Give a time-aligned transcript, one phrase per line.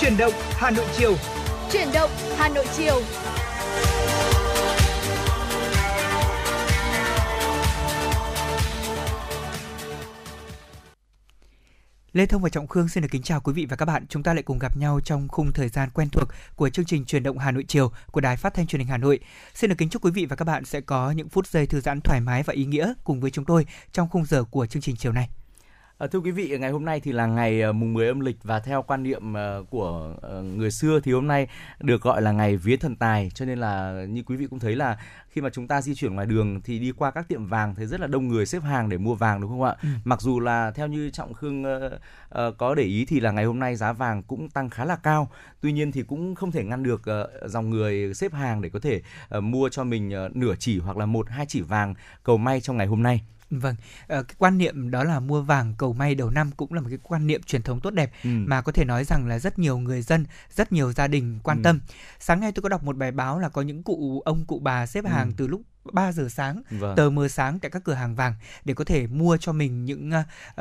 [0.00, 1.16] Chuyển động Hà Nội chiều.
[1.72, 3.02] Chuyển động Hà Nội chiều.
[12.12, 14.06] Lê Thông và Trọng Khương xin được kính chào quý vị và các bạn.
[14.06, 17.04] Chúng ta lại cùng gặp nhau trong khung thời gian quen thuộc của chương trình
[17.04, 19.20] Truyền động Hà Nội chiều của Đài Phát thanh Truyền hình Hà Nội.
[19.54, 21.80] Xin được kính chúc quý vị và các bạn sẽ có những phút giây thư
[21.80, 24.82] giãn thoải mái và ý nghĩa cùng với chúng tôi trong khung giờ của chương
[24.82, 25.28] trình chiều nay.
[26.00, 28.36] À, thưa quý vị, ngày hôm nay thì là ngày uh, mùng 10 âm lịch
[28.42, 31.48] và theo quan niệm uh, của người xưa thì hôm nay
[31.80, 34.76] được gọi là ngày vía thần tài cho nên là như quý vị cũng thấy
[34.76, 37.74] là khi mà chúng ta di chuyển ngoài đường thì đi qua các tiệm vàng
[37.74, 39.76] thấy rất là đông người xếp hàng để mua vàng đúng không ạ?
[39.82, 39.88] Ừ.
[40.04, 43.44] Mặc dù là theo như Trọng Khương uh, uh, có để ý thì là ngày
[43.44, 45.30] hôm nay giá vàng cũng tăng khá là cao.
[45.60, 48.78] Tuy nhiên thì cũng không thể ngăn được uh, dòng người xếp hàng để có
[48.78, 49.02] thể
[49.36, 52.60] uh, mua cho mình uh, nửa chỉ hoặc là một hai chỉ vàng cầu may
[52.60, 53.20] trong ngày hôm nay.
[53.50, 53.74] Vâng,
[54.06, 56.86] ờ, cái quan niệm đó là mua vàng cầu may đầu năm cũng là một
[56.88, 58.30] cái quan niệm truyền thống tốt đẹp ừ.
[58.30, 61.58] mà có thể nói rằng là rất nhiều người dân, rất nhiều gia đình quan
[61.58, 61.62] ừ.
[61.62, 61.80] tâm.
[62.20, 64.86] Sáng nay tôi có đọc một bài báo là có những cụ ông cụ bà
[64.86, 65.34] xếp hàng ừ.
[65.36, 66.96] từ lúc 3 giờ sáng, vâng.
[66.96, 68.34] tờ mờ sáng tại các cửa hàng vàng
[68.64, 70.10] để có thể mua cho mình những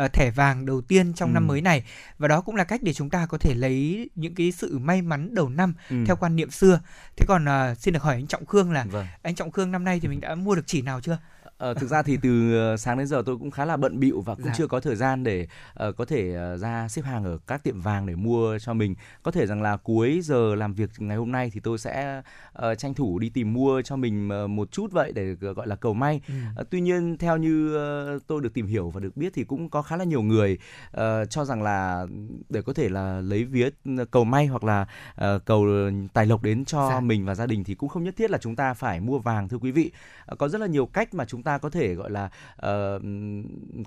[0.03, 1.33] uh, thẻ vàng đầu tiên trong ừ.
[1.33, 1.83] năm mới này
[2.17, 5.01] và đó cũng là cách để chúng ta có thể lấy những cái sự may
[5.01, 5.95] mắn đầu năm ừ.
[6.07, 6.79] theo quan niệm xưa.
[7.17, 9.07] Thế còn uh, xin được hỏi anh Trọng Khương là vâng.
[9.21, 11.17] anh Trọng Khương năm nay thì mình đã mua được chỉ nào chưa?
[11.59, 14.21] Ờ, thực ra thì từ ờ, sáng đến giờ tôi cũng khá là bận bịu
[14.21, 14.53] và cũng dạ.
[14.57, 15.47] chưa có thời gian để
[15.87, 18.95] uh, có thể uh, ra xếp hàng ở các tiệm vàng để mua cho mình.
[19.23, 22.21] Có thể rằng là cuối giờ làm việc ngày hôm nay thì tôi sẽ
[22.57, 25.67] uh, tranh thủ đi tìm mua cho mình uh, một chút vậy để uh, gọi
[25.67, 26.21] là cầu may.
[26.27, 26.33] Ừ.
[26.61, 27.77] Uh, tuy nhiên theo như
[28.15, 30.57] uh, tôi được tìm hiểu và được biết thì cũng có khá là nhiều người
[30.97, 32.05] uh, cho rằng là
[32.49, 33.69] để có thể là lấy vía
[34.11, 34.87] cầu may hoặc là
[35.35, 35.65] uh, cầu
[36.13, 36.99] tài lộc đến cho dạ.
[36.99, 39.49] mình và gia đình thì cũng không nhất thiết là chúng ta phải mua vàng
[39.49, 39.91] thưa quý vị.
[40.31, 43.01] Uh, có rất là nhiều cách mà chúng ta ta có thể gọi là uh,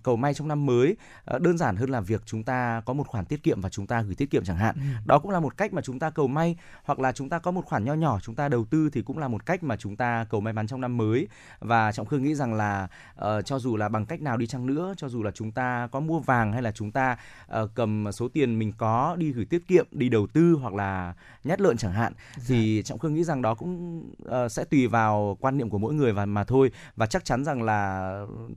[0.02, 0.96] cầu may trong năm mới
[1.34, 3.86] uh, đơn giản hơn là việc chúng ta có một khoản tiết kiệm và chúng
[3.86, 4.74] ta gửi tiết kiệm chẳng hạn.
[4.77, 4.82] Ừ.
[5.06, 7.50] Đó cũng là một cách mà chúng ta cầu may hoặc là chúng ta có
[7.50, 9.97] một khoản nho nhỏ chúng ta đầu tư thì cũng là một cách mà chúng
[9.97, 11.28] ta cầu may mắn trong năm mới.
[11.60, 12.88] Và trọng khương nghĩ rằng là
[13.19, 15.88] uh, cho dù là bằng cách nào đi chăng nữa, cho dù là chúng ta
[15.92, 17.16] có mua vàng hay là chúng ta
[17.62, 21.14] uh, cầm số tiền mình có đi gửi tiết kiệm, đi đầu tư hoặc là
[21.44, 22.44] nhát lợn chẳng hạn dạ.
[22.48, 25.94] thì trọng khương nghĩ rằng đó cũng uh, sẽ tùy vào quan niệm của mỗi
[25.94, 28.12] người và mà thôi và chắc chắn rằng rằng là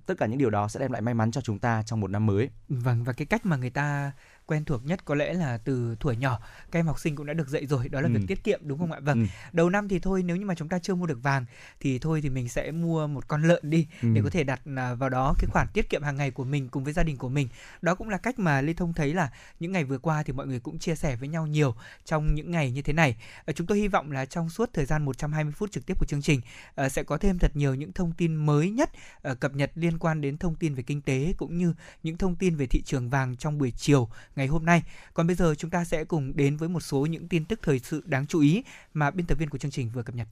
[0.05, 2.11] tất cả những điều đó sẽ đem lại may mắn cho chúng ta trong một
[2.11, 2.49] năm mới.
[2.69, 4.11] Vâng và cái cách mà người ta
[4.47, 6.39] quen thuộc nhất có lẽ là từ tuổi nhỏ
[6.71, 8.13] các em học sinh cũng đã được dạy rồi đó là ừ.
[8.13, 9.27] việc tiết kiệm đúng không ạ vâng ừ.
[9.53, 11.45] đầu năm thì thôi nếu như mà chúng ta chưa mua được vàng
[11.79, 14.07] thì thôi thì mình sẽ mua một con lợn đi ừ.
[14.13, 16.69] để có thể đặt à, vào đó cái khoản tiết kiệm hàng ngày của mình
[16.69, 17.47] cùng với gia đình của mình
[17.81, 19.29] đó cũng là cách mà lê thông thấy là
[19.59, 21.75] những ngày vừa qua thì mọi người cũng chia sẻ với nhau nhiều
[22.05, 24.85] trong những ngày như thế này ờ, chúng tôi hy vọng là trong suốt thời
[24.85, 26.41] gian 120 phút trực tiếp của chương trình
[26.75, 28.89] ờ, sẽ có thêm thật nhiều những thông tin mới nhất
[29.21, 31.73] ờ, cập nhật liên quan đến thông tin về kinh tế cũng như
[32.03, 34.83] những thông tin về thị trường vàng trong buổi chiều ngày hôm nay.
[35.13, 37.79] Còn bây giờ chúng ta sẽ cùng đến với một số những tin tức thời
[37.79, 38.63] sự đáng chú ý
[38.93, 40.27] mà biên tập viên của chương trình vừa cập nhật.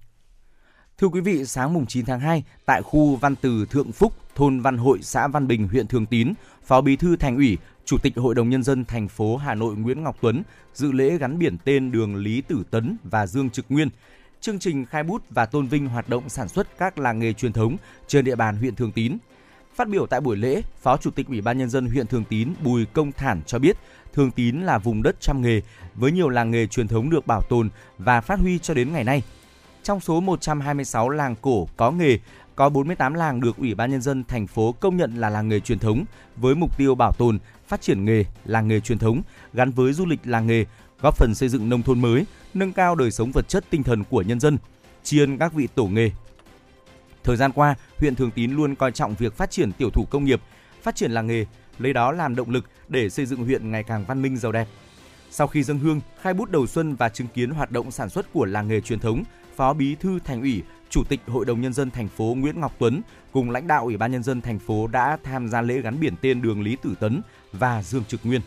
[0.98, 4.60] Thưa quý vị, sáng mùng 9 tháng 2, tại khu Văn Từ Thượng Phúc, thôn
[4.60, 8.14] Văn Hội, xã Văn Bình, huyện Thường Tín, Phó Bí thư Thành ủy, Chủ tịch
[8.16, 10.44] Hội đồng Nhân dân thành phố Hà Nội Nguyễn Ngọc Tuấn
[10.74, 13.90] dự lễ gắn biển tên đường Lý Tử Tấn và Dương Trực Nguyên.
[14.42, 17.54] Chương trình khai bút và tôn vinh hoạt động sản xuất các làng nghề truyền
[17.54, 17.78] thống
[18.08, 19.18] trên địa bàn huyện Thường Tín.
[19.76, 22.54] Phát biểu tại buổi lễ, Phó Chủ tịch Ủy ban Nhân dân huyện Thường Tín
[22.64, 23.78] Bùi Công Thản cho biết
[24.14, 25.62] Thường Tín là vùng đất trăm nghề
[25.96, 29.04] với nhiều làng nghề truyền thống được bảo tồn và phát huy cho đến ngày
[29.04, 29.24] nay.
[29.84, 32.18] Trong số 126 làng cổ có nghề,
[32.56, 35.60] có 48 làng được Ủy ban nhân dân thành phố công nhận là làng nghề
[35.60, 36.06] truyền thống
[36.36, 39.22] với mục tiêu bảo tồn, phát triển nghề, làng nghề truyền thống
[39.54, 40.66] gắn với du lịch làng nghề,
[41.02, 44.04] góp phần xây dựng nông thôn mới, nâng cao đời sống vật chất tinh thần
[44.04, 44.58] của nhân dân,
[45.04, 46.12] tri ân các vị tổ nghề.
[47.24, 50.26] Thời gian qua, huyện Thường Tín luôn coi trọng việc phát triển tiểu thủ công
[50.26, 50.42] nghiệp,
[50.82, 51.46] phát triển làng nghề,
[51.80, 54.68] lấy đó làm động lực để xây dựng huyện ngày càng văn minh giàu đẹp.
[55.32, 58.34] Sau khi dân hương, khai bút đầu xuân và chứng kiến hoạt động sản xuất
[58.34, 59.24] của làng nghề truyền thống,
[59.56, 62.76] Phó Bí thư Thành ủy, Chủ tịch Hội đồng nhân dân thành phố Nguyễn Ngọc
[62.80, 63.02] Tuấn
[63.32, 66.14] cùng lãnh đạo Ủy ban nhân dân thành phố đã tham gia lễ gắn biển
[66.22, 67.22] tên đường Lý Tử Tấn
[67.52, 68.42] và Dương Trực Nguyên.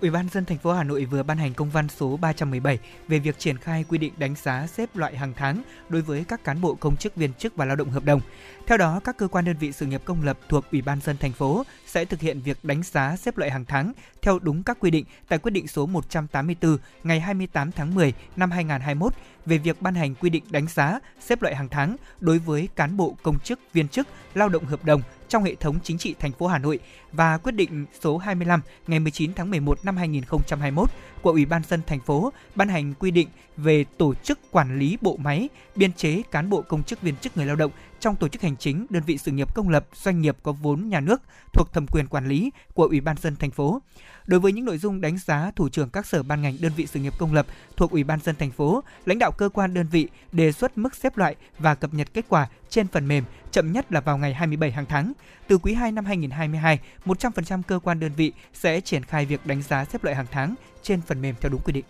[0.00, 3.18] Ủy ban dân thành phố Hà Nội vừa ban hành công văn số 317 về
[3.18, 6.60] việc triển khai quy định đánh giá xếp loại hàng tháng đối với các cán
[6.60, 8.20] bộ công chức viên chức và lao động hợp đồng.
[8.66, 11.16] Theo đó, các cơ quan đơn vị sự nghiệp công lập thuộc Ủy ban dân
[11.16, 13.92] thành phố sẽ thực hiện việc đánh giá xếp loại hàng tháng
[14.22, 18.50] theo đúng các quy định tại quyết định số 184 ngày 28 tháng 10 năm
[18.50, 19.12] 2021
[19.46, 22.96] về việc ban hành quy định đánh giá xếp loại hàng tháng đối với cán
[22.96, 25.02] bộ công chức viên chức lao động hợp đồng
[25.34, 26.78] trong hệ thống chính trị thành phố Hà Nội
[27.12, 30.90] và quyết định số 25 ngày 19 tháng 11 năm 2021
[31.22, 34.98] của Ủy ban dân thành phố ban hành quy định về tổ chức quản lý
[35.00, 37.70] bộ máy, biên chế cán bộ công chức viên chức người lao động
[38.04, 40.88] trong tổ chức hành chính, đơn vị sự nghiệp công lập, doanh nghiệp có vốn
[40.88, 41.22] nhà nước
[41.52, 43.82] thuộc thẩm quyền quản lý của Ủy ban dân thành phố.
[44.26, 46.86] Đối với những nội dung đánh giá thủ trưởng các sở ban ngành đơn vị
[46.86, 47.46] sự nghiệp công lập
[47.76, 50.94] thuộc Ủy ban dân thành phố, lãnh đạo cơ quan đơn vị đề xuất mức
[50.94, 54.34] xếp loại và cập nhật kết quả trên phần mềm chậm nhất là vào ngày
[54.34, 55.12] 27 hàng tháng.
[55.48, 59.62] Từ quý 2 năm 2022, 100% cơ quan đơn vị sẽ triển khai việc đánh
[59.62, 61.84] giá xếp loại hàng tháng trên phần mềm theo đúng quy định.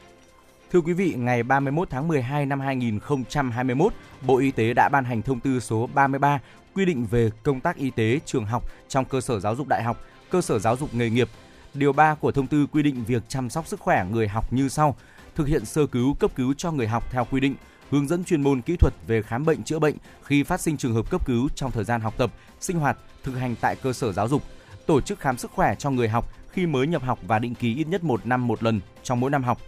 [0.75, 3.93] Thưa quý vị, ngày 31 tháng 12 năm 2021,
[4.27, 6.41] Bộ Y tế đã ban hành thông tư số 33
[6.75, 9.83] quy định về công tác y tế trường học trong cơ sở giáo dục đại
[9.83, 10.01] học,
[10.31, 11.29] cơ sở giáo dục nghề nghiệp.
[11.75, 14.69] Điều 3 của thông tư quy định việc chăm sóc sức khỏe người học như
[14.69, 14.97] sau:
[15.35, 17.55] thực hiện sơ cứu, cấp cứu cho người học theo quy định,
[17.91, 20.95] hướng dẫn chuyên môn kỹ thuật về khám bệnh chữa bệnh khi phát sinh trường
[20.95, 22.31] hợp cấp cứu trong thời gian học tập,
[22.61, 24.43] sinh hoạt, thực hành tại cơ sở giáo dục,
[24.87, 27.75] tổ chức khám sức khỏe cho người học khi mới nhập học và định kỳ
[27.75, 29.59] ít nhất một năm một lần trong mỗi năm học,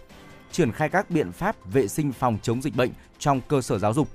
[0.53, 3.95] triển khai các biện pháp vệ sinh phòng chống dịch bệnh trong cơ sở giáo
[3.95, 4.09] dục,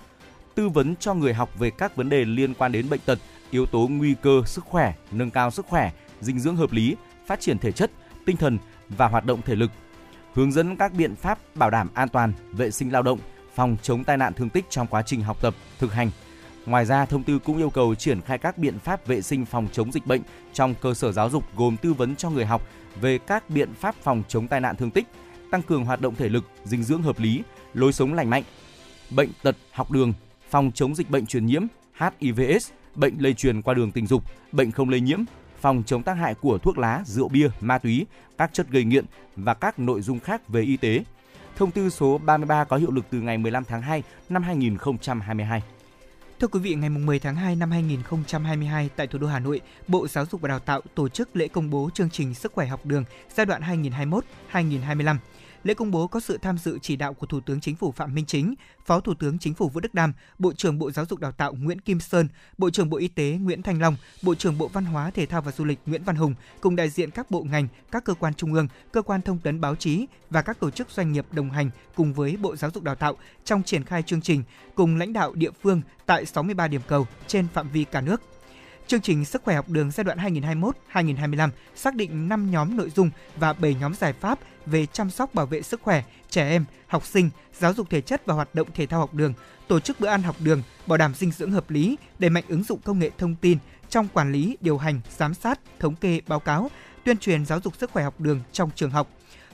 [0.55, 3.19] tư vấn cho người học về các vấn đề liên quan đến bệnh tật,
[3.51, 5.91] yếu tố nguy cơ sức khỏe, nâng cao sức khỏe,
[6.21, 6.95] dinh dưỡng hợp lý,
[7.27, 7.91] phát triển thể chất,
[8.25, 8.57] tinh thần
[8.89, 9.71] và hoạt động thể lực,
[10.33, 13.19] hướng dẫn các biện pháp bảo đảm an toàn, vệ sinh lao động,
[13.55, 16.11] phòng chống tai nạn thương tích trong quá trình học tập, thực hành.
[16.65, 19.67] Ngoài ra, thông tư cũng yêu cầu triển khai các biện pháp vệ sinh phòng
[19.71, 20.21] chống dịch bệnh
[20.53, 22.67] trong cơ sở giáo dục gồm tư vấn cho người học
[23.01, 25.07] về các biện pháp phòng chống tai nạn thương tích,
[25.51, 27.41] tăng cường hoạt động thể lực, dinh dưỡng hợp lý,
[27.73, 28.43] lối sống lành mạnh,
[29.09, 30.13] bệnh tật học đường,
[30.49, 31.63] phòng chống dịch bệnh truyền nhiễm,
[31.99, 35.19] HIVS, bệnh lây truyền qua đường tình dục, bệnh không lây nhiễm,
[35.61, 38.05] phòng chống tác hại của thuốc lá, rượu bia, ma túy,
[38.37, 39.05] các chất gây nghiện
[39.35, 41.03] và các nội dung khác về y tế.
[41.55, 45.61] Thông tư số 33 có hiệu lực từ ngày 15 tháng 2 năm 2022.
[46.39, 50.07] Thưa quý vị, ngày 10 tháng 2 năm 2022 tại thủ đô Hà Nội, Bộ
[50.07, 52.85] Giáo dục và Đào tạo tổ chức lễ công bố chương trình sức khỏe học
[52.85, 53.03] đường
[53.35, 53.61] giai đoạn
[54.51, 55.15] 2021-2025.
[55.63, 58.15] Lễ công bố có sự tham dự chỉ đạo của Thủ tướng Chính phủ Phạm
[58.15, 58.55] Minh Chính,
[58.85, 61.53] Phó Thủ tướng Chính phủ Vũ Đức Đam, Bộ trưởng Bộ Giáo dục Đào tạo
[61.53, 62.27] Nguyễn Kim Sơn,
[62.57, 65.41] Bộ trưởng Bộ Y tế Nguyễn Thanh Long, Bộ trưởng Bộ Văn hóa Thể thao
[65.41, 68.33] và Du lịch Nguyễn Văn Hùng cùng đại diện các bộ ngành, các cơ quan
[68.33, 71.49] trung ương, cơ quan thông tấn báo chí và các tổ chức doanh nghiệp đồng
[71.49, 73.15] hành cùng với Bộ Giáo dục Đào tạo
[73.45, 74.43] trong triển khai chương trình
[74.75, 78.30] cùng lãnh đạo địa phương tại 63 điểm cầu trên phạm vi cả nước.
[78.91, 80.17] Chương trình Sức khỏe học đường giai đoạn
[80.93, 85.33] 2021-2025 xác định 5 nhóm nội dung và 7 nhóm giải pháp về chăm sóc
[85.33, 87.29] bảo vệ sức khỏe trẻ em, học sinh,
[87.59, 89.33] giáo dục thể chất và hoạt động thể thao học đường,
[89.67, 92.63] tổ chức bữa ăn học đường, bảo đảm dinh dưỡng hợp lý, đẩy mạnh ứng
[92.63, 93.57] dụng công nghệ thông tin
[93.89, 96.71] trong quản lý, điều hành, giám sát, thống kê, báo cáo,
[97.03, 99.07] tuyên truyền giáo dục sức khỏe học đường trong trường học.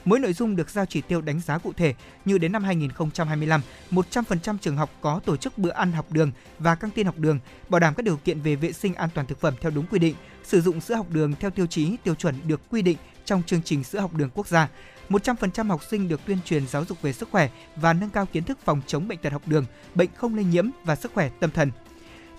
[0.07, 1.93] Mỗi nội dung được giao chỉ tiêu đánh giá cụ thể
[2.25, 3.61] như đến năm 2025,
[3.91, 7.39] 100% trường học có tổ chức bữa ăn học đường và căng tin học đường,
[7.69, 9.99] bảo đảm các điều kiện về vệ sinh an toàn thực phẩm theo đúng quy
[9.99, 13.43] định, sử dụng sữa học đường theo tiêu chí, tiêu chuẩn được quy định trong
[13.43, 14.69] chương trình sữa học đường quốc gia.
[15.09, 18.43] 100% học sinh được tuyên truyền giáo dục về sức khỏe và nâng cao kiến
[18.43, 19.65] thức phòng chống bệnh tật học đường,
[19.95, 21.71] bệnh không lây nhiễm và sức khỏe tâm thần.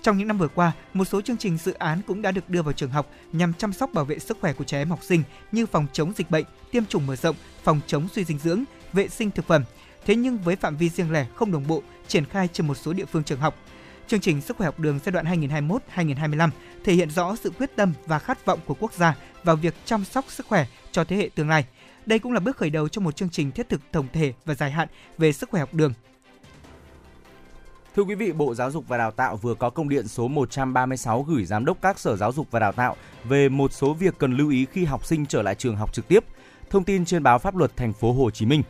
[0.01, 2.61] Trong những năm vừa qua, một số chương trình dự án cũng đã được đưa
[2.61, 5.23] vào trường học nhằm chăm sóc bảo vệ sức khỏe của trẻ em học sinh
[5.51, 8.63] như phòng chống dịch bệnh, tiêm chủng mở rộng, phòng chống suy dinh dưỡng,
[8.93, 9.63] vệ sinh thực phẩm.
[10.05, 12.93] Thế nhưng với phạm vi riêng lẻ không đồng bộ, triển khai trên một số
[12.93, 13.55] địa phương trường học.
[14.07, 15.25] Chương trình Sức khỏe học đường giai đoạn
[15.95, 16.49] 2021-2025
[16.83, 20.05] thể hiện rõ sự quyết tâm và khát vọng của quốc gia vào việc chăm
[20.05, 21.65] sóc sức khỏe cho thế hệ tương lai.
[22.05, 24.53] Đây cũng là bước khởi đầu cho một chương trình thiết thực tổng thể và
[24.53, 24.87] dài hạn
[25.17, 25.93] về sức khỏe học đường
[27.95, 31.23] Thưa quý vị, Bộ Giáo dục và Đào tạo vừa có công điện số 136
[31.23, 34.37] gửi giám đốc các sở giáo dục và đào tạo về một số việc cần
[34.37, 36.23] lưu ý khi học sinh trở lại trường học trực tiếp.
[36.69, 38.63] Thông tin trên báo Pháp luật thành phố Hồ Chí Minh.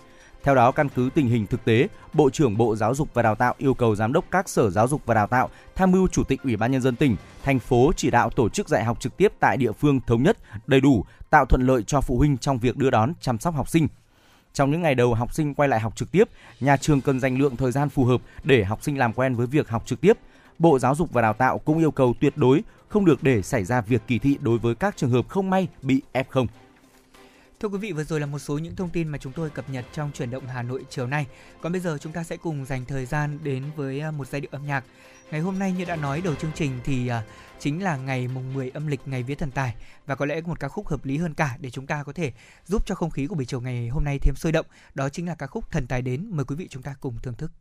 [0.44, 3.36] Theo đó, căn cứ tình hình thực tế, Bộ trưởng Bộ Giáo dục và Đào
[3.36, 6.24] tạo yêu cầu giám đốc các sở giáo dục và đào tạo tham mưu chủ
[6.24, 9.18] tịch Ủy ban nhân dân tỉnh, thành phố chỉ đạo tổ chức dạy học trực
[9.18, 12.60] tiếp tại địa phương thống nhất, đầy đủ, tạo thuận lợi cho phụ huynh trong
[12.60, 13.88] việc đưa đón, chăm sóc học sinh
[14.60, 17.40] trong những ngày đầu học sinh quay lại học trực tiếp, nhà trường cần dành
[17.40, 20.18] lượng thời gian phù hợp để học sinh làm quen với việc học trực tiếp.
[20.58, 23.64] Bộ Giáo dục và Đào tạo cũng yêu cầu tuyệt đối không được để xảy
[23.64, 26.46] ra việc kỳ thị đối với các trường hợp không may bị F0.
[27.60, 29.70] Thưa quý vị, vừa rồi là một số những thông tin mà chúng tôi cập
[29.70, 31.28] nhật trong chuyển động Hà Nội chiều nay.
[31.62, 34.42] Còn bây giờ chúng ta sẽ cùng dành thời gian đến với à, một giai
[34.42, 34.84] điệu âm nhạc.
[35.32, 37.24] Ngày hôm nay như đã nói đầu chương trình thì à,
[37.60, 40.60] chính là ngày mùng 10 âm lịch ngày vía thần tài và có lẽ một
[40.60, 42.32] ca khúc hợp lý hơn cả để chúng ta có thể
[42.66, 44.66] giúp cho không khí của buổi chiều ngày hôm nay thêm sôi động.
[44.96, 46.30] Đó chính là ca khúc Thần tài đến.
[46.32, 47.52] Mời quý vị chúng ta cùng thưởng thức.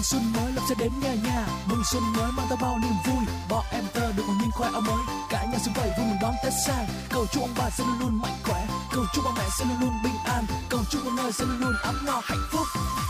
[0.00, 1.46] Mừng xuân mới lập sẽ đến nhà nhà.
[1.66, 3.24] Mừng xuân mới mang tới bao niềm vui.
[3.48, 5.04] Bọn em thơ được một nhìn khoai áo mới.
[5.30, 6.86] Cả nhà xung vầy vui mừng đón tết sang.
[7.10, 8.66] Cầu chúc ông bà sẽ luôn luôn mạnh khỏe.
[8.92, 10.44] Cầu chúc bà mẹ sẽ luôn luôn bình an.
[10.68, 12.66] Cầu chúc mọi nơi sẽ luôn luôn ấm no, hạnh phúc.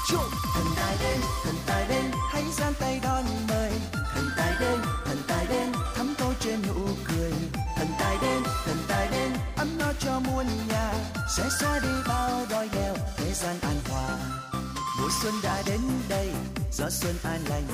[0.08, 0.20] Chúc.
[0.54, 3.72] Thần tài đến thần tài đến hãy giang tay đón mời.
[4.14, 7.32] Thần tài đến thần tài đến thắm tô trên nụ cười.
[7.76, 10.92] Thần tài đến thần tài đến ấm no cho muôn nhà.
[11.36, 14.16] Sẽ xóa đi bao đói nghèo, thế gian an hòa.
[15.00, 16.32] Mùa xuân đã đến đây
[16.72, 17.66] gió xuân an lành,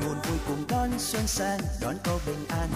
[0.00, 2.68] nguồn vui cùng đón xuân sang, đón câu bình an.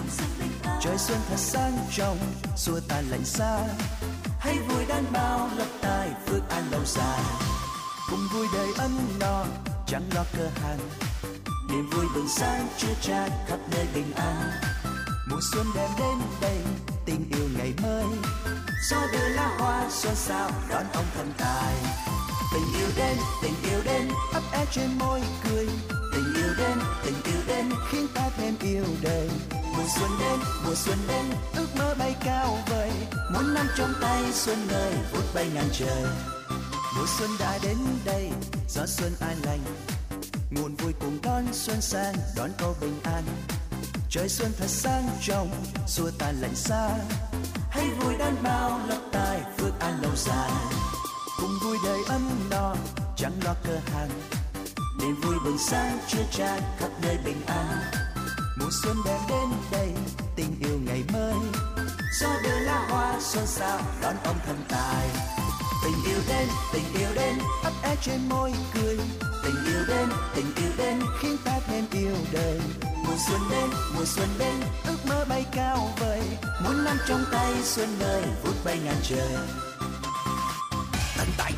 [0.81, 2.19] Trời xuân thật sang trong
[2.57, 3.59] xua tan lạnh xa.
[4.39, 7.21] Hãy vui đan bao lập tài, phước an lâu dài
[8.11, 9.45] cùng vui đời ấm no
[9.87, 10.79] chẳng lo cơ hàng
[11.71, 14.51] niềm vui bừng sáng chứa tràn khắp nơi bình an.
[15.31, 16.59] Mùa xuân đem đến đây,
[17.07, 18.05] tình yêu ngày mới.
[18.91, 21.75] Gió đưa lá hoa xuân sao, đón ông thần tài
[22.57, 25.69] tình yêu đến, tình yêu đến, ấp é trên môi cười.
[26.13, 29.31] Tình yêu đến, tình yêu đến, khiến ta thêm yêu đời.
[29.53, 31.25] Mùa xuân đến, mùa xuân đến,
[31.57, 32.91] ước mơ bay cao vời.
[33.33, 36.05] Muốn nắm trong tay xuân ơi vút bay ngàn trời.
[36.97, 38.31] Mùa xuân đã đến đây,
[38.69, 39.61] gió xuân an lành.
[40.51, 43.23] Nguồn vui cùng đón xuân sang, đón câu bình an.
[44.11, 46.91] Trời xuân thật sang trong xua tan lạnh xa.
[53.65, 54.11] Chẳng cơ hàng
[55.01, 57.81] niềm vui bừng sáng chưa tràn khắp nơi bình an.
[58.61, 59.93] Mùa xuân đem đến đây,
[60.37, 61.35] tình yêu ngày mới.
[62.21, 65.09] Gió đưa lá hoa xuân sao, đón ông thần tài.
[65.85, 68.99] Tình yêu đến, tình yêu đến, ấp é trên môi cười.
[69.45, 72.61] Tình yêu đến, tình yêu đến, khiến ta thêm yêu đời.
[72.83, 74.55] Mùa xuân đến, mùa xuân đến,
[74.87, 76.23] ước mơ bay cao vời.
[76.65, 79.37] Muốn nắm trong tay xuân nơi vút bay ngàn trời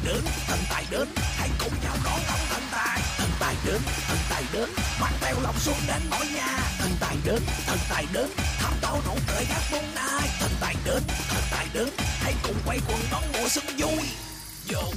[0.08, 3.00] đến, thần tài đến, hãy cùng nhau đón ông thần tài.
[3.18, 4.68] Thần tài đến, thần tài đến,
[5.00, 6.58] mang theo lòng xuân đến mỗi nhà.
[6.78, 8.26] Thần tài đến, thần tài đến,
[8.58, 10.28] thăm tao nụ cười hát muôn nai.
[10.40, 14.04] Thần tài đến, thần tài đến, hãy cùng quay quần đón mùa xuân vui.
[14.68, 14.92] Vô.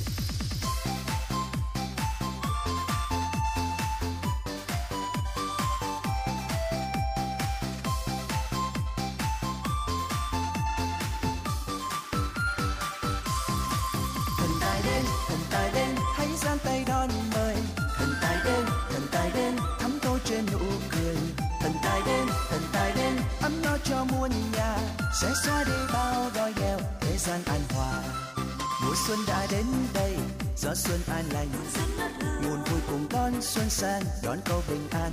[33.82, 35.12] Đón sang đón câu bình an.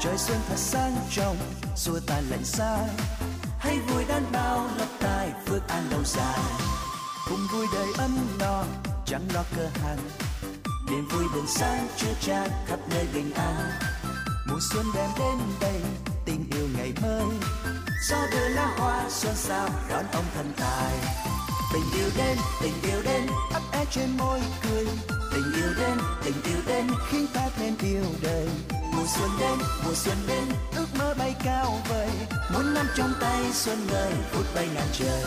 [0.00, 1.36] Trời xuân thật sang trong
[1.76, 2.78] xua tan lạnh xa.
[3.58, 6.40] Hãy vui đan bao lộc tài, phước an lâu dài.
[7.28, 8.64] Cùng vui đời ấm no,
[9.06, 9.98] chẳng lo cơ hàng
[10.90, 13.70] niềm vui bừng sáng chứa tràn khắp nơi bình an.
[14.48, 15.80] Mùa xuân đem đến đây,
[16.24, 17.36] tình yêu ngày mới.
[18.10, 20.92] Gió đưa lá hoa xuân sao đón ông thần tài.
[21.72, 26.42] Tình yêu đến, tình yêu đến, ấp é trên môi cười tình yêu đến, tình
[26.44, 28.48] yêu đến, khiến ta thêm yêu đời.
[28.92, 30.44] Mùa xuân đến, mùa xuân đến,
[30.76, 32.08] ước mơ bay cao vời.
[32.52, 35.22] Muốn nắm trong tay xuân ơi phút bay ngàn trời.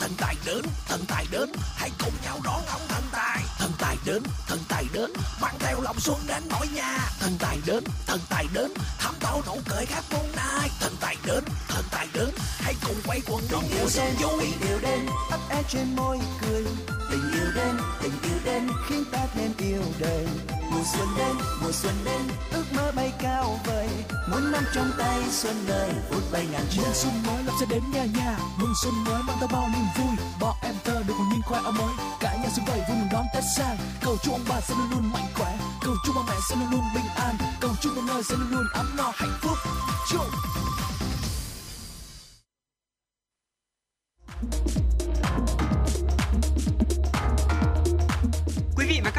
[0.00, 3.96] Thần tài đến, thần tài đến, hãy cùng nhau đón ông thần tài thần tài
[4.04, 5.10] đến thần tài đến.
[5.40, 6.98] Mang theo lòng xuân đến mọi nhà.
[7.20, 8.72] Thần tài đến thần tài đến.
[8.98, 10.70] Thăm tô nụ cười khắp muôn nai.
[10.80, 12.28] Thần tài đến thần tài đến.
[12.60, 14.40] Hãy cùng quay quần đón mùa xuân vui.
[14.40, 16.64] Tình yêu đến ấp é trên môi cười.
[17.10, 18.68] Tình yêu đến tình yêu đến.
[18.88, 20.26] Khiến ta thêm yêu đời.
[20.70, 22.20] Mùa xuân đến mùa xuân đến.
[22.52, 23.88] Ước mơ bay cao vời.
[24.28, 26.84] Muốn nắm trong tay xuân ơi phút bay ngàn trời.
[26.84, 29.84] Mừng xuân mới lập sẽ đến nhà nhà Mừng xuân mới mang tới bao niềm
[29.96, 30.16] vui.
[30.40, 31.94] Bọn em thơ được một nhìn khoe áo mới.
[32.20, 34.90] Cả nhà xung vầy vui mừng đón Tết sang Cầu chúc ông bà sẽ luôn
[34.90, 35.58] luôn mạnh khỏe.
[35.82, 37.36] Cầu chúc ba mẹ sẽ luôn luôn bình an.
[37.60, 39.58] Cầu chúc mọi nơi sẽ luôn luôn ấm no hạnh phúc.
[40.10, 40.26] Chúc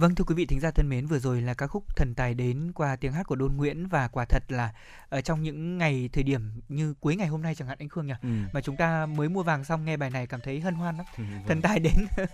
[0.00, 2.34] Vâng thưa quý vị thính giả thân mến, vừa rồi là ca khúc Thần tài
[2.34, 4.72] đến qua tiếng hát của Đôn Nguyễn và quả thật là
[5.08, 8.06] ở trong những ngày thời điểm như cuối ngày hôm nay chẳng hạn anh Khương
[8.06, 8.28] nhỉ, ừ.
[8.52, 11.06] mà chúng ta mới mua vàng xong nghe bài này cảm thấy hân hoan lắm.
[11.18, 11.44] Ừ, vâng.
[11.48, 12.06] Thần tài đến.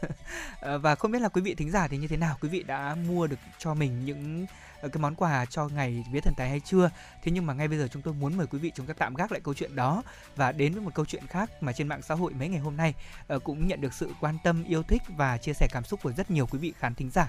[0.61, 2.62] Ờ, và không biết là quý vị thính giả thì như thế nào, quý vị
[2.62, 6.49] đã mua được cho mình những ờ, cái món quà cho ngày vía thần tài
[6.49, 6.90] hay chưa
[7.23, 9.14] thế nhưng mà ngay bây giờ chúng tôi muốn mời quý vị chúng ta tạm
[9.14, 10.02] gác lại câu chuyện đó
[10.37, 12.76] và đến với một câu chuyện khác mà trên mạng xã hội mấy ngày hôm
[12.76, 12.95] nay
[13.35, 16.12] uh, cũng nhận được sự quan tâm yêu thích và chia sẻ cảm xúc của
[16.12, 17.28] rất nhiều quý vị khán thính giả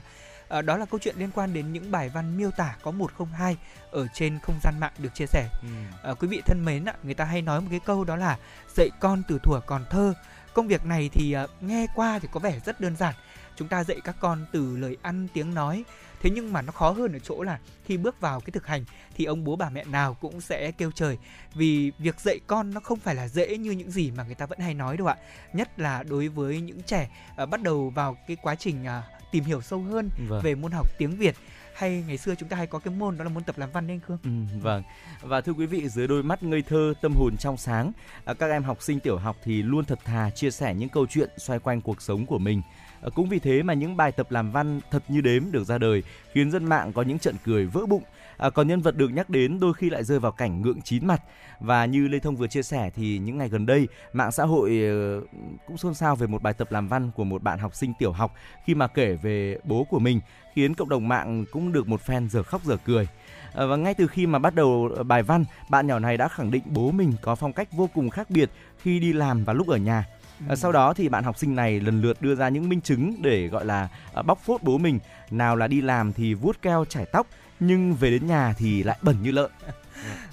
[0.50, 3.58] À, đó là câu chuyện liên quan đến những bài văn miêu tả có 102
[3.92, 5.50] ở trên không gian mạng được chia sẻ.
[5.62, 5.68] Ừ.
[6.04, 8.38] À, quý vị thân mến ạ, người ta hay nói một cái câu đó là
[8.75, 10.13] dạy con từ thuở còn thơ.
[10.54, 13.13] Công việc này thì nghe qua thì có vẻ rất đơn giản.
[13.56, 15.84] Chúng ta dạy các con từ lời ăn tiếng nói.
[16.22, 18.86] Thế nhưng mà nó khó hơn ở chỗ là khi bước vào cái thực hành
[19.16, 21.18] thì ông bố bà mẹ nào cũng sẽ kêu trời
[21.54, 24.46] vì việc dạy con nó không phải là dễ như những gì mà người ta
[24.46, 25.16] vẫn hay nói đâu ạ.
[25.54, 27.10] Nhất là đối với những trẻ
[27.44, 30.42] uh, bắt đầu vào cái quá trình uh, tìm hiểu sâu hơn vâng.
[30.44, 31.36] về môn học tiếng Việt
[31.78, 33.88] hay ngày xưa chúng ta hay có cái môn đó là môn tập làm văn
[33.88, 34.18] đấy anh Khương.
[34.24, 34.84] Ừ, vâng.
[35.22, 37.92] Và thưa quý vị, dưới đôi mắt ngây thơ, tâm hồn trong sáng,
[38.26, 41.08] à, các em học sinh tiểu học thì luôn thật thà chia sẻ những câu
[41.08, 42.62] chuyện xoay quanh cuộc sống của mình.
[43.01, 45.77] Ờ, cũng vì thế mà những bài tập làm văn thật như đếm được ra
[45.77, 48.04] đời, khiến dân mạng có những trận cười vỡ bụng
[48.38, 51.08] À, còn nhân vật được nhắc đến đôi khi lại rơi vào cảnh ngượng chín
[51.08, 51.22] mặt
[51.60, 54.82] và như Lê Thông vừa chia sẻ thì những ngày gần đây mạng xã hội
[54.84, 55.22] ờ,
[55.68, 58.12] cũng xôn xao về một bài tập làm văn của một bạn học sinh tiểu
[58.12, 58.34] học
[58.66, 60.20] khi mà kể về bố của mình
[60.54, 63.08] khiến cộng đồng mạng cũng được một fan giờ khóc giờ cười.
[63.54, 66.51] À, và ngay từ khi mà bắt đầu bài văn, bạn nhỏ này đã khẳng
[66.51, 69.68] định bố mình có phong cách vô cùng khác biệt khi đi làm và lúc
[69.68, 70.06] ở nhà.
[70.48, 73.22] Ờ, sau đó thì bạn học sinh này lần lượt đưa ra những minh chứng
[73.22, 75.00] để gọi là ờ, bóc phốt bố mình.
[75.32, 77.27] Nào là đi làm thì vuốt keo chải tóc,
[77.60, 79.51] nhưng về đến nhà thì lại bẩn như lợn.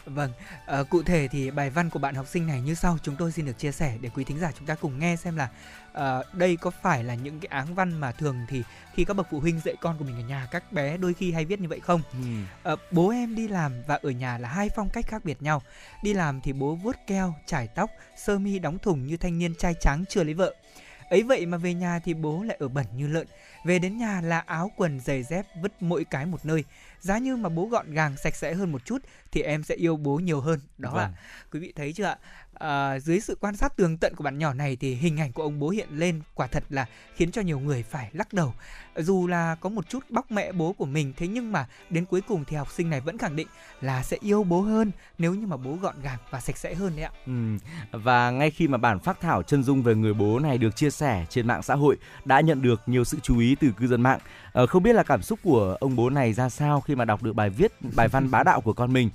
[0.07, 0.31] Vâng,
[0.67, 3.33] à, cụ thể thì bài văn của bạn học sinh này như sau, chúng tôi
[3.33, 5.49] xin được chia sẻ để quý thính giả chúng ta cùng nghe xem là
[5.95, 8.63] à, đây có phải là những cái áng văn mà thường thì
[8.95, 11.33] khi các bậc phụ huynh dạy con của mình ở nhà các bé đôi khi
[11.33, 12.01] hay viết như vậy không?
[12.13, 12.19] Ừ.
[12.71, 15.63] À, bố em đi làm và ở nhà là hai phong cách khác biệt nhau.
[16.03, 19.55] Đi làm thì bố vuốt keo, trải tóc, sơ mi đóng thùng như thanh niên
[19.55, 20.55] trai tráng chưa lấy vợ.
[21.11, 23.27] Ấy vậy mà về nhà thì bố lại ở bẩn như lợn.
[23.65, 26.65] Về đến nhà là áo quần giày dép vứt mỗi cái một nơi
[27.05, 28.99] giá như mà bố gọn gàng sạch sẽ hơn một chút
[29.33, 31.03] thì em sẽ yêu bố nhiều hơn đó vâng.
[31.03, 31.19] ạ
[31.53, 32.17] quý vị thấy chưa ạ
[32.55, 35.43] à, dưới sự quan sát tường tận của bạn nhỏ này thì hình ảnh của
[35.43, 38.55] ông bố hiện lên quả thật là khiến cho nhiều người phải lắc đầu.
[38.97, 42.21] Dù là có một chút bóc mẹ bố của mình thế nhưng mà đến cuối
[42.21, 43.47] cùng thì học sinh này vẫn khẳng định
[43.81, 46.93] là sẽ yêu bố hơn nếu như mà bố gọn gàng và sạch sẽ hơn
[46.97, 47.11] đấy ạ.
[47.27, 47.33] Ừ.
[47.93, 50.91] và ngay khi mà bản phát thảo chân dung về người bố này được chia
[50.91, 54.03] sẻ trên mạng xã hội đã nhận được nhiều sự chú ý từ cư dân
[54.03, 54.19] mạng.
[54.53, 57.23] À, không biết là cảm xúc của ông bố này ra sao khi mà đọc
[57.23, 59.11] được bài viết bài văn bá đạo của con mình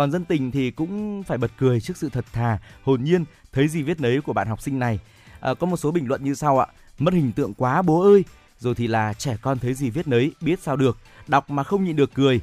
[0.00, 3.68] còn dân tình thì cũng phải bật cười trước sự thật thà, hồn nhiên, thấy
[3.68, 4.98] gì viết nấy của bạn học sinh này.
[5.40, 6.66] À, có một số bình luận như sau ạ.
[6.98, 8.24] Mất hình tượng quá bố ơi.
[8.58, 10.98] Rồi thì là trẻ con thấy gì viết nấy, biết sao được.
[11.26, 12.40] Đọc mà không nhịn được cười.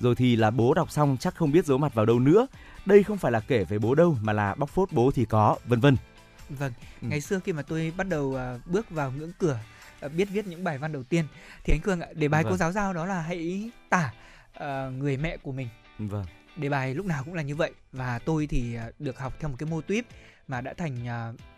[0.00, 2.46] Rồi thì là bố đọc xong chắc không biết giấu mặt vào đâu nữa.
[2.86, 5.56] Đây không phải là kể về bố đâu mà là bóc phốt bố thì có,
[5.66, 5.96] vân vân.
[6.48, 7.08] Vâng, ừ.
[7.08, 9.58] ngày xưa khi mà tôi bắt đầu uh, bước vào ngưỡng cửa
[10.06, 11.24] uh, biết viết những bài văn đầu tiên
[11.64, 12.52] thì anh Cương ạ, để bài vâng.
[12.52, 14.12] cô giáo giao đó là hãy tả
[14.56, 14.62] uh,
[14.98, 15.68] người mẹ của mình.
[15.98, 16.24] Vâng
[16.58, 19.48] đề bài lúc nào cũng là như vậy và tôi thì à, được học theo
[19.48, 20.06] một cái mô típ
[20.48, 21.06] mà đã thành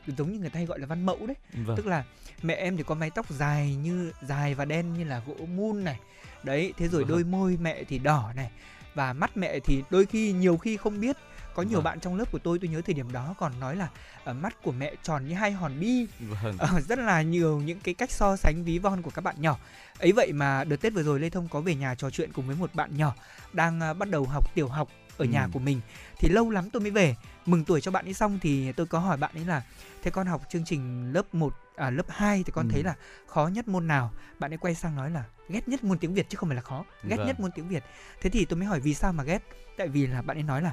[0.06, 1.36] uh, giống như người ta hay gọi là văn mẫu đấy
[1.66, 1.76] vâng.
[1.76, 2.04] tức là
[2.42, 5.84] mẹ em thì có mái tóc dài như dài và đen như là gỗ mun
[5.84, 6.00] này
[6.42, 7.10] đấy thế rồi vâng.
[7.10, 8.50] đôi môi mẹ thì đỏ này
[8.94, 11.16] và mắt mẹ thì đôi khi nhiều khi không biết
[11.54, 11.84] có nhiều vâng.
[11.84, 13.88] bạn trong lớp của tôi tôi nhớ thời điểm đó còn nói là
[14.24, 16.06] ở mắt của mẹ tròn như hai hòn bi
[16.42, 16.56] vâng.
[16.76, 19.58] uh, rất là nhiều những cái cách so sánh ví von của các bạn nhỏ
[19.98, 22.46] ấy vậy mà đợt tết vừa rồi lê thông có về nhà trò chuyện cùng
[22.46, 23.14] với một bạn nhỏ
[23.52, 25.28] đang uh, bắt đầu học tiểu học ở ừ.
[25.28, 25.80] nhà của mình
[26.18, 28.98] thì lâu lắm tôi mới về mừng tuổi cho bạn ấy xong thì tôi có
[28.98, 29.62] hỏi bạn ấy là
[30.02, 32.72] thế con học chương trình lớp 1 à, lớp 2 thì con ừ.
[32.72, 32.94] thấy là
[33.26, 36.26] khó nhất môn nào bạn ấy quay sang nói là ghét nhất môn tiếng Việt
[36.28, 37.26] chứ không phải là khó ghét vâng.
[37.26, 37.84] nhất môn tiếng Việt
[38.20, 39.42] thế thì tôi mới hỏi vì sao mà ghét
[39.76, 40.72] tại vì là bạn ấy nói là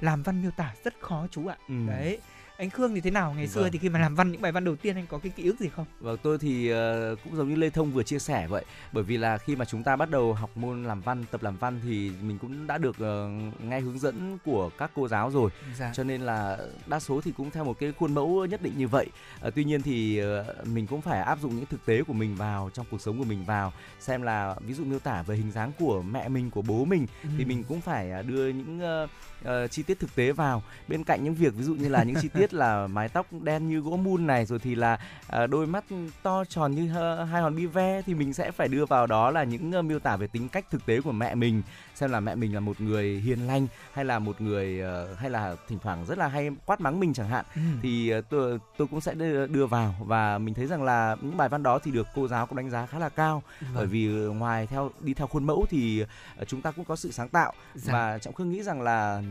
[0.00, 1.74] làm văn miêu tả rất khó chú ạ ừ.
[1.88, 2.18] đấy
[2.60, 3.72] anh Khương thì thế nào ngày xưa vâng.
[3.72, 5.60] thì khi mà làm văn những bài văn đầu tiên anh có cái ký ức
[5.60, 5.84] gì không?
[6.00, 9.16] Vâng tôi thì uh, cũng giống như Lê Thông vừa chia sẻ vậy bởi vì
[9.16, 12.10] là khi mà chúng ta bắt đầu học môn làm văn tập làm văn thì
[12.22, 15.92] mình cũng đã được uh, nghe hướng dẫn của các cô giáo rồi dạ.
[15.94, 18.88] cho nên là đa số thì cũng theo một cái khuôn mẫu nhất định như
[18.88, 19.06] vậy
[19.46, 22.36] uh, tuy nhiên thì uh, mình cũng phải áp dụng những thực tế của mình
[22.36, 25.52] vào trong cuộc sống của mình vào xem là ví dụ miêu tả về hình
[25.52, 27.28] dáng của mẹ mình của bố mình ừ.
[27.38, 29.10] thì mình cũng phải đưa những uh,
[29.44, 30.62] uh, chi tiết thực tế vào.
[30.88, 33.68] Bên cạnh những việc ví dụ như là những chi tiết là mái tóc đen
[33.68, 34.98] như gỗ mun này rồi thì là
[35.42, 35.84] uh, đôi mắt
[36.22, 36.88] to tròn như
[37.24, 39.98] hai hòn bi ve thì mình sẽ phải đưa vào đó là những uh, miêu
[39.98, 41.62] tả về tính cách thực tế của mẹ mình
[42.00, 45.30] xem là mẹ mình là một người hiền lành hay là một người uh, hay
[45.30, 47.60] là thỉnh thoảng rất là hay quát mắng mình chẳng hạn ừ.
[47.82, 51.36] thì uh, tôi tôi cũng sẽ đưa, đưa vào và mình thấy rằng là những
[51.36, 53.70] bài văn đó thì được cô giáo cũng đánh giá khá là cao vâng.
[53.74, 56.02] bởi vì ngoài theo đi theo khuôn mẫu thì
[56.42, 57.92] uh, chúng ta cũng có sự sáng tạo dạ.
[57.92, 59.22] và trọng khương nghĩ rằng là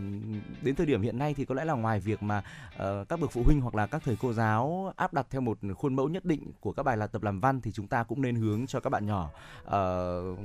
[0.61, 2.43] đến thời điểm hiện nay thì có lẽ là ngoài việc mà
[2.75, 5.57] uh, các bậc phụ huynh hoặc là các thầy cô giáo áp đặt theo một
[5.77, 8.21] khuôn mẫu nhất định của các bài là tập làm văn thì chúng ta cũng
[8.21, 9.29] nên hướng cho các bạn nhỏ
[9.65, 9.71] uh,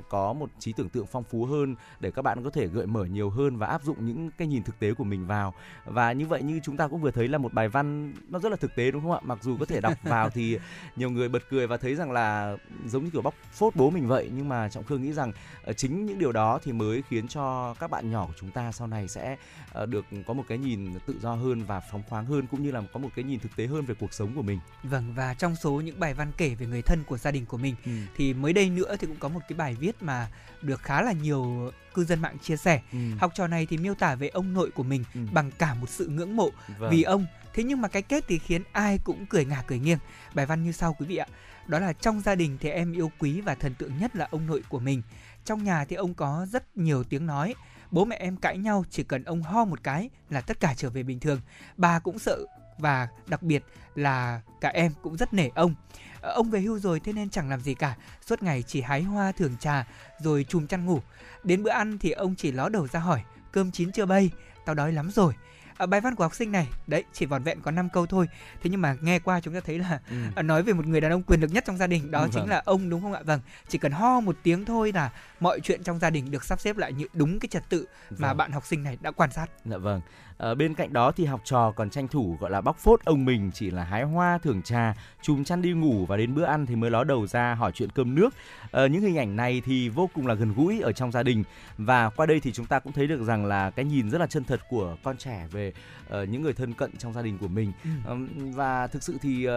[0.09, 3.05] có một trí tưởng tượng phong phú hơn để các bạn có thể gợi mở
[3.05, 5.55] nhiều hơn và áp dụng những cái nhìn thực tế của mình vào.
[5.85, 8.49] Và như vậy như chúng ta cũng vừa thấy là một bài văn nó rất
[8.49, 9.21] là thực tế đúng không ạ?
[9.25, 10.59] Mặc dù có thể đọc vào thì
[10.97, 14.09] nhiều người bật cười và thấy rằng là giống như kiểu bóc phốt bố mình
[14.09, 15.33] vậy nhưng mà trọng khương nghĩ rằng
[15.71, 18.73] uh, chính những điều đó thì mới khiến cho các bạn nhỏ của chúng ta
[18.73, 19.37] sau này sẽ
[19.83, 22.71] uh, được có một cái nhìn tự do hơn và phóng khoáng hơn cũng như
[22.71, 24.61] là có một cái nhìn thực tế hơn về cuộc sống của mình.
[24.83, 27.59] Vâng và trong số những bài văn kể về người thân của gia đình của
[27.59, 27.91] mình ừ.
[28.17, 30.29] thì mới đây nữa thì cũng có một cái bài viết mà
[30.65, 32.81] được khá là nhiều cư dân mạng chia sẻ.
[32.93, 32.99] Ừ.
[33.19, 35.21] Học trò này thì miêu tả về ông nội của mình ừ.
[35.33, 36.91] bằng cả một sự ngưỡng mộ vâng.
[36.91, 37.27] vì ông.
[37.55, 39.99] Thế nhưng mà cái kết thì khiến ai cũng cười ngả cười nghiêng.
[40.35, 41.27] Bài văn như sau quý vị ạ.
[41.67, 44.47] Đó là trong gia đình thì em yêu quý và thần tượng nhất là ông
[44.47, 45.03] nội của mình.
[45.45, 47.55] Trong nhà thì ông có rất nhiều tiếng nói.
[47.91, 50.91] Bố mẹ em cãi nhau chỉ cần ông ho một cái là tất cả trở
[50.91, 51.41] về bình thường.
[51.77, 52.39] Bà cũng sợ
[52.79, 55.75] và đặc biệt là cả em cũng rất nể ông.
[56.21, 59.03] Ờ, ông về hưu rồi thế nên chẳng làm gì cả, suốt ngày chỉ hái
[59.03, 59.87] hoa thưởng trà
[60.19, 61.01] rồi chùm chăn ngủ.
[61.45, 64.31] Đến bữa ăn thì ông chỉ ló đầu ra hỏi, cơm chín chưa bay,
[64.65, 65.35] tao đói lắm rồi
[65.79, 68.29] à, bài văn của học sinh này đấy chỉ vỏn vẹn có 5 câu thôi
[68.63, 70.17] thế nhưng mà nghe qua chúng ta thấy là ừ.
[70.37, 72.29] à, nói về một người đàn ông quyền lực nhất trong gia đình đó ừ,
[72.33, 72.51] chính vâng.
[72.51, 75.11] là ông đúng không ạ vâng chỉ cần ho một tiếng thôi là
[75.41, 78.21] mọi chuyện trong gia đình được sắp xếp lại như đúng cái trật tự vâng.
[78.21, 80.01] mà bạn học sinh này đã quan sát dạ vâng
[80.39, 83.25] à, bên cạnh đó thì học trò còn tranh thủ gọi là bóc phốt ông
[83.25, 86.67] mình chỉ là hái hoa thưởng trà chùm chăn đi ngủ và đến bữa ăn
[86.67, 88.35] thì mới ló đầu ra hỏi chuyện cơm nước.
[88.73, 91.45] À, những hình ảnh này thì vô cùng là gần gũi ở trong gia đình.
[91.79, 94.27] Và qua đây thì chúng ta cũng thấy được rằng là cái nhìn rất là
[94.27, 95.73] chân thật của con trẻ về
[96.07, 97.73] uh, những người thân cận trong gia đình của mình.
[97.85, 97.91] Ừ.
[98.09, 99.53] um, và thực sự thì uh,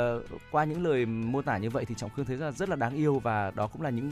[0.52, 2.76] qua những lời mô tả như vậy thì trọng khương thấy rất là rất là
[2.76, 4.12] đáng yêu và đó cũng là những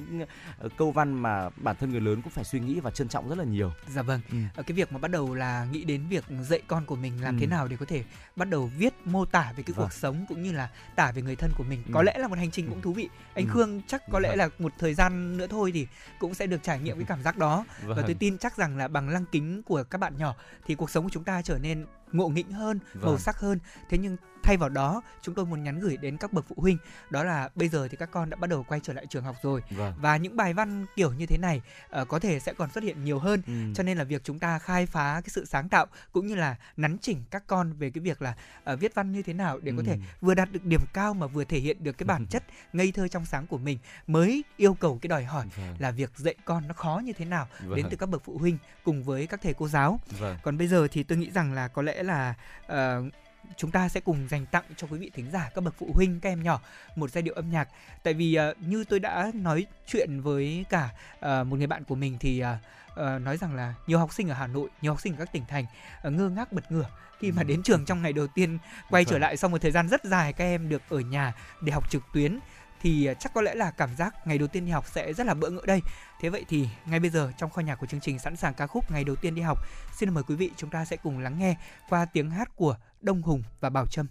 [0.65, 3.29] uh, câu văn mà bản thân người lớn cũng phải suy nghĩ và trân trọng
[3.29, 3.71] rất là nhiều.
[3.87, 4.21] Dạ vâng.
[4.31, 4.63] Ừ.
[4.63, 7.39] cái việc mà bắt đầu là nghĩ đến việc dạy con của mình làm ừ.
[7.39, 8.03] thế nào để có thể
[8.35, 9.85] bắt đầu viết mô tả về cái vâng.
[9.85, 11.91] cuộc sống cũng như là tả về người thân của mình ừ.
[11.93, 13.51] có lẽ là một hành trình cũng thú vị anh ừ.
[13.53, 14.37] khương chắc có lẽ vâng.
[14.37, 15.87] là một thời gian nữa thôi thì
[16.19, 17.97] cũng sẽ được trải nghiệm cái cảm giác đó vâng.
[17.97, 20.89] và tôi tin chắc rằng là bằng lăng kính của các bạn nhỏ thì cuộc
[20.89, 23.05] sống của chúng ta trở nên ngộ nghĩnh hơn vâng.
[23.05, 26.33] màu sắc hơn thế nhưng thay vào đó chúng tôi muốn nhắn gửi đến các
[26.33, 26.77] bậc phụ huynh
[27.09, 29.35] đó là bây giờ thì các con đã bắt đầu quay trở lại trường học
[29.43, 29.93] rồi vâng.
[30.01, 31.61] và những bài văn kiểu như thế này
[32.01, 33.53] uh, có thể sẽ còn xuất hiện nhiều hơn ừ.
[33.75, 36.55] cho nên là việc chúng ta khai phá cái sự sáng tạo cũng như là
[36.77, 38.35] nắn chỉnh các con về cái việc là
[38.73, 39.75] uh, viết văn như thế nào để ừ.
[39.77, 42.43] có thể vừa đạt được điểm cao mà vừa thể hiện được cái bản chất
[42.73, 43.77] ngây thơ trong sáng của mình
[44.07, 45.75] mới yêu cầu cái đòi hỏi vâng.
[45.79, 47.75] là việc dạy con nó khó như thế nào vâng.
[47.75, 50.37] đến từ các bậc phụ huynh cùng với các thầy cô giáo vâng.
[50.43, 52.33] còn bây giờ thì tôi nghĩ rằng là có lẽ là
[52.65, 53.13] uh,
[53.57, 56.19] chúng ta sẽ cùng dành tặng cho quý vị thính giả các bậc phụ huynh
[56.19, 56.61] các em nhỏ
[56.95, 57.69] một giai điệu âm nhạc.
[58.03, 61.95] Tại vì uh, như tôi đã nói chuyện với cả uh, một người bạn của
[61.95, 62.47] mình thì uh,
[62.91, 65.31] uh, nói rằng là nhiều học sinh ở Hà Nội nhiều học sinh ở các
[65.31, 65.65] tỉnh thành
[66.07, 67.45] uh, ngơ ngác bật ngửa khi mà ừ.
[67.45, 68.57] đến trường trong ngày đầu tiên
[68.89, 71.71] quay trở lại sau một thời gian rất dài các em được ở nhà để
[71.71, 72.39] học trực tuyến
[72.85, 75.27] thì à, chắc có lẽ là cảm giác ngày đầu tiên đi học sẽ rất
[75.27, 75.81] là bỡ ngỡ đây.
[76.19, 78.67] Thế vậy thì ngay bây giờ trong kho nhạc của chương trình sẵn sàng ca
[78.67, 79.57] khúc ngày đầu tiên đi học,
[79.95, 81.55] xin mời quý vị chúng ta sẽ cùng lắng nghe
[81.89, 84.07] qua tiếng hát của Đông Hùng và Bảo Trâm.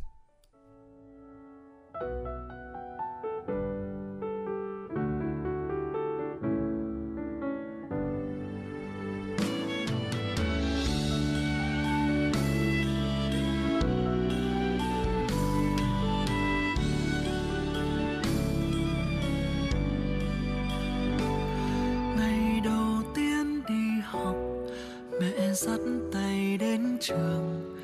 [25.66, 25.80] Dắt
[26.12, 27.76] tay đến trường.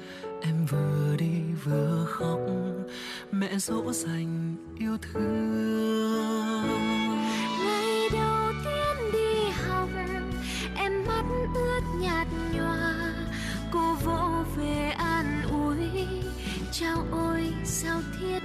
[0.43, 2.41] Em vừa đi vừa khóc,
[3.33, 6.67] mẹ dỗ dành yêu thương.
[7.65, 9.89] Ngày đầu tiên đi học,
[10.77, 13.15] em mắt ướt nhạt nhòa.
[13.73, 16.07] Cô vỗ về an ủi,
[16.73, 18.40] chào ôi, sao thiên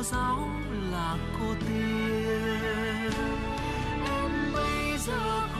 [0.00, 0.48] cô giáo
[0.90, 3.10] là cô tiên.
[4.04, 5.59] Em bây giờ không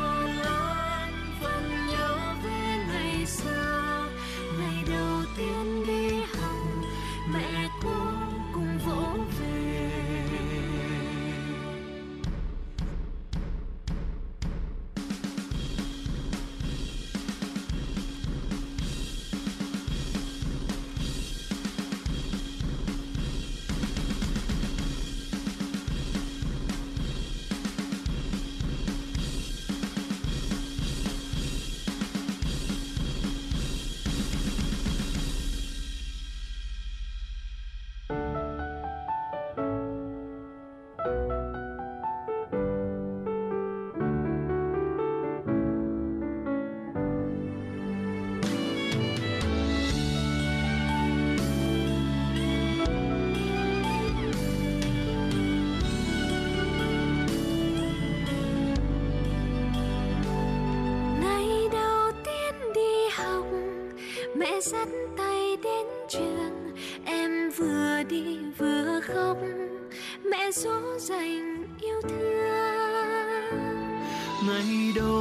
[74.91, 75.20] ngày đầu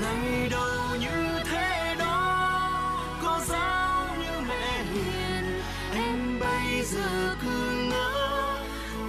[0.00, 5.60] ngày đầu như thế đó cô giáo như mẹ hiền.
[5.94, 8.56] Em bây giờ cứ ngỡ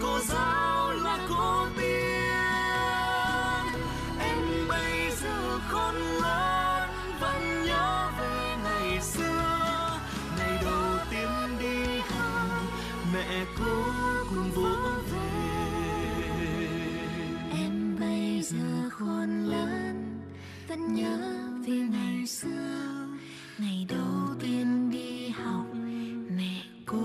[0.01, 1.91] cô giáo là cô tiên
[4.19, 9.99] em bây giờ khôn lớn vẫn nhớ về ngày xưa.
[10.37, 12.61] Ngày đầu tiên đi học
[13.13, 13.90] mẹ cô
[20.81, 21.17] vẫn nhớ
[21.67, 23.07] về ngày xưa
[23.57, 25.65] ngày đầu tiên đi học
[26.37, 26.97] mẹ cô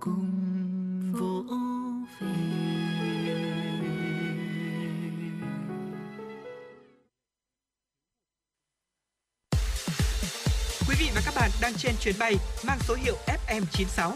[0.00, 1.54] cùng vỗ
[2.20, 2.26] về
[10.88, 14.12] Quý vị và các bạn đang trên chuyến bay mang số hiệu FM96.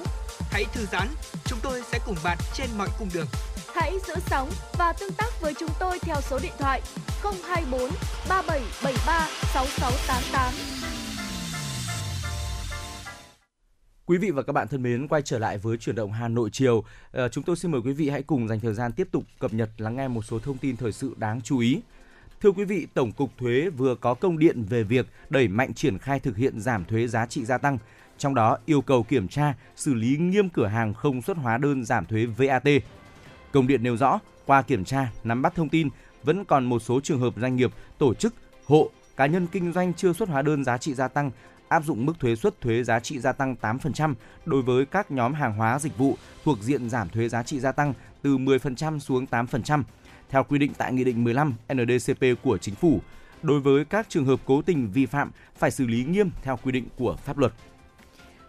[0.51, 1.09] Hãy thư giãn,
[1.45, 3.27] chúng tôi sẽ cùng bạn trên mọi cung đường.
[3.75, 6.83] Hãy giữ sóng và tương tác với chúng tôi theo số điện thoại
[7.23, 7.81] 024
[8.29, 10.53] 3773 6688.
[14.07, 16.51] Quý vị và các bạn thân mến, quay trở lại với chuyển động Hà Nội
[16.53, 16.85] chiều.
[17.13, 19.53] À, chúng tôi xin mời quý vị hãy cùng dành thời gian tiếp tục cập
[19.55, 21.81] nhật lắng nghe một số thông tin thời sự đáng chú ý.
[22.41, 25.99] Thưa quý vị, Tổng cục Thuế vừa có công điện về việc đẩy mạnh triển
[25.99, 27.79] khai thực hiện giảm thuế giá trị gia tăng,
[28.19, 31.85] trong đó yêu cầu kiểm tra, xử lý nghiêm cửa hàng không xuất hóa đơn
[31.85, 32.69] giảm thuế VAT.
[33.55, 35.88] Công điện nêu rõ, qua kiểm tra, nắm bắt thông tin,
[36.23, 39.95] vẫn còn một số trường hợp doanh nghiệp, tổ chức, hộ, cá nhân kinh doanh
[39.95, 41.31] chưa xuất hóa đơn giá trị gia tăng
[41.69, 44.14] áp dụng mức thuế suất thuế giá trị gia tăng 8%
[44.45, 47.73] đối với các nhóm hàng hóa dịch vụ thuộc diện giảm thuế giá trị gia
[47.73, 49.83] tăng từ 10% xuống 8%,
[50.29, 53.01] theo quy định tại Nghị định 15 NDCP của Chính phủ.
[53.43, 56.73] Đối với các trường hợp cố tình vi phạm phải xử lý nghiêm theo quy
[56.73, 57.53] định của pháp luật.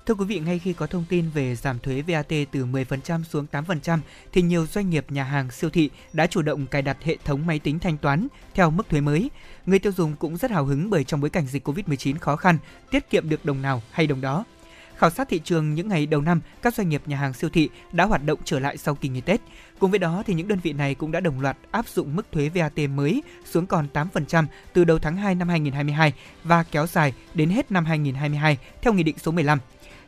[0.06, 3.46] Thưa quý vị, ngay khi có thông tin về giảm thuế VAT từ 10% xuống
[3.52, 4.00] 8%
[4.32, 7.46] thì nhiều doanh nghiệp, nhà hàng, siêu thị đã chủ động cài đặt hệ thống
[7.46, 9.30] máy tính thanh toán theo mức thuế mới.
[9.66, 12.58] Người tiêu dùng cũng rất hào hứng bởi trong bối cảnh dịch Covid-19 khó khăn,
[12.92, 14.46] tiết kiệm được đồng nào hay đồng đó.
[14.98, 17.70] Khảo sát thị trường những ngày đầu năm, các doanh nghiệp nhà hàng siêu thị
[17.92, 19.42] đã hoạt động trở lại sau kỳ nghỉ Tết.
[19.80, 22.32] Cùng với đó thì những đơn vị này cũng đã đồng loạt áp dụng mức
[22.32, 26.14] thuế VAT mới xuống còn 8% từ đầu tháng 2 năm 2022
[26.44, 29.60] và kéo dài đến hết năm 2022 theo Nghị định số 15.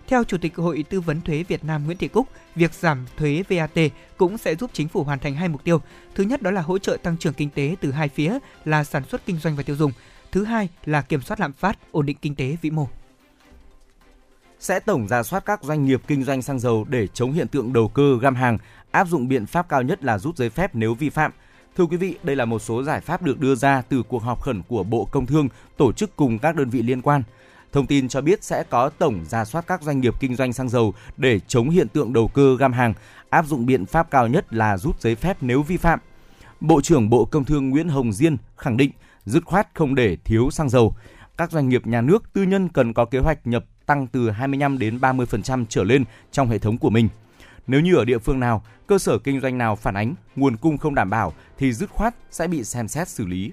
[0.08, 3.44] Theo Chủ tịch Hội Tư vấn Thuế Việt Nam Nguyễn Thị Cúc, việc giảm thuế
[3.50, 3.80] VAT
[4.18, 5.82] cũng sẽ giúp chính phủ hoàn thành hai mục tiêu.
[6.16, 9.04] Thứ nhất đó là hỗ trợ tăng trưởng kinh tế từ hai phía là sản
[9.04, 9.92] xuất kinh doanh và tiêu dùng.
[10.32, 12.88] Thứ hai là kiểm soát lạm phát, ổn định kinh tế vĩ mô.
[14.60, 17.74] Sẽ tổng ra soát các doanh nghiệp kinh doanh xăng dầu để chống hiện tượng
[17.74, 18.58] đầu cơ găm hàng,
[18.92, 21.32] áp dụng biện pháp cao nhất là rút giấy phép nếu vi phạm.
[21.78, 24.42] Thưa quý vị, đây là một số giải pháp được đưa ra từ cuộc họp
[24.42, 27.24] khẩn của Bộ Công Thương tổ chức cùng các đơn vị liên quan.
[27.72, 30.70] Thông tin cho biết sẽ có tổng ra soát các doanh nghiệp kinh doanh xăng
[30.70, 32.94] dầu để chống hiện tượng đầu cơ găm hàng,
[33.30, 36.00] áp dụng biện pháp cao nhất là rút giấy phép nếu vi phạm.
[36.60, 38.92] Bộ trưởng Bộ Công Thương Nguyễn Hồng Diên khẳng định
[39.26, 40.96] dứt khoát không để thiếu xăng dầu.
[41.38, 44.80] Các doanh nghiệp nhà nước tư nhân cần có kế hoạch nhập tăng từ 25
[44.80, 47.10] đến 30% trở lên trong hệ thống của mình.
[47.68, 50.78] Nếu như ở địa phương nào, cơ sở kinh doanh nào phản ánh nguồn cung
[50.78, 53.52] không đảm bảo thì dứt khoát sẽ bị xem xét xử lý.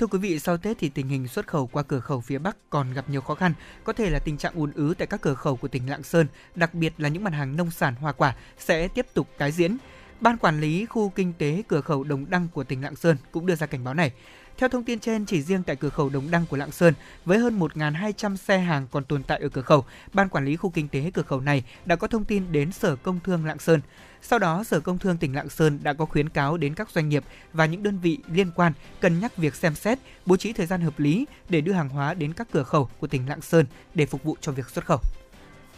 [0.00, 2.56] Thưa quý vị, sau Tết thì tình hình xuất khẩu qua cửa khẩu phía Bắc
[2.70, 3.52] còn gặp nhiều khó khăn,
[3.84, 6.26] có thể là tình trạng ùn ứ tại các cửa khẩu của tỉnh Lạng Sơn,
[6.54, 9.76] đặc biệt là những mặt hàng nông sản hoa quả sẽ tiếp tục tái diễn.
[10.20, 13.46] Ban quản lý khu kinh tế cửa khẩu Đồng Đăng của tỉnh Lạng Sơn cũng
[13.46, 14.12] đưa ra cảnh báo này.
[14.60, 16.94] Theo thông tin trên, chỉ riêng tại cửa khẩu Đồng Đăng của Lạng Sơn,
[17.24, 20.70] với hơn 1.200 xe hàng còn tồn tại ở cửa khẩu, Ban quản lý khu
[20.70, 23.80] kinh tế cửa khẩu này đã có thông tin đến Sở Công Thương Lạng Sơn.
[24.22, 27.08] Sau đó, Sở Công Thương tỉnh Lạng Sơn đã có khuyến cáo đến các doanh
[27.08, 30.66] nghiệp và những đơn vị liên quan cân nhắc việc xem xét, bố trí thời
[30.66, 33.66] gian hợp lý để đưa hàng hóa đến các cửa khẩu của tỉnh Lạng Sơn
[33.94, 35.00] để phục vụ cho việc xuất khẩu.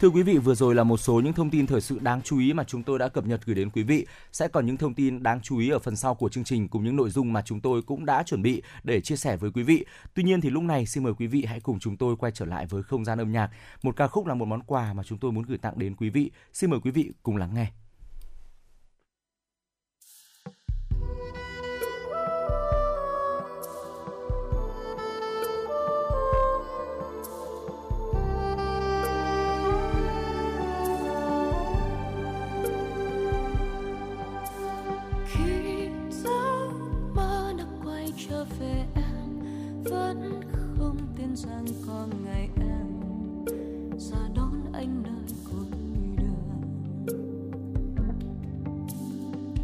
[0.03, 2.39] Thưa quý vị, vừa rồi là một số những thông tin thời sự đáng chú
[2.39, 4.05] ý mà chúng tôi đã cập nhật gửi đến quý vị.
[4.31, 6.83] Sẽ còn những thông tin đáng chú ý ở phần sau của chương trình cùng
[6.83, 9.63] những nội dung mà chúng tôi cũng đã chuẩn bị để chia sẻ với quý
[9.63, 9.85] vị.
[10.13, 12.45] Tuy nhiên thì lúc này xin mời quý vị hãy cùng chúng tôi quay trở
[12.45, 13.49] lại với không gian âm nhạc.
[13.83, 16.09] Một ca khúc là một món quà mà chúng tôi muốn gửi tặng đến quý
[16.09, 16.31] vị.
[16.53, 17.82] Xin mời quý vị cùng lắng nghe.
[41.43, 42.87] Gian có ngày em,
[43.97, 45.65] ra đón anh nơi cuối
[46.17, 46.61] đường.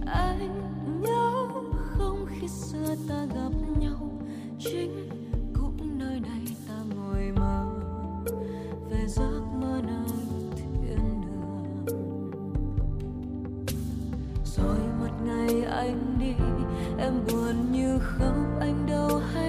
[0.05, 0.61] Anh
[1.01, 4.11] nhớ không khi xưa ta gặp nhau,
[4.59, 5.09] chính
[5.53, 7.65] cũng nơi này ta ngồi mơ,
[8.89, 10.19] về giấc mơ nơi
[10.55, 11.85] thiên đường.
[14.45, 16.33] Rồi một ngày anh đi,
[16.97, 19.48] em buồn như khóc anh đâu hay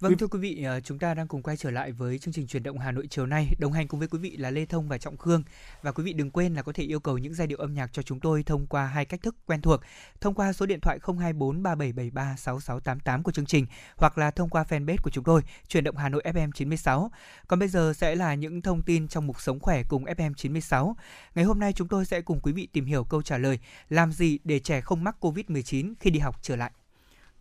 [0.00, 2.46] Vâng thưa quý vị, ờ, chúng ta đang cùng quay trở lại với chương trình
[2.46, 3.54] truyền động Hà Nội chiều nay.
[3.58, 5.42] Đồng hành cùng với quý vị là Lê Thông và Trọng Khương.
[5.82, 7.92] Và quý vị đừng quên là có thể yêu cầu những giai điệu âm nhạc
[7.92, 9.80] cho chúng tôi thông qua hai cách thức quen thuộc.
[10.20, 14.64] Thông qua số điện thoại 024 3773 6688 của chương trình hoặc là thông qua
[14.68, 17.10] fanpage của chúng tôi, truyền động Hà Nội FM 96.
[17.48, 20.96] Còn bây giờ sẽ là những thông tin trong mục sống khỏe cùng FM 96.
[21.34, 24.12] Ngày hôm nay chúng tôi sẽ cùng quý vị tìm hiểu câu trả lời làm
[24.12, 26.70] gì để trẻ không mắc Covid-19 khi đi học trở lại.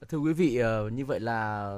[0.10, 1.72] Thưa quý vị, ờ, như vậy là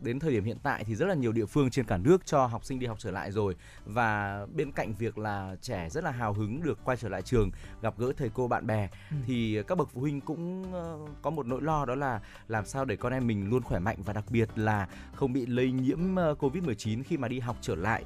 [0.00, 2.46] đến thời điểm hiện tại thì rất là nhiều địa phương trên cả nước cho
[2.46, 6.10] học sinh đi học trở lại rồi và bên cạnh việc là trẻ rất là
[6.10, 7.50] hào hứng được quay trở lại trường,
[7.82, 9.16] gặp gỡ thầy cô bạn bè ừ.
[9.26, 12.84] thì các bậc phụ huynh cũng ờ, có một nỗi lo đó là làm sao
[12.84, 16.16] để con em mình luôn khỏe mạnh và đặc biệt là không bị lây nhiễm
[16.16, 18.04] ờ, Covid-19 khi mà đi học trở lại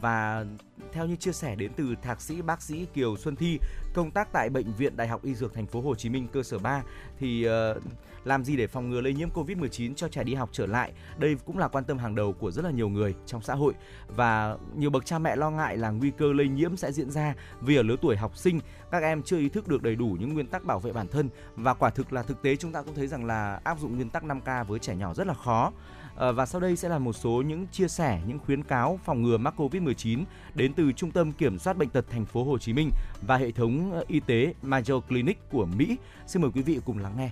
[0.00, 0.44] và
[0.92, 3.58] theo như chia sẻ đến từ thạc sĩ bác sĩ Kiều Xuân Thi
[3.94, 6.42] công tác tại bệnh viện Đại học Y Dược thành phố Hồ Chí Minh cơ
[6.42, 6.82] sở 3
[7.18, 7.82] thì uh,
[8.24, 10.92] làm gì để phòng ngừa lây nhiễm Covid-19 cho trẻ đi học trở lại.
[11.18, 13.74] Đây cũng là quan tâm hàng đầu của rất là nhiều người trong xã hội
[14.16, 17.34] và nhiều bậc cha mẹ lo ngại là nguy cơ lây nhiễm sẽ diễn ra
[17.60, 18.60] vì ở lứa tuổi học sinh
[18.90, 21.28] các em chưa ý thức được đầy đủ những nguyên tắc bảo vệ bản thân
[21.56, 24.10] và quả thực là thực tế chúng ta cũng thấy rằng là áp dụng nguyên
[24.10, 25.72] tắc 5K với trẻ nhỏ rất là khó.
[26.16, 29.22] Ờ, và sau đây sẽ là một số những chia sẻ, những khuyến cáo phòng
[29.22, 32.72] ngừa mắc Covid-19 đến từ Trung tâm Kiểm soát bệnh tật thành phố Hồ Chí
[32.72, 32.90] Minh
[33.26, 35.96] và hệ thống ờ, y tế Mayo Clinic của Mỹ.
[36.26, 37.30] Xin mời quý vị cùng lắng nghe.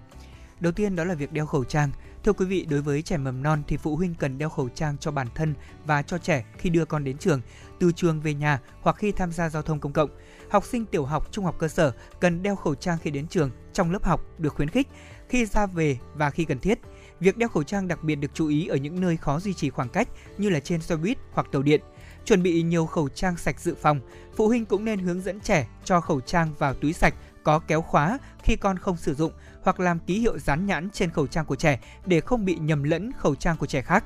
[0.62, 1.90] Đầu tiên đó là việc đeo khẩu trang.
[2.24, 4.98] Thưa quý vị, đối với trẻ mầm non thì phụ huynh cần đeo khẩu trang
[4.98, 5.54] cho bản thân
[5.84, 7.40] và cho trẻ khi đưa con đến trường,
[7.80, 10.10] từ trường về nhà hoặc khi tham gia giao thông công cộng.
[10.50, 13.50] Học sinh tiểu học, trung học cơ sở cần đeo khẩu trang khi đến trường,
[13.72, 14.88] trong lớp học được khuyến khích,
[15.28, 16.78] khi ra về và khi cần thiết.
[17.20, 19.70] Việc đeo khẩu trang đặc biệt được chú ý ở những nơi khó duy trì
[19.70, 20.08] khoảng cách
[20.38, 21.80] như là trên xe buýt hoặc tàu điện.
[22.24, 24.00] Chuẩn bị nhiều khẩu trang sạch dự phòng.
[24.36, 27.82] Phụ huynh cũng nên hướng dẫn trẻ cho khẩu trang vào túi sạch có kéo
[27.82, 29.32] khóa khi con không sử dụng
[29.62, 32.82] hoặc làm ký hiệu dán nhãn trên khẩu trang của trẻ để không bị nhầm
[32.82, 34.04] lẫn khẩu trang của trẻ khác.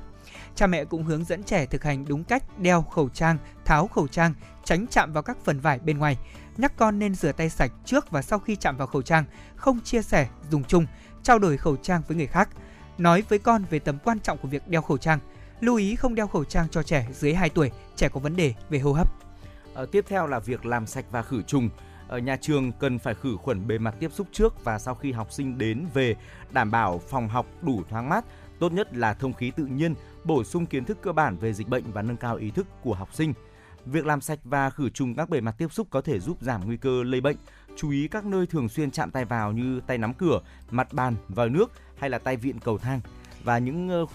[0.55, 4.07] Cha mẹ cũng hướng dẫn trẻ thực hành đúng cách đeo khẩu trang, tháo khẩu
[4.07, 4.33] trang,
[4.63, 6.17] tránh chạm vào các phần vải bên ngoài.
[6.57, 9.79] Nhắc con nên rửa tay sạch trước và sau khi chạm vào khẩu trang, không
[9.81, 10.85] chia sẻ, dùng chung,
[11.23, 12.49] trao đổi khẩu trang với người khác.
[12.97, 15.19] Nói với con về tầm quan trọng của việc đeo khẩu trang.
[15.59, 18.53] Lưu ý không đeo khẩu trang cho trẻ dưới 2 tuổi, trẻ có vấn đề
[18.69, 19.13] về hô hấp.
[19.75, 21.69] À, tiếp theo là việc làm sạch và khử trùng
[22.07, 25.11] ở nhà trường cần phải khử khuẩn bề mặt tiếp xúc trước và sau khi
[25.11, 26.15] học sinh đến về,
[26.51, 28.25] đảm bảo phòng học đủ thoáng mát,
[28.59, 31.67] tốt nhất là thông khí tự nhiên, bổ sung kiến thức cơ bản về dịch
[31.67, 33.33] bệnh và nâng cao ý thức của học sinh.
[33.85, 36.65] Việc làm sạch và khử trùng các bề mặt tiếp xúc có thể giúp giảm
[36.65, 37.37] nguy cơ lây bệnh.
[37.75, 40.39] Chú ý các nơi thường xuyên chạm tay vào như tay nắm cửa,
[40.71, 43.01] mặt bàn, vòi nước hay là tay vịn cầu thang
[43.43, 44.05] và những ờ,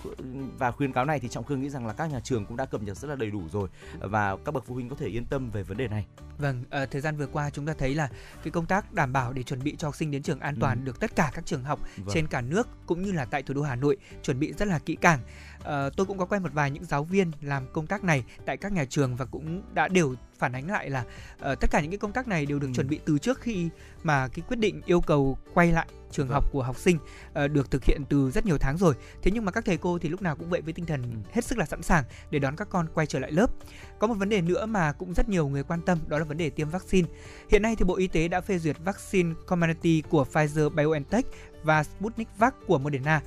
[0.58, 2.64] và khuyến cáo này thì trọng khương nghĩ rằng là các nhà trường cũng đã
[2.64, 3.68] cập nhật rất là đầy đủ rồi
[4.00, 6.06] và các bậc phụ huynh có thể yên tâm về vấn đề này
[6.38, 8.08] vâng uh, thời gian vừa qua chúng ta thấy là
[8.42, 10.78] cái công tác đảm bảo để chuẩn bị cho học sinh đến trường an toàn
[10.80, 10.84] ừ.
[10.84, 12.14] được tất cả các trường học vâng.
[12.14, 14.78] trên cả nước cũng như là tại thủ đô hà nội chuẩn bị rất là
[14.78, 15.20] kỹ càng
[15.58, 15.66] uh,
[15.96, 18.72] tôi cũng có quen một vài những giáo viên làm công tác này tại các
[18.72, 21.04] nhà trường và cũng đã đều phản ánh lại là
[21.52, 22.74] uh, tất cả những cái công tác này đều được ừ.
[22.74, 23.68] chuẩn bị từ trước khi
[24.02, 26.34] mà cái quyết định yêu cầu quay lại trường vâng.
[26.34, 26.98] học của học sinh
[27.44, 28.94] uh, được thực hiện từ rất nhiều tháng rồi.
[29.22, 31.08] Thế nhưng mà các thầy cô thì lúc nào cũng vậy với tinh thần ừ.
[31.32, 33.50] hết sức là sẵn sàng để đón các con quay trở lại lớp.
[33.98, 36.36] Có một vấn đề nữa mà cũng rất nhiều người quan tâm đó là vấn
[36.36, 37.08] đề tiêm vaccine.
[37.50, 41.26] Hiện nay thì Bộ Y tế đã phê duyệt vaccine Comirnaty của Pfizer BioNTech
[41.62, 43.22] và Sputnik V của Moderna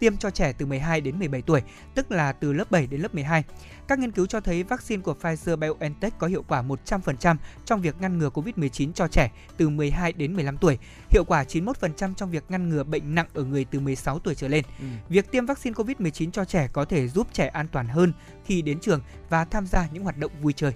[0.00, 1.62] tiêm cho trẻ từ 12 đến 17 tuổi,
[1.94, 3.44] tức là từ lớp 7 đến lớp 12.
[3.88, 7.96] Các nghiên cứu cho thấy vaccine của Pfizer BioNTech có hiệu quả 100% trong việc
[8.00, 10.78] ngăn ngừa COVID-19 cho trẻ từ 12 đến 15 tuổi,
[11.10, 14.48] hiệu quả 91% trong việc ngăn ngừa bệnh nặng ở người từ 16 tuổi trở
[14.48, 14.64] lên.
[14.80, 14.86] Ừ.
[15.08, 18.12] Việc tiêm vaccine COVID-19 cho trẻ có thể giúp trẻ an toàn hơn
[18.44, 20.72] khi đến trường và tham gia những hoạt động vui chơi.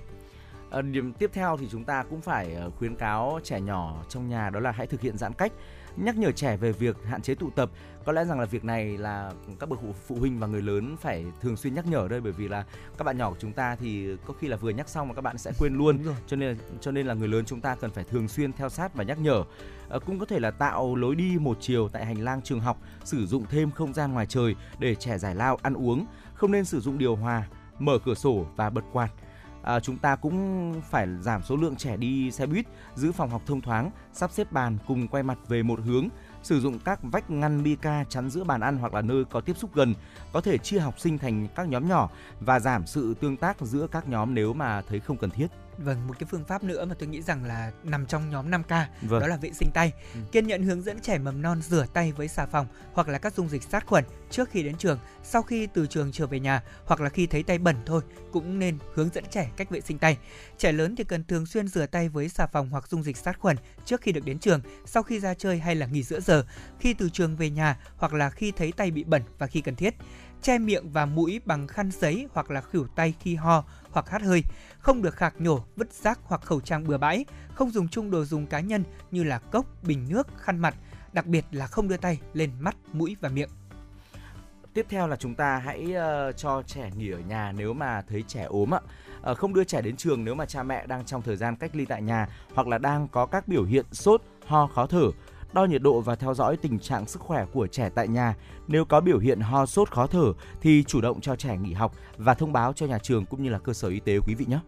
[0.70, 4.28] À, điểm tiếp theo thì chúng ta cũng phải ờ, khuyến cáo trẻ nhỏ trong
[4.28, 5.52] nhà đó là hãy thực hiện giãn cách
[5.96, 7.70] nhắc nhở trẻ về việc hạn chế tụ tập.
[8.04, 11.24] Có lẽ rằng là việc này là các bậc phụ huynh và người lớn phải
[11.40, 12.64] thường xuyên nhắc nhở đây bởi vì là
[12.98, 15.20] các bạn nhỏ của chúng ta thì có khi là vừa nhắc xong mà các
[15.20, 15.98] bạn sẽ quên luôn.
[16.26, 18.94] cho nên cho nên là người lớn chúng ta cần phải thường xuyên theo sát
[18.94, 19.44] và nhắc nhở.
[19.88, 22.78] À, cũng có thể là tạo lối đi một chiều tại hành lang trường học
[23.04, 26.06] sử dụng thêm không gian ngoài trời để trẻ giải lao ăn uống.
[26.34, 29.10] Không nên sử dụng điều hòa mở cửa sổ và bật quạt
[29.64, 33.42] à, chúng ta cũng phải giảm số lượng trẻ đi xe buýt, giữ phòng học
[33.46, 36.08] thông thoáng, sắp xếp bàn cùng quay mặt về một hướng,
[36.42, 39.56] sử dụng các vách ngăn mica chắn giữa bàn ăn hoặc là nơi có tiếp
[39.56, 39.94] xúc gần,
[40.32, 42.10] có thể chia học sinh thành các nhóm nhỏ
[42.40, 45.46] và giảm sự tương tác giữa các nhóm nếu mà thấy không cần thiết.
[45.78, 48.84] Vâng, một cái phương pháp nữa mà tôi nghĩ rằng là nằm trong nhóm 5K,
[49.02, 49.20] vâng.
[49.20, 49.92] đó là vệ sinh tay.
[50.14, 50.20] Ừ.
[50.32, 53.34] Kiên nhẫn hướng dẫn trẻ mầm non rửa tay với xà phòng hoặc là các
[53.34, 56.62] dung dịch sát khuẩn trước khi đến trường, sau khi từ trường trở về nhà
[56.86, 58.02] hoặc là khi thấy tay bẩn thôi
[58.32, 60.18] cũng nên hướng dẫn trẻ cách vệ sinh tay.
[60.58, 63.38] Trẻ lớn thì cần thường xuyên rửa tay với xà phòng hoặc dung dịch sát
[63.38, 66.44] khuẩn trước khi được đến trường, sau khi ra chơi hay là nghỉ giữa giờ,
[66.80, 69.76] khi từ trường về nhà hoặc là khi thấy tay bị bẩn và khi cần
[69.76, 69.94] thiết
[70.44, 74.22] che miệng và mũi bằng khăn giấy hoặc là khử tay khi ho hoặc hắt
[74.22, 74.42] hơi,
[74.84, 77.24] không được khạc nhổ, vứt rác hoặc khẩu trang bừa bãi,
[77.54, 80.74] không dùng chung đồ dùng cá nhân như là cốc, bình nước, khăn mặt,
[81.12, 83.48] đặc biệt là không đưa tay lên mắt, mũi và miệng.
[84.74, 85.94] Tiếp theo là chúng ta hãy
[86.28, 88.80] uh, cho trẻ nghỉ ở nhà nếu mà thấy trẻ ốm ạ.
[89.30, 91.76] Uh, không đưa trẻ đến trường nếu mà cha mẹ đang trong thời gian cách
[91.76, 95.10] ly tại nhà hoặc là đang có các biểu hiện sốt, ho, khó thở.
[95.54, 98.34] Đo nhiệt độ và theo dõi tình trạng sức khỏe của trẻ tại nhà.
[98.68, 101.94] Nếu có biểu hiện ho, sốt, khó thở thì chủ động cho trẻ nghỉ học
[102.16, 104.44] và thông báo cho nhà trường cũng như là cơ sở y tế quý vị
[104.48, 104.58] nhé.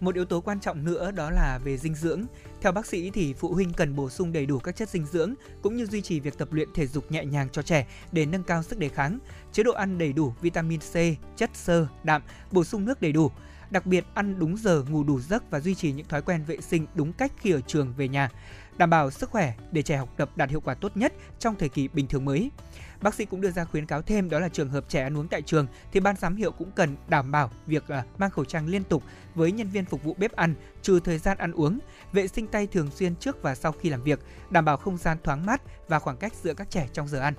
[0.00, 2.22] Một yếu tố quan trọng nữa đó là về dinh dưỡng.
[2.60, 5.34] Theo bác sĩ thì phụ huynh cần bổ sung đầy đủ các chất dinh dưỡng
[5.62, 8.42] cũng như duy trì việc tập luyện thể dục nhẹ nhàng cho trẻ để nâng
[8.42, 9.18] cao sức đề kháng.
[9.52, 10.94] Chế độ ăn đầy đủ vitamin C,
[11.36, 12.22] chất xơ, đạm,
[12.52, 13.30] bổ sung nước đầy đủ.
[13.70, 16.60] Đặc biệt ăn đúng giờ, ngủ đủ giấc và duy trì những thói quen vệ
[16.60, 18.30] sinh đúng cách khi ở trường về nhà,
[18.78, 21.68] đảm bảo sức khỏe để trẻ học tập đạt hiệu quả tốt nhất trong thời
[21.68, 22.50] kỳ bình thường mới.
[23.02, 25.28] Bác sĩ cũng đưa ra khuyến cáo thêm đó là trường hợp trẻ ăn uống
[25.28, 28.66] tại trường thì ban giám hiệu cũng cần đảm bảo việc à, mang khẩu trang
[28.66, 29.02] liên tục
[29.34, 31.78] với nhân viên phục vụ bếp ăn trừ thời gian ăn uống,
[32.12, 34.20] vệ sinh tay thường xuyên trước và sau khi làm việc,
[34.50, 37.34] đảm bảo không gian thoáng mát và khoảng cách giữa các trẻ trong giờ ăn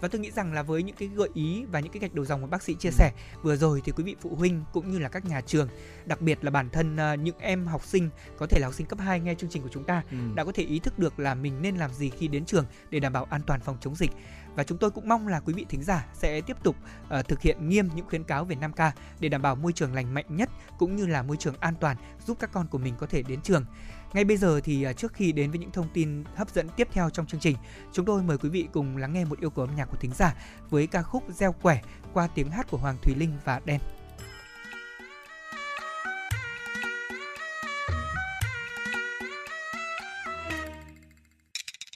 [0.00, 2.24] và tôi nghĩ rằng là với những cái gợi ý và những cái gạch đầu
[2.24, 4.98] dòng mà bác sĩ chia sẻ vừa rồi thì quý vị phụ huynh cũng như
[4.98, 5.68] là các nhà trường
[6.06, 8.86] đặc biệt là bản thân uh, những em học sinh có thể là học sinh
[8.86, 10.16] cấp 2 nghe chương trình của chúng ta ừ.
[10.34, 13.00] đã có thể ý thức được là mình nên làm gì khi đến trường để
[13.00, 14.10] đảm bảo an toàn phòng chống dịch
[14.58, 16.76] và chúng tôi cũng mong là quý vị thính giả sẽ tiếp tục
[17.18, 18.90] uh, thực hiện nghiêm những khuyến cáo về 5K
[19.20, 21.96] để đảm bảo môi trường lành mạnh nhất cũng như là môi trường an toàn
[22.26, 23.64] giúp các con của mình có thể đến trường.
[24.12, 26.88] Ngay bây giờ thì à, trước khi đến với những thông tin hấp dẫn tiếp
[26.92, 27.56] theo trong chương trình,
[27.92, 30.12] chúng tôi mời quý vị cùng lắng nghe một yêu cầu âm nhạc của thính
[30.14, 30.34] giả
[30.70, 31.82] với ca khúc Gieo quẻ
[32.12, 33.80] qua tiếng hát của Hoàng Thùy Linh và Đen.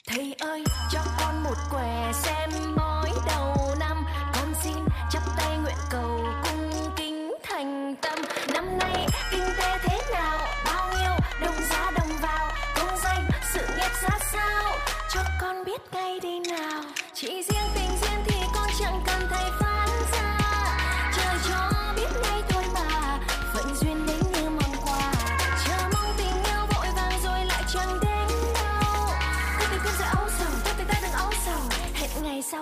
[0.07, 2.72] thầy ơi cho con một quẻ xem
[15.73, 16.83] biết ngay đi nào.
[17.13, 19.62] Chỉ riêng tình duyên thì con chẳng cần thầy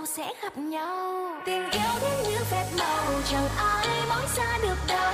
[0.01, 1.31] sau sẽ gặp nhau.
[1.45, 5.13] Tình yêu đến như phép màu, chẳng ai nói ra được đâu.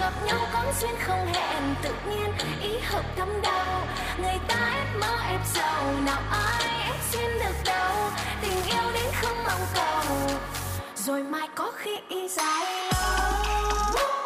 [0.00, 2.32] Gặp nhau có duyên không hẹn, tự nhiên
[2.62, 3.86] ý hợp thấm đau.
[4.22, 8.10] Người ta ép mơ ép giàu nào ai ép duyên được đâu.
[8.42, 10.16] Tình yêu đến không mong cầu,
[10.96, 14.25] rồi mai có khi ý dài lâu.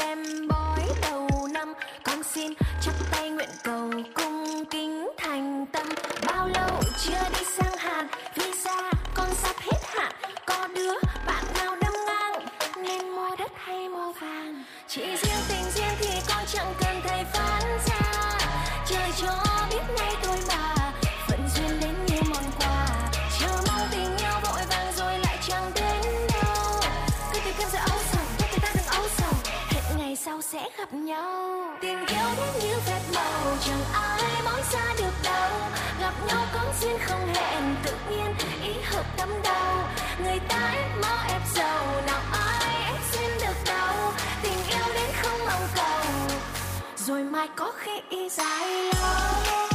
[0.00, 1.74] Xem bói đầu năm.
[2.04, 5.86] Con xin chắp tay nguyện cầu cung kính thành tâm.
[6.26, 6.70] Bao lâu
[7.04, 10.12] chưa đi sang hàn visa con sắp hết hạn.
[10.46, 10.94] Có đứa
[11.26, 12.46] bạn nào đâm ngang,
[12.82, 14.64] nên mua đất hay mua vàng?
[14.88, 17.89] Chỉ riêng tình riêng thì con chẳng cần thầy phán gì.
[30.52, 31.60] Sẽ gặp nhau.
[31.80, 35.50] Tình yêu đến như phép màu, chẳng ai nói xa được đâu.
[36.00, 38.34] Gặp nhau có duyên không hẹn, tự nhiên
[38.64, 39.76] ý hợp tâm đầu
[40.24, 45.10] người ta ép mơ ép giàu, nào ai ép duyên được đâu tình yêu đến
[45.22, 46.04] không mong cầu,
[46.96, 49.69] rồi mai có khi ý dài lâu.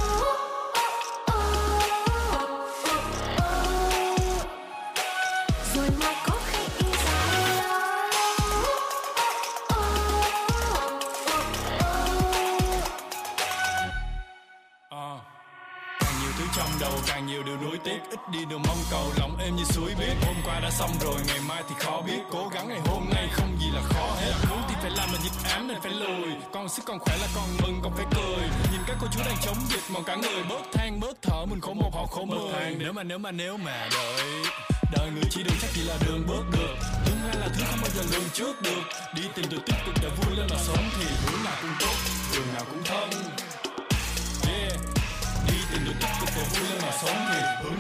[17.86, 20.90] Tiếc ít đi đường mong cầu lòng êm như suối biết hôm qua đã xong
[21.02, 22.20] rồi ngày mai thì khó biết.
[22.32, 24.34] Cố gắng ngày hôm nay không gì là khó hết.
[24.50, 26.30] Muốn thì phải làm mà nhịp ám nên phải lùi.
[26.54, 28.48] Còn sức còn khỏe là còn mừng còn phải cười.
[28.72, 30.44] Nhìn các cô chú đang chống dịch mong cả người.
[30.50, 32.76] Bớt than bớt thở mình khổ một họ khổ mười.
[32.80, 34.44] nếu mà nếu mà nếu mà đợi
[34.92, 36.76] đời người chỉ đường chắc chỉ là đường bước được.
[37.06, 38.84] Tương lai là thứ không bao giờ lường trước được.
[39.16, 41.96] Đi tìm được tích cực để vui lên mà sống thì hướng nào cũng tốt
[42.34, 43.25] đường nào cũng thân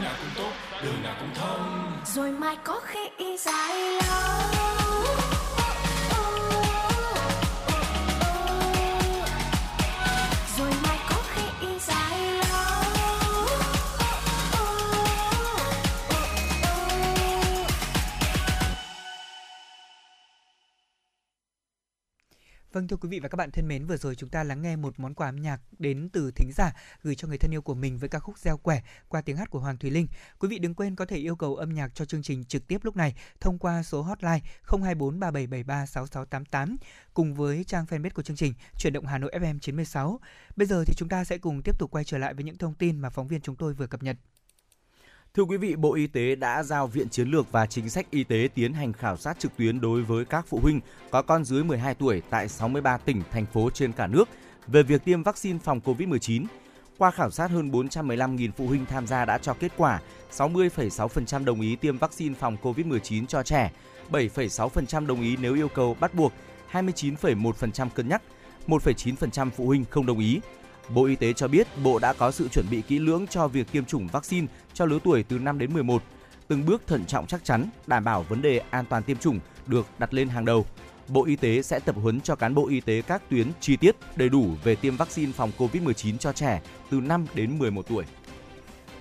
[0.05, 0.51] nào cũng tốt
[0.83, 1.91] đường nào cũng thông.
[2.05, 5.34] Rồi mai có khi y dài lâu.
[22.75, 24.75] Vâng thưa quý vị và các bạn thân mến, vừa rồi chúng ta lắng nghe
[24.75, 26.73] một món quà âm nhạc đến từ thính giả
[27.03, 29.49] gửi cho người thân yêu của mình với ca khúc Gieo quẻ qua tiếng hát
[29.49, 30.07] của Hoàng Thùy Linh.
[30.39, 32.77] Quý vị đừng quên có thể yêu cầu âm nhạc cho chương trình trực tiếp
[32.83, 36.77] lúc này thông qua số hotline 024 3773 6688
[37.13, 40.19] cùng với trang fanpage của chương trình Chuyển động Hà Nội FM 96.
[40.55, 42.73] Bây giờ thì chúng ta sẽ cùng tiếp tục quay trở lại với những thông
[42.73, 44.17] tin mà phóng viên chúng tôi vừa cập nhật.
[45.35, 48.23] Thưa quý vị, Bộ Y tế đã giao Viện Chiến lược và Chính sách Y
[48.23, 50.79] tế tiến hành khảo sát trực tuyến đối với các phụ huynh
[51.11, 54.29] có con dưới 12 tuổi tại 63 tỉnh, thành phố trên cả nước
[54.67, 56.45] về việc tiêm vaccine phòng COVID-19.
[56.97, 61.61] Qua khảo sát hơn 415.000 phụ huynh tham gia đã cho kết quả 60,6% đồng
[61.61, 63.71] ý tiêm vaccine phòng COVID-19 cho trẻ,
[64.11, 66.33] 7,6% đồng ý nếu yêu cầu bắt buộc,
[66.71, 68.21] 29,1% cân nhắc,
[68.67, 70.39] 1,9% phụ huynh không đồng ý.
[70.89, 73.71] Bộ Y tế cho biết Bộ đã có sự chuẩn bị kỹ lưỡng cho việc
[73.71, 76.03] tiêm chủng vaccine cho lứa tuổi từ 5 đến 11.
[76.47, 79.87] Từng bước thận trọng chắc chắn, đảm bảo vấn đề an toàn tiêm chủng được
[79.97, 80.65] đặt lên hàng đầu.
[81.07, 83.95] Bộ Y tế sẽ tập huấn cho cán bộ y tế các tuyến chi tiết
[84.15, 86.61] đầy đủ về tiêm vaccine phòng COVID-19 cho trẻ
[86.91, 88.03] từ 5 đến 11 tuổi.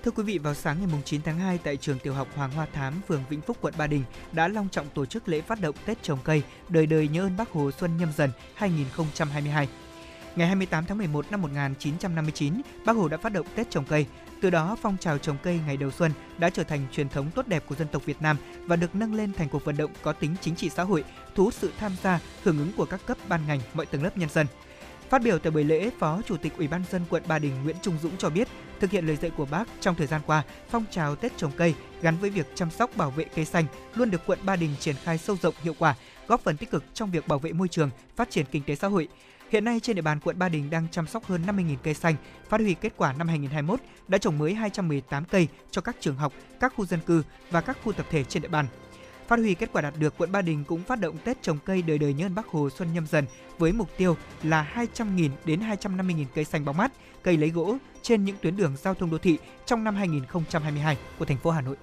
[0.03, 2.67] Thưa quý vị, vào sáng ngày 9 tháng 2 tại trường tiểu học Hoàng Hoa
[2.73, 5.75] Thám, phường Vĩnh Phúc, quận Ba Đình đã long trọng tổ chức lễ phát động
[5.85, 9.67] Tết trồng cây đời đời nhớ ơn Bác Hồ Xuân Nhâm Dần 2022.
[10.35, 14.05] Ngày 28 tháng 11 năm 1959, Bác Hồ đã phát động Tết trồng cây.
[14.41, 17.47] Từ đó, phong trào trồng cây ngày đầu xuân đã trở thành truyền thống tốt
[17.47, 20.13] đẹp của dân tộc Việt Nam và được nâng lên thành cuộc vận động có
[20.13, 21.03] tính chính trị xã hội,
[21.35, 24.17] thu hút sự tham gia, hưởng ứng của các cấp ban ngành, mọi tầng lớp
[24.17, 24.47] nhân dân.
[25.09, 27.75] Phát biểu tại buổi lễ, Phó Chủ tịch Ủy ban dân quận Ba Đình Nguyễn
[27.81, 28.47] Trung Dũng cho biết,
[28.79, 31.75] thực hiện lời dạy của Bác trong thời gian qua, phong trào Tết trồng cây
[32.01, 33.65] gắn với việc chăm sóc bảo vệ cây xanh
[33.95, 35.95] luôn được quận Ba Đình triển khai sâu rộng hiệu quả,
[36.27, 38.87] góp phần tích cực trong việc bảo vệ môi trường, phát triển kinh tế xã
[38.87, 39.07] hội.
[39.55, 42.15] Hiện nay trên địa bàn quận Ba Đình đang chăm sóc hơn 50.000 cây xanh,
[42.49, 46.33] phát huy kết quả năm 2021 đã trồng mới 218 cây cho các trường học,
[46.59, 48.65] các khu dân cư và các khu tập thể trên địa bàn.
[49.27, 51.81] Phát huy kết quả đạt được, quận Ba Đình cũng phát động Tết trồng cây
[51.81, 53.25] đời đời nhớ ơn Bác Hồ Xuân Nhâm Dần
[53.57, 56.91] với mục tiêu là 200.000 đến 250.000 cây xanh bóng mát,
[57.23, 61.25] cây lấy gỗ trên những tuyến đường giao thông đô thị trong năm 2022 của
[61.25, 61.75] thành phố Hà Nội.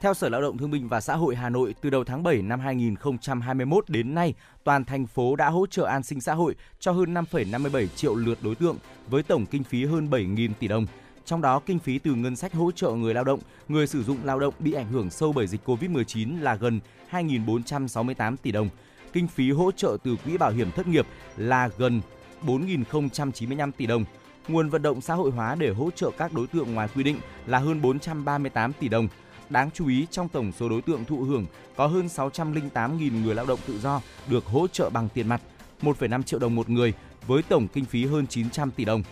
[0.00, 2.42] Theo Sở Lao động Thương binh và Xã hội Hà Nội, từ đầu tháng 7
[2.42, 4.34] năm 2021 đến nay,
[4.64, 8.38] toàn thành phố đã hỗ trợ an sinh xã hội cho hơn 5,57 triệu lượt
[8.42, 8.76] đối tượng
[9.08, 10.86] với tổng kinh phí hơn 7.000 tỷ đồng.
[11.24, 14.18] Trong đó, kinh phí từ ngân sách hỗ trợ người lao động, người sử dụng
[14.24, 16.80] lao động bị ảnh hưởng sâu bởi dịch COVID-19 là gần
[17.10, 18.68] 2.468 tỷ đồng.
[19.12, 22.00] Kinh phí hỗ trợ từ Quỹ Bảo hiểm Thất nghiệp là gần
[22.42, 24.04] 4.095 tỷ đồng.
[24.48, 27.20] Nguồn vận động xã hội hóa để hỗ trợ các đối tượng ngoài quy định
[27.46, 29.08] là hơn 438 tỷ đồng
[29.50, 31.46] Đáng chú ý trong tổng số đối tượng thụ hưởng
[31.76, 35.40] có hơn 608.000 người lao động tự do được hỗ trợ bằng tiền mặt,
[35.82, 36.92] 1,5 triệu đồng một người
[37.26, 39.02] với tổng kinh phí hơn 900 tỷ đồng.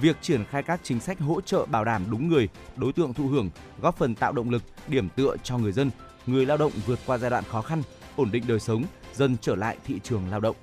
[0.00, 3.26] Việc triển khai các chính sách hỗ trợ bảo đảm đúng người, đối tượng thụ
[3.26, 3.50] hưởng
[3.82, 5.90] góp phần tạo động lực, điểm tựa cho người dân,
[6.26, 7.82] người lao động vượt qua giai đoạn khó khăn,
[8.16, 10.56] ổn định đời sống, dần trở lại thị trường lao động.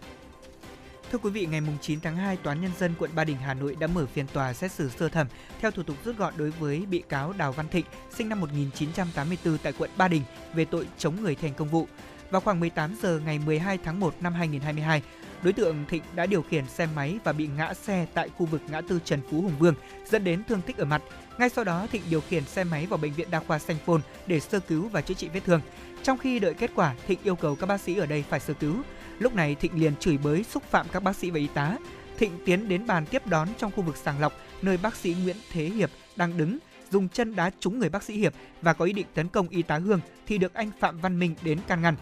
[1.12, 3.54] Thưa quý vị, ngày 9 tháng 2, Tòa án Nhân dân quận Ba Đình, Hà
[3.54, 5.28] Nội đã mở phiên tòa xét xử sơ thẩm
[5.62, 7.86] theo thủ tục rút gọn đối với bị cáo Đào Văn Thịnh,
[8.16, 10.22] sinh năm 1984 tại quận Ba Đình
[10.54, 11.88] về tội chống người thành công vụ.
[12.30, 15.02] Vào khoảng 18 giờ ngày 12 tháng 1 năm 2022,
[15.44, 18.62] đối tượng Thịnh đã điều khiển xe máy và bị ngã xe tại khu vực
[18.70, 21.02] ngã tư Trần Phú Hùng Vương, dẫn đến thương tích ở mặt.
[21.38, 24.02] Ngay sau đó, Thịnh điều khiển xe máy vào bệnh viện đa khoa Sanh Phôn
[24.28, 25.62] để sơ cứu và chữa trị vết thương.
[26.04, 28.54] Trong khi đợi kết quả, Thịnh yêu cầu các bác sĩ ở đây phải sơ
[28.54, 28.76] cứu.
[29.20, 31.78] Lúc này Thịnh liền chửi bới xúc phạm các bác sĩ và y tá.
[32.18, 35.36] Thịnh tiến đến bàn tiếp đón trong khu vực sàng lọc nơi bác sĩ Nguyễn
[35.52, 36.58] Thế Hiệp đang đứng,
[36.92, 39.62] dùng chân đá trúng người bác sĩ Hiệp và có ý định tấn công y
[39.62, 41.96] tá Hương thì được anh Phạm Văn Minh đến can ngăn.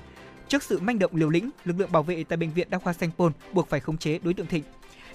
[0.47, 2.93] Trước sự manh động liều lĩnh, lực lượng bảo vệ tại bệnh viện đa khoa
[2.93, 4.63] Sanh Pôn buộc phải khống chế đối tượng Thịnh.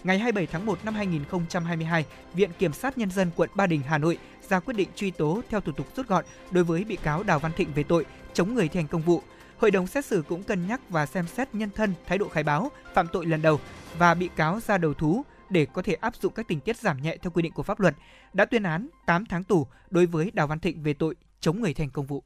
[0.04, 3.98] Ngày 27 tháng 1 năm 2022, Viện Kiểm sát Nhân dân quận Ba Đình, Hà
[3.98, 4.18] Nội
[4.48, 7.38] ra quyết định truy tố theo thủ tục rút gọn đối với bị cáo Đào
[7.38, 9.22] Văn Thịnh về tội chống người thi hành công vụ
[9.58, 12.42] Hội đồng xét xử cũng cân nhắc và xem xét nhân thân, thái độ khai
[12.42, 13.60] báo, phạm tội lần đầu
[13.98, 17.02] và bị cáo ra đầu thú để có thể áp dụng các tình tiết giảm
[17.02, 17.94] nhẹ theo quy định của pháp luật,
[18.32, 21.74] đã tuyên án 8 tháng tù đối với Đào Văn Thịnh về tội chống người
[21.74, 22.22] thành công vụ.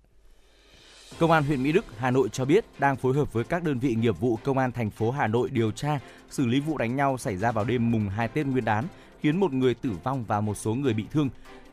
[1.19, 3.79] Công an huyện Mỹ Đức, Hà Nội cho biết đang phối hợp với các đơn
[3.79, 5.99] vị nghiệp vụ Công an thành phố Hà Nội điều tra,
[6.31, 8.85] xử lý vụ đánh nhau xảy ra vào đêm mùng 2 Tết Nguyên đán,
[9.21, 11.29] khiến một người tử vong và một số người bị thương.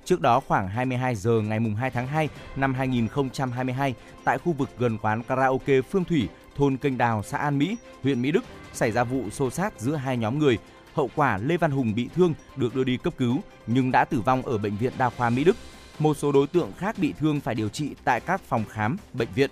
[0.06, 4.97] Trước đó khoảng 22 giờ ngày 2 tháng 2 năm 2022, tại khu vực gần
[4.97, 8.43] quán karaoke Phương Thủy, thôn Kênh Đào, xã An Mỹ, huyện Mỹ Đức,
[8.74, 10.58] xảy ra vụ xô xát giữa hai nhóm người.
[10.93, 14.22] Hậu quả Lê Văn Hùng bị thương được đưa đi cấp cứu nhưng đã tử
[14.22, 15.56] vong ở bệnh viện đa khoa Mỹ Đức.
[15.99, 19.30] Một số đối tượng khác bị thương phải điều trị tại các phòng khám, bệnh
[19.36, 19.49] viện.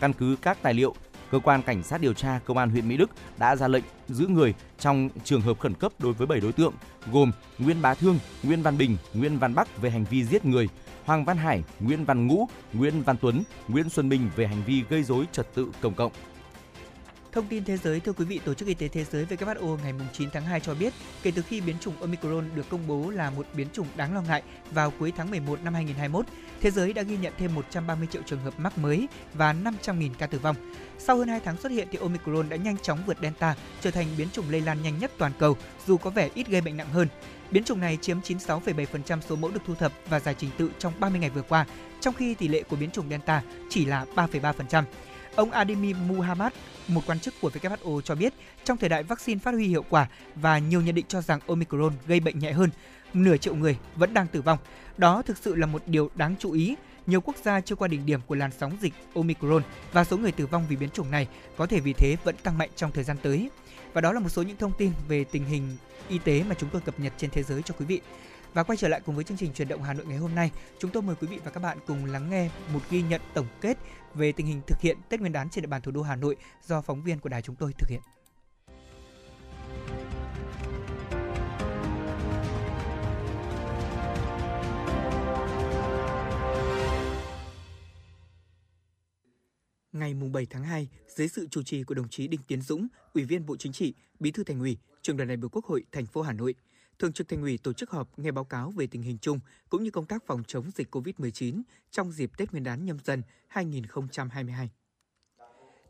[0.00, 0.94] Căn cứ các tài liệu,
[1.30, 4.26] cơ quan cảnh sát điều tra công an huyện Mỹ Đức đã ra lệnh giữ
[4.26, 6.74] người trong trường hợp khẩn cấp đối với 7 đối tượng
[7.12, 10.68] gồm Nguyễn Bá Thương, Nguyễn Văn Bình, Nguyễn Văn Bắc về hành vi giết người,
[11.04, 14.82] Hoàng Văn Hải, Nguyễn Văn Ngũ, Nguyễn Văn Tuấn, Nguyễn Xuân Minh về hành vi
[14.88, 16.12] gây dối trật tự công cộng.
[17.32, 19.94] Thông tin thế giới thưa quý vị, Tổ chức Y tế Thế giới WHO ngày
[20.12, 23.30] 9 tháng 2 cho biết, kể từ khi biến chủng Omicron được công bố là
[23.30, 26.26] một biến chủng đáng lo ngại vào cuối tháng 11 năm 2021,
[26.60, 30.26] thế giới đã ghi nhận thêm 130 triệu trường hợp mắc mới và 500.000 ca
[30.26, 30.56] tử vong.
[30.98, 34.06] Sau hơn 2 tháng xuất hiện thì Omicron đã nhanh chóng vượt Delta, trở thành
[34.18, 35.56] biến chủng lây lan nhanh nhất toàn cầu,
[35.86, 37.08] dù có vẻ ít gây bệnh nặng hơn.
[37.50, 40.92] Biến chủng này chiếm 96,7% số mẫu được thu thập và giải trình tự trong
[41.00, 41.66] 30 ngày vừa qua,
[42.00, 44.84] trong khi tỷ lệ của biến chủng Delta chỉ là 3,3%.
[45.34, 46.52] Ông Ademi Muhammad,
[46.88, 48.34] một quan chức của WHO cho biết,
[48.64, 51.92] trong thời đại vaccine phát huy hiệu quả và nhiều nhận định cho rằng Omicron
[52.06, 52.70] gây bệnh nhẹ hơn,
[53.14, 54.58] nửa triệu người vẫn đang tử vong.
[54.96, 56.76] Đó thực sự là một điều đáng chú ý.
[57.06, 59.62] Nhiều quốc gia chưa qua đỉnh điểm của làn sóng dịch Omicron
[59.92, 62.58] và số người tử vong vì biến chủng này có thể vì thế vẫn tăng
[62.58, 63.50] mạnh trong thời gian tới.
[63.92, 65.76] Và đó là một số những thông tin về tình hình
[66.08, 68.00] y tế mà chúng tôi cập nhật trên thế giới cho quý vị.
[68.54, 70.50] Và quay trở lại cùng với chương trình truyền động Hà Nội ngày hôm nay,
[70.78, 73.46] chúng tôi mời quý vị và các bạn cùng lắng nghe một ghi nhận tổng
[73.60, 73.78] kết
[74.14, 76.36] về tình hình thực hiện Tết Nguyên đán trên địa bàn thủ đô Hà Nội
[76.62, 78.00] do phóng viên của đài chúng tôi thực hiện.
[89.92, 93.24] Ngày 7 tháng 2, dưới sự chủ trì của đồng chí Đinh Tiến Dũng, Ủy
[93.24, 96.06] viên Bộ Chính trị, Bí thư Thành ủy, Trường đoàn đại biểu Quốc hội thành
[96.06, 96.54] phố Hà Nội,
[96.98, 99.82] Thường trực Thành ủy tổ chức họp nghe báo cáo về tình hình chung cũng
[99.82, 104.70] như công tác phòng chống dịch COVID-19 trong dịp Tết Nguyên đán nhâm dần 2022.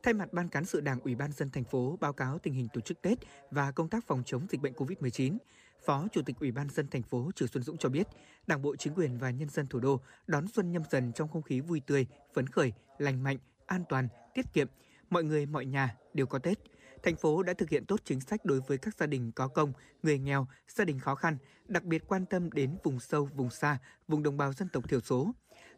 [0.03, 2.69] Thay mặt Ban cán sự Đảng Ủy ban dân thành phố báo cáo tình hình
[2.73, 3.19] tổ chức Tết
[3.51, 5.39] và công tác phòng chống dịch bệnh COVID-19,
[5.85, 8.07] Phó Chủ tịch Ủy ban dân thành phố Trừ Xuân Dũng cho biết,
[8.47, 11.43] Đảng bộ chính quyền và nhân dân thủ đô đón xuân nhâm dần trong không
[11.43, 14.69] khí vui tươi, phấn khởi, lành mạnh, an toàn, tiết kiệm,
[15.11, 16.59] mọi người mọi nhà đều có Tết.
[17.03, 19.73] Thành phố đã thực hiện tốt chính sách đối với các gia đình có công,
[20.03, 21.39] người nghèo, gia đình khó khăn,
[21.69, 23.79] đặc biệt quan tâm đến vùng sâu, vùng xa,
[24.09, 25.33] vùng đồng bào dân tộc thiểu số.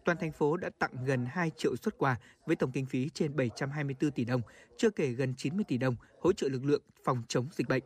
[0.05, 2.16] Toàn thành phố đã tặng gần 2 triệu xuất quà
[2.47, 4.41] với tổng kinh phí trên 724 tỷ đồng,
[4.77, 7.83] chưa kể gần 90 tỷ đồng hỗ trợ lực lượng phòng chống dịch bệnh.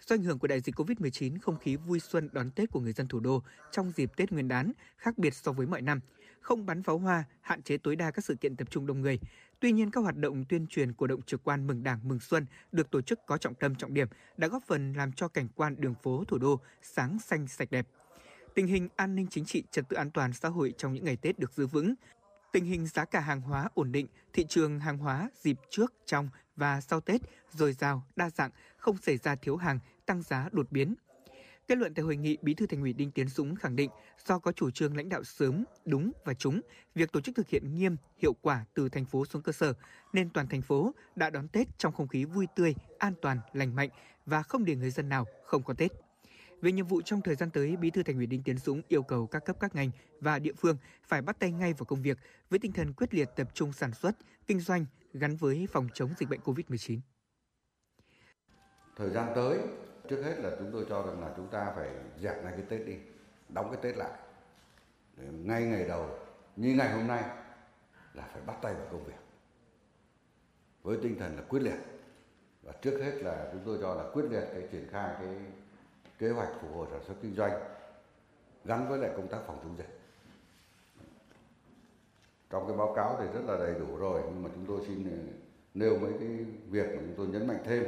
[0.00, 2.92] Do ảnh hưởng của đại dịch COVID-19, không khí vui xuân đón Tết của người
[2.92, 3.42] dân thủ đô
[3.72, 6.00] trong dịp Tết Nguyên đán khác biệt so với mọi năm.
[6.44, 9.18] Không bắn pháo hoa, hạn chế tối đa các sự kiện tập trung đông người.
[9.60, 12.46] Tuy nhiên, các hoạt động tuyên truyền của động trực quan mừng Đảng mừng Xuân
[12.72, 15.76] được tổ chức có trọng tâm trọng điểm đã góp phần làm cho cảnh quan
[15.78, 17.86] đường phố thủ đô sáng xanh sạch đẹp.
[18.54, 21.16] Tình hình an ninh chính trị, trật tự an toàn xã hội trong những ngày
[21.16, 21.94] Tết được giữ vững.
[22.52, 26.28] Tình hình giá cả hàng hóa ổn định, thị trường hàng hóa dịp trước, trong
[26.56, 27.20] và sau Tết
[27.50, 30.94] dồi dào, đa dạng, không xảy ra thiếu hàng, tăng giá đột biến.
[31.68, 33.90] Kết luận tại hội nghị, Bí thư Thành ủy Đinh Tiến Dũng khẳng định
[34.26, 36.60] do có chủ trương lãnh đạo sớm, đúng và trúng,
[36.94, 39.72] việc tổ chức thực hiện nghiêm, hiệu quả từ thành phố xuống cơ sở,
[40.12, 43.74] nên toàn thành phố đã đón Tết trong không khí vui tươi, an toàn, lành
[43.74, 43.88] mạnh
[44.26, 45.92] và không để người dân nào không có Tết.
[46.60, 49.02] Về nhiệm vụ trong thời gian tới, Bí thư Thành ủy Đinh Tiến Dũng yêu
[49.02, 49.90] cầu các cấp các ngành
[50.20, 52.18] và địa phương phải bắt tay ngay vào công việc
[52.50, 56.10] với tinh thần quyết liệt tập trung sản xuất, kinh doanh gắn với phòng chống
[56.18, 56.98] dịch bệnh COVID-19.
[58.96, 59.58] Thời gian tới,
[60.08, 61.90] trước hết là chúng tôi cho rằng là chúng ta phải
[62.20, 62.96] dẹp ngay cái Tết đi,
[63.48, 64.12] đóng cái Tết lại.
[65.16, 66.08] Để ngay ngày đầu,
[66.56, 67.24] như ngày hôm nay
[68.14, 69.12] là phải bắt tay vào công việc.
[70.82, 71.78] Với tinh thần là quyết liệt.
[72.62, 75.36] Và trước hết là chúng tôi cho là quyết liệt cái triển khai cái
[76.18, 77.60] kế hoạch phục hồi sản xuất kinh doanh
[78.64, 79.98] gắn với lại công tác phòng chống dịch.
[82.50, 85.28] Trong cái báo cáo thì rất là đầy đủ rồi nhưng mà chúng tôi xin
[85.74, 86.28] nêu mấy cái
[86.70, 87.84] việc mà chúng tôi nhấn mạnh thêm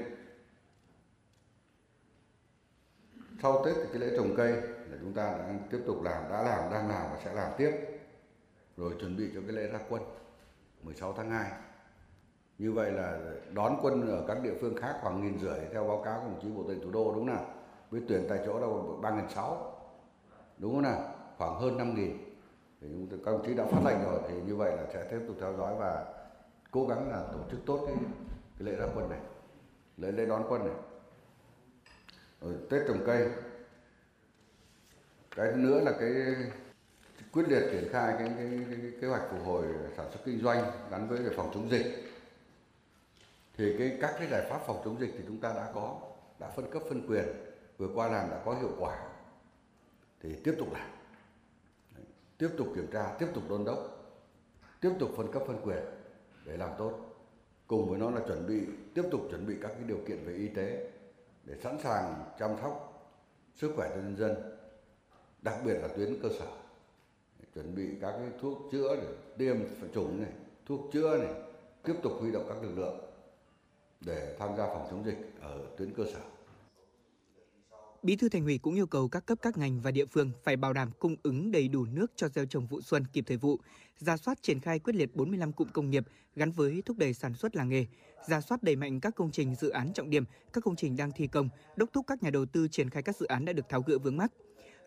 [3.42, 4.52] sau Tết thì cái lễ trồng cây
[4.90, 7.70] là chúng ta đã tiếp tục làm, đã làm, đang làm và sẽ làm tiếp.
[8.76, 10.02] Rồi chuẩn bị cho cái lễ ra quân
[10.82, 11.50] 16 tháng 2.
[12.58, 13.18] Như vậy là
[13.52, 16.40] đón quân ở các địa phương khác khoảng nghìn rưỡi theo báo cáo của đồng
[16.42, 17.44] chí Bộ Tư thủ đô đúng không nào?
[17.90, 19.72] Với tuyển tại chỗ đâu ba nghìn sáu
[20.58, 21.00] đúng không nào?
[21.38, 22.18] Khoảng hơn năm nghìn.
[22.80, 22.88] Thì
[23.24, 25.52] các đồng chí đã phát lệnh rồi thì như vậy là sẽ tiếp tục theo
[25.56, 26.04] dõi và
[26.70, 27.96] cố gắng là tổ chức tốt cái,
[28.58, 29.20] cái lễ ra quân này,
[29.96, 30.74] lễ lễ đón quân này
[32.46, 33.28] rồi tết trồng cây.
[35.36, 36.12] Cái thứ nữa là cái
[37.32, 39.64] quyết liệt triển khai cái, cái, cái, cái kế hoạch phục hồi
[39.96, 42.04] sản xuất kinh doanh gắn với phòng chống dịch.
[43.56, 46.00] Thì cái các cái giải pháp phòng chống dịch thì chúng ta đã có
[46.38, 47.24] đã phân cấp phân quyền
[47.78, 49.08] vừa qua làm đã có hiệu quả.
[50.22, 50.90] Thì tiếp tục làm.
[52.38, 53.92] Tiếp tục kiểm tra tiếp tục đôn đốc
[54.80, 55.84] tiếp tục phân cấp phân quyền
[56.44, 56.92] để làm tốt.
[57.66, 58.60] Cùng với nó là chuẩn bị
[58.94, 60.90] tiếp tục chuẩn bị các cái điều kiện về y tế
[61.46, 62.92] để sẵn sàng chăm sóc
[63.54, 64.34] sức khỏe cho nhân dân,
[65.42, 66.46] đặc biệt là tuyến cơ sở.
[67.54, 69.56] Chuẩn bị các cái thuốc chữa để tiêm
[69.94, 70.32] chủng này,
[70.66, 71.34] thuốc chữa này,
[71.82, 73.00] tiếp tục huy động các lực lượng
[74.00, 76.20] để tham gia phòng chống dịch ở tuyến cơ sở.
[78.02, 80.56] Bí thư Thành ủy cũng yêu cầu các cấp các ngành và địa phương phải
[80.56, 83.60] bảo đảm cung ứng đầy đủ nước cho gieo trồng vụ xuân kịp thời vụ,
[83.98, 86.04] ra soát triển khai quyết liệt 45 cụm công nghiệp
[86.36, 87.86] gắn với thúc đẩy sản xuất làng nghề,
[88.28, 91.10] ra soát đẩy mạnh các công trình dự án trọng điểm, các công trình đang
[91.16, 93.68] thi công, đốc thúc các nhà đầu tư triển khai các dự án đã được
[93.68, 94.32] tháo gỡ vướng mắc.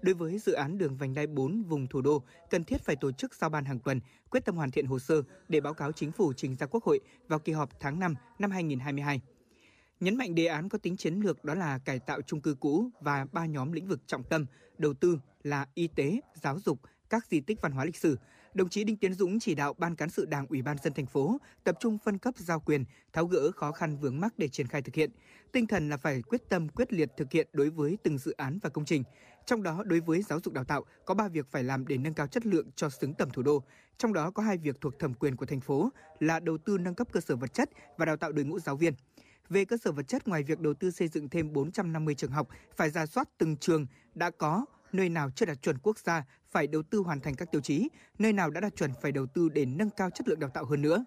[0.01, 3.11] Đối với dự án đường vành đai 4 vùng thủ đô, cần thiết phải tổ
[3.11, 3.99] chức giao ban hàng tuần,
[4.29, 6.99] quyết tâm hoàn thiện hồ sơ để báo cáo chính phủ trình ra Quốc hội
[7.27, 9.21] vào kỳ họp tháng 5 năm 2022.
[9.99, 12.89] Nhấn mạnh đề án có tính chiến lược đó là cải tạo chung cư cũ
[13.01, 14.45] và ba nhóm lĩnh vực trọng tâm,
[14.77, 16.79] đầu tư là y tế, giáo dục,
[17.09, 18.17] các di tích văn hóa lịch sử.
[18.53, 21.05] Đồng chí Đinh Tiến Dũng chỉ đạo Ban cán sự Đảng Ủy ban dân thành
[21.05, 22.83] phố tập trung phân cấp giao quyền,
[23.13, 25.11] tháo gỡ khó khăn vướng mắc để triển khai thực hiện.
[25.51, 28.59] Tinh thần là phải quyết tâm quyết liệt thực hiện đối với từng dự án
[28.61, 29.03] và công trình.
[29.45, 32.13] Trong đó đối với giáo dục đào tạo có 3 việc phải làm để nâng
[32.13, 33.63] cao chất lượng cho xứng tầm thủ đô.
[33.97, 35.89] Trong đó có hai việc thuộc thẩm quyền của thành phố
[36.19, 38.75] là đầu tư nâng cấp cơ sở vật chất và đào tạo đội ngũ giáo
[38.75, 38.93] viên.
[39.49, 42.47] Về cơ sở vật chất, ngoài việc đầu tư xây dựng thêm 450 trường học,
[42.77, 43.85] phải ra soát từng trường
[44.15, 47.51] đã có, nơi nào chưa đạt chuẩn quốc gia phải đầu tư hoàn thành các
[47.51, 47.89] tiêu chí,
[48.19, 50.65] nơi nào đã đạt chuẩn phải đầu tư để nâng cao chất lượng đào tạo
[50.65, 51.05] hơn nữa.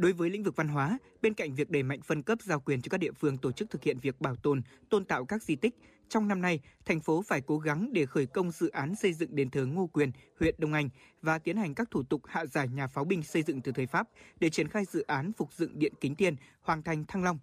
[0.00, 2.82] Đối với lĩnh vực văn hóa, bên cạnh việc đẩy mạnh phân cấp giao quyền
[2.82, 5.56] cho các địa phương tổ chức thực hiện việc bảo tồn, tôn tạo các di
[5.56, 5.74] tích,
[6.08, 9.36] trong năm nay, thành phố phải cố gắng để khởi công dự án xây dựng
[9.36, 10.88] đền thờ Ngô Quyền, huyện Đông Anh
[11.22, 13.86] và tiến hành các thủ tục hạ giải nhà pháo binh xây dựng từ thời
[13.86, 14.08] Pháp
[14.40, 17.38] để triển khai dự án phục dựng điện Kính Tiên, Hoàng Thành Thăng Long,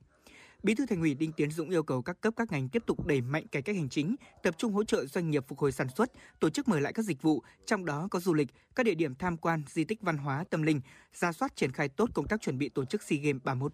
[0.64, 3.05] Bí thư Thành ủy Đinh Tiến Dũng yêu cầu các cấp các ngành tiếp tục
[3.05, 5.88] đẩy mạnh cải cách hành chính, tập trung hỗ trợ doanh nghiệp phục hồi sản
[5.95, 8.95] xuất, tổ chức mở lại các dịch vụ, trong đó có du lịch, các địa
[8.95, 10.82] điểm tham quan, di tích văn hóa, tâm linh,
[11.14, 13.74] ra soát triển khai tốt công tác chuẩn bị tổ chức SEA Games 31.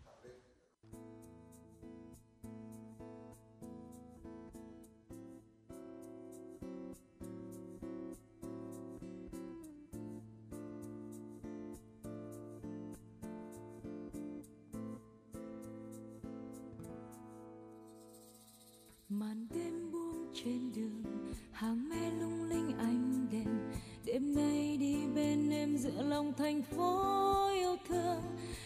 [19.20, 21.03] Màn đêm buông trên đường,
[21.51, 23.72] hàng me lung linh ánh đèn.
[24.05, 28.22] Đêm nay đi bên em giữa lòng thành phố yêu thương.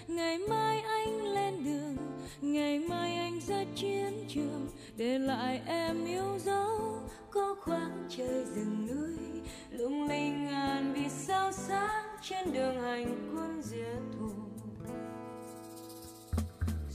[0.07, 1.97] Ngày mai anh lên đường,
[2.41, 4.67] ngày mai anh ra chiến trường.
[4.97, 9.41] Để lại em yêu dấu, có khoáng trời rừng núi.
[9.71, 14.29] Lung linh ngàn vì sao sáng trên đường hành quân diệt thù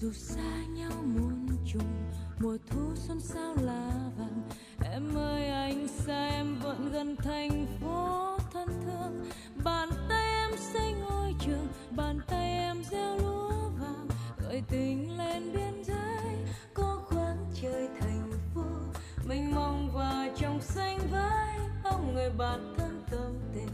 [0.03, 4.43] dù xa nhau muôn trùng mùa thu xuân sao lá vàng?
[4.93, 9.31] Em ơi, anh xa em vẫn gần thành phố thân thương.
[9.65, 14.09] Bàn tay em xây ngôi trường, bàn tay em gieo lúa vàng.
[14.39, 16.37] Gợi tình lên biên giới,
[16.75, 18.65] có khoáng trời thành phố.
[19.29, 23.69] Mênh mông và trong xanh vai ông người bạn thân tâm tình.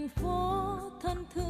[0.00, 1.49] thành phố thân thương.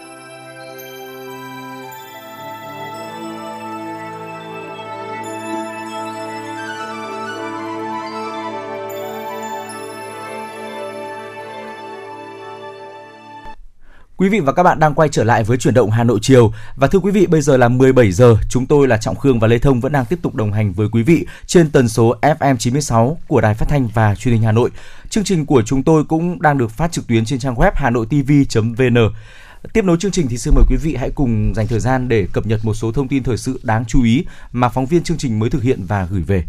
[14.21, 16.53] Quý vị và các bạn đang quay trở lại với chuyển động Hà Nội chiều
[16.75, 19.47] và thưa quý vị bây giờ là 17 giờ, chúng tôi là Trọng Khương và
[19.47, 22.57] Lê Thông vẫn đang tiếp tục đồng hành với quý vị trên tần số FM
[22.57, 24.69] 96 của Đài Phát thanh và Truyền hình Hà Nội.
[25.09, 29.13] Chương trình của chúng tôi cũng đang được phát trực tuyến trên trang web hanoitv.vn.
[29.73, 32.27] Tiếp nối chương trình thì xin mời quý vị hãy cùng dành thời gian để
[32.33, 35.17] cập nhật một số thông tin thời sự đáng chú ý mà phóng viên chương
[35.17, 36.43] trình mới thực hiện và gửi về.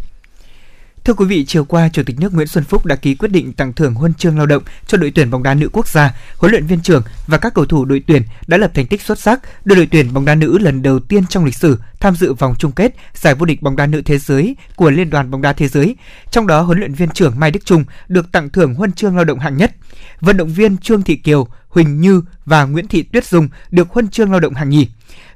[1.05, 3.53] Thưa quý vị, chiều qua, Chủ tịch nước Nguyễn Xuân Phúc đã ký quyết định
[3.53, 6.53] tặng thưởng huân chương lao động cho đội tuyển bóng đá nữ quốc gia, huấn
[6.53, 9.41] luyện viên trưởng và các cầu thủ đội tuyển đã lập thành tích xuất sắc,
[9.67, 12.55] đưa đội tuyển bóng đá nữ lần đầu tiên trong lịch sử tham dự vòng
[12.59, 15.53] chung kết giải vô địch bóng đá nữ thế giới của Liên đoàn bóng đá
[15.53, 15.97] thế giới.
[16.31, 19.25] Trong đó, huấn luyện viên trưởng Mai Đức Trung được tặng thưởng huân chương lao
[19.25, 19.73] động hạng nhất.
[20.21, 24.09] Vận động viên Trương Thị Kiều, Huỳnh Như và Nguyễn Thị Tuyết Dung được huân
[24.09, 24.89] chương lao động hạng nhì.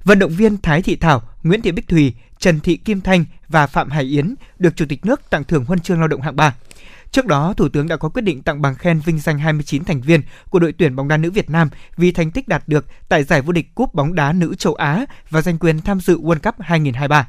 [0.05, 3.67] Vận động viên Thái Thị Thảo, Nguyễn Thị Bích Thùy, Trần Thị Kim Thanh và
[3.67, 6.55] Phạm Hải Yến được Chủ tịch nước tặng thưởng huân chương lao động hạng 3.
[7.11, 10.01] Trước đó, Thủ tướng đã có quyết định tặng bằng khen vinh danh 29 thành
[10.01, 10.21] viên
[10.51, 13.43] của đội tuyển bóng đá nữ Việt Nam vì thành tích đạt được tại giải
[13.43, 16.55] vô địch cúp bóng đá nữ châu Á và giành quyền tham dự World Cup
[16.59, 17.29] 2023.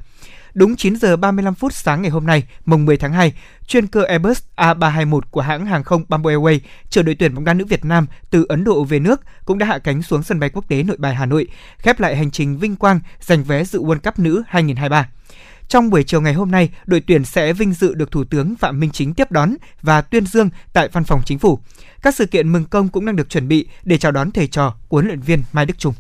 [0.58, 3.34] Đúng 9 giờ 35 phút sáng ngày hôm nay, mùng 10 tháng 2,
[3.68, 7.54] chuyên cơ Airbus A321 của hãng hàng không Bamboo Airways chở đội tuyển bóng đá
[7.54, 10.50] nữ Việt Nam từ Ấn Độ về nước cũng đã hạ cánh xuống sân bay
[10.50, 11.48] quốc tế Nội Bài Hà Nội,
[11.78, 15.10] khép lại hành trình vinh quang giành vé dự World Cup nữ 2023.
[15.68, 18.80] Trong buổi chiều ngày hôm nay, đội tuyển sẽ vinh dự được Thủ tướng Phạm
[18.80, 21.60] Minh Chính tiếp đón và tuyên dương tại văn phòng chính phủ.
[22.02, 24.76] Các sự kiện mừng công cũng đang được chuẩn bị để chào đón thầy trò
[24.90, 25.94] huấn luyện viên Mai Đức Trung.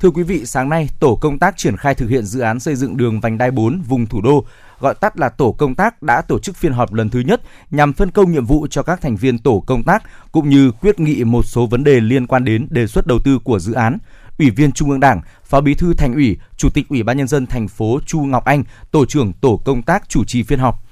[0.00, 2.76] Thưa quý vị, sáng nay, tổ công tác triển khai thực hiện dự án xây
[2.76, 4.44] dựng đường vành đai 4 vùng thủ đô,
[4.80, 7.92] gọi tắt là tổ công tác đã tổ chức phiên họp lần thứ nhất nhằm
[7.92, 11.24] phân công nhiệm vụ cho các thành viên tổ công tác cũng như quyết nghị
[11.24, 13.98] một số vấn đề liên quan đến đề xuất đầu tư của dự án.
[14.38, 17.28] Ủy viên Trung ương Đảng, Phó Bí thư Thành ủy, Chủ tịch Ủy ban nhân
[17.28, 20.82] dân thành phố Chu Ngọc Anh, tổ trưởng tổ công tác chủ trì phiên họp.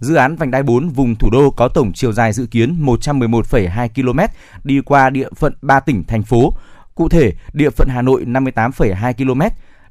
[0.00, 3.88] Dự án vành đai 4 vùng thủ đô có tổng chiều dài dự kiến 111,2
[3.88, 4.20] km
[4.64, 6.54] đi qua địa phận 3 tỉnh thành phố.
[6.94, 9.40] Cụ thể, địa phận Hà Nội 58,2 km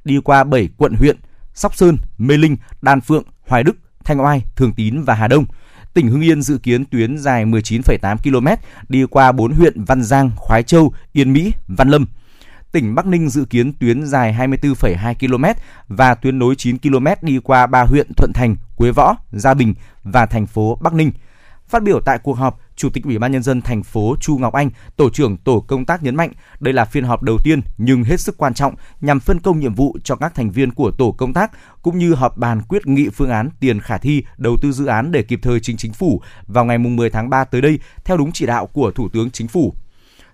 [0.05, 1.17] đi qua 7 quận huyện:
[1.53, 5.45] Sóc Sơn, Mê Linh, Đan Phượng, Hoài Đức, Thanh Oai, Thường Tín và Hà Đông.
[5.93, 8.47] Tỉnh Hưng Yên dự kiến tuyến dài 19,8 km
[8.89, 12.05] đi qua 4 huyện Văn Giang, Khoái Châu, Yên Mỹ, Văn Lâm
[12.73, 15.45] tỉnh Bắc Ninh dự kiến tuyến dài 24,2 km
[15.87, 19.73] và tuyến nối 9 km đi qua ba huyện Thuận Thành, Quế Võ, Gia Bình
[20.03, 21.11] và thành phố Bắc Ninh.
[21.73, 24.53] Phát biểu tại cuộc họp, Chủ tịch Ủy ban nhân dân thành phố Chu Ngọc
[24.53, 28.03] Anh, tổ trưởng tổ công tác nhấn mạnh, đây là phiên họp đầu tiên nhưng
[28.03, 31.11] hết sức quan trọng nhằm phân công nhiệm vụ cho các thành viên của tổ
[31.11, 31.51] công tác
[31.81, 35.11] cũng như họp bàn quyết nghị phương án tiền khả thi đầu tư dự án
[35.11, 38.31] để kịp thời trình chính phủ vào ngày 10 tháng 3 tới đây theo đúng
[38.31, 39.73] chỉ đạo của Thủ tướng Chính phủ.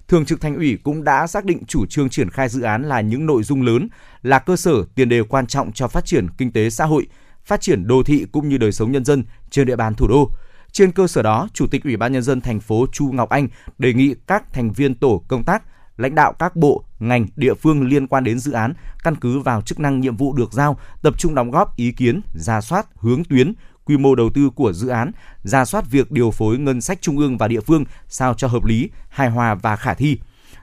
[0.07, 3.01] Thường trực Thành ủy cũng đã xác định chủ trương triển khai dự án là
[3.01, 3.89] những nội dung lớn,
[4.21, 7.07] là cơ sở tiền đề quan trọng cho phát triển kinh tế xã hội,
[7.45, 10.31] phát triển đô thị cũng như đời sống nhân dân trên địa bàn thủ đô.
[10.71, 13.47] Trên cơ sở đó, Chủ tịch Ủy ban nhân dân thành phố Chu Ngọc Anh
[13.77, 15.63] đề nghị các thành viên tổ công tác,
[15.97, 19.61] lãnh đạo các bộ, ngành, địa phương liên quan đến dự án căn cứ vào
[19.61, 23.23] chức năng nhiệm vụ được giao, tập trung đóng góp ý kiến, ra soát, hướng
[23.23, 23.53] tuyến,
[23.85, 25.11] quy mô đầu tư của dự án,
[25.43, 28.65] ra soát việc điều phối ngân sách trung ương và địa phương sao cho hợp
[28.65, 30.17] lý, hài hòa và khả thi.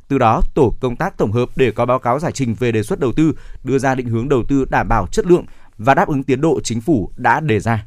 [0.08, 2.82] Từ đó, tổ công tác tổng hợp để có báo cáo giải trình về đề
[2.82, 3.32] xuất đầu tư,
[3.64, 5.44] đưa ra định hướng đầu tư đảm bảo chất lượng
[5.78, 7.86] và đáp ứng tiến độ chính phủ đã đề ra.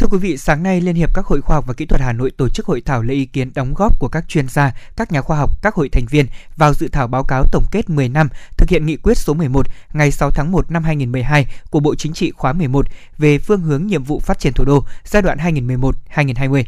[0.00, 2.12] Thưa quý vị, sáng nay Liên hiệp các hội khoa học và kỹ thuật Hà
[2.12, 5.12] Nội tổ chức hội thảo lấy ý kiến đóng góp của các chuyên gia, các
[5.12, 6.26] nhà khoa học, các hội thành viên
[6.56, 9.66] vào dự thảo báo cáo tổng kết 10 năm thực hiện nghị quyết số 11
[9.92, 12.86] ngày 6 tháng 1 năm 2012 của Bộ Chính trị khóa 11
[13.18, 16.64] về phương hướng nhiệm vụ phát triển thủ đô giai đoạn 2011-2020.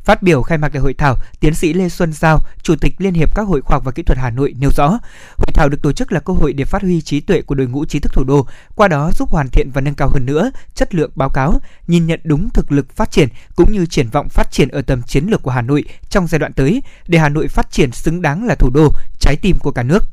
[0.00, 3.14] Phát biểu khai mạc đại hội thảo, tiến sĩ Lê Xuân Giao, Chủ tịch Liên
[3.14, 4.88] hiệp các hội khoa học và kỹ thuật Hà Nội nêu rõ,
[5.36, 7.66] hội thảo được tổ chức là cơ hội để phát huy trí tuệ của đội
[7.66, 10.50] ngũ trí thức thủ đô, qua đó giúp hoàn thiện và nâng cao hơn nữa
[10.74, 14.28] chất lượng báo cáo, nhìn nhận đúng thực lực phát triển cũng như triển vọng
[14.28, 17.28] phát triển ở tầm chiến lược của Hà Nội trong giai đoạn tới để Hà
[17.28, 18.88] Nội phát triển xứng đáng là thủ đô,
[19.20, 20.04] trái tim của cả nước.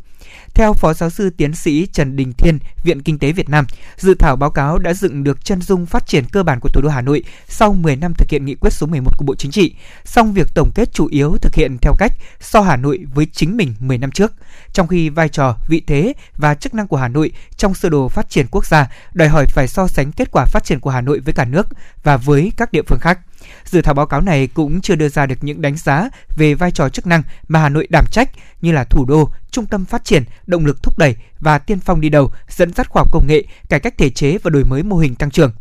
[0.54, 3.66] Theo Phó Giáo sư Tiến sĩ Trần Đình Thiên, Viện Kinh tế Việt Nam,
[3.97, 6.82] dự thảo báo cáo đã dựng được chân dung phát triển cơ bản của thủ
[6.82, 9.51] đô Hà Nội sau 10 năm thực hiện nghị quyết số 11 của Bộ Chính
[9.51, 9.76] trị.
[10.06, 13.58] Song việc tổng kết chủ yếu thực hiện theo cách so Hà Nội với chính
[13.58, 14.34] mình 10 năm trước,
[14.74, 18.10] trong khi vai trò, vị thế và chức năng của Hà Nội trong sơ đồ
[18.10, 21.01] phát triển quốc gia đòi hỏi phải so sánh kết quả phát triển của Hà
[21.01, 21.68] Nội với cả nước
[22.04, 23.20] và với các địa phương khác.
[23.66, 26.72] Dự thảo báo cáo này cũng chưa đưa ra được những đánh giá về vai
[26.72, 28.30] trò chức năng mà Hà Nội đảm trách
[28.62, 32.02] như là thủ đô, trung tâm phát triển, động lực thúc đẩy và tiên phong
[32.02, 34.84] đi đầu, dẫn dắt khoa học công nghệ, cải cách thể chế và đổi mới
[34.84, 35.52] mô hình tăng trưởng.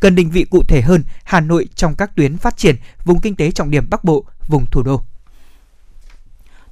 [0.00, 3.36] Cần định vị cụ thể hơn Hà Nội trong các tuyến phát triển vùng kinh
[3.36, 5.02] tế trọng điểm Bắc Bộ, vùng thủ đô.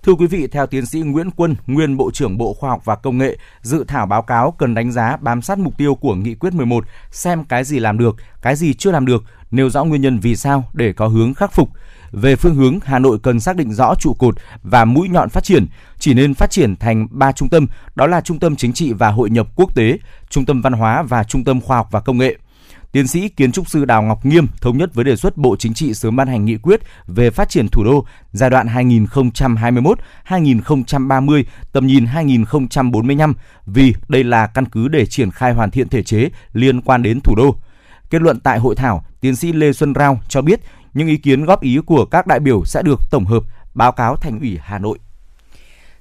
[0.06, 2.96] Thưa quý vị, theo tiến sĩ Nguyễn Quân, nguyên Bộ trưởng Bộ Khoa học và
[2.96, 6.34] Công nghệ, dự thảo báo cáo cần đánh giá bám sát mục tiêu của Nghị
[6.34, 10.02] quyết 11, xem cái gì làm được, cái gì chưa làm được, nêu rõ nguyên
[10.02, 11.70] nhân vì sao để có hướng khắc phục.
[12.12, 15.44] Về phương hướng, Hà Nội cần xác định rõ trụ cột và mũi nhọn phát
[15.44, 15.66] triển,
[15.98, 19.10] chỉ nên phát triển thành ba trung tâm, đó là trung tâm chính trị và
[19.10, 19.98] hội nhập quốc tế,
[20.28, 22.36] trung tâm văn hóa và trung tâm khoa học và công nghệ.
[22.92, 25.74] Tiến sĩ kiến trúc sư Đào Ngọc Nghiêm thống nhất với đề xuất Bộ Chính
[25.74, 31.86] trị sớm ban hành nghị quyết về phát triển thủ đô giai đoạn 2021-2030, tầm
[31.86, 33.34] nhìn 2045
[33.66, 37.20] vì đây là căn cứ để triển khai hoàn thiện thể chế liên quan đến
[37.20, 37.56] thủ đô.
[38.10, 40.60] Kết luận tại hội thảo, tiến sĩ Lê Xuân Rao cho biết
[40.94, 43.42] những ý kiến góp ý của các đại biểu sẽ được tổng hợp
[43.74, 44.98] báo cáo Thành ủy Hà Nội.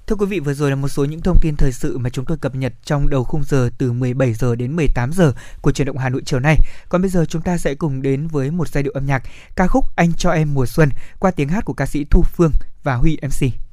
[0.07, 2.25] Thưa quý vị, vừa rồi là một số những thông tin thời sự mà chúng
[2.25, 5.85] tôi cập nhật trong đầu khung giờ từ 17 giờ đến 18 giờ của truyền
[5.85, 6.57] động Hà Nội chiều nay.
[6.89, 9.23] Còn bây giờ chúng ta sẽ cùng đến với một giai điệu âm nhạc
[9.55, 10.89] ca khúc Anh cho em mùa xuân
[11.19, 12.51] qua tiếng hát của ca sĩ Thu Phương
[12.83, 13.64] và Huy MC.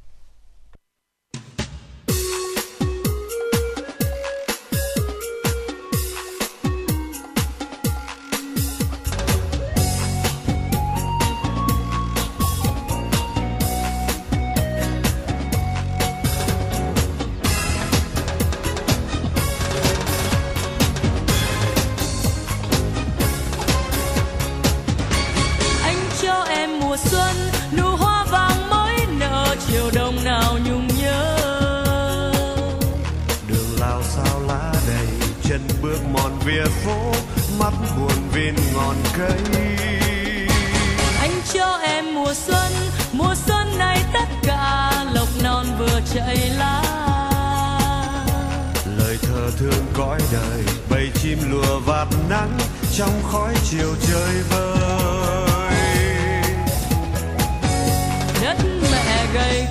[46.25, 46.81] Chạy lá
[48.97, 52.57] lời thơ thương cõi đời bầy chim lùa vạt nắng
[52.93, 55.77] trong khói chiều chơi vơi
[58.41, 58.57] đất
[58.91, 59.67] mẹ gầy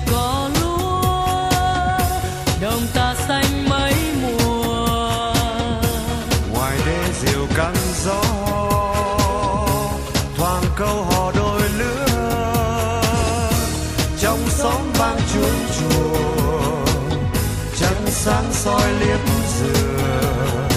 [18.63, 19.19] soi liếc
[19.59, 20.67] dừa.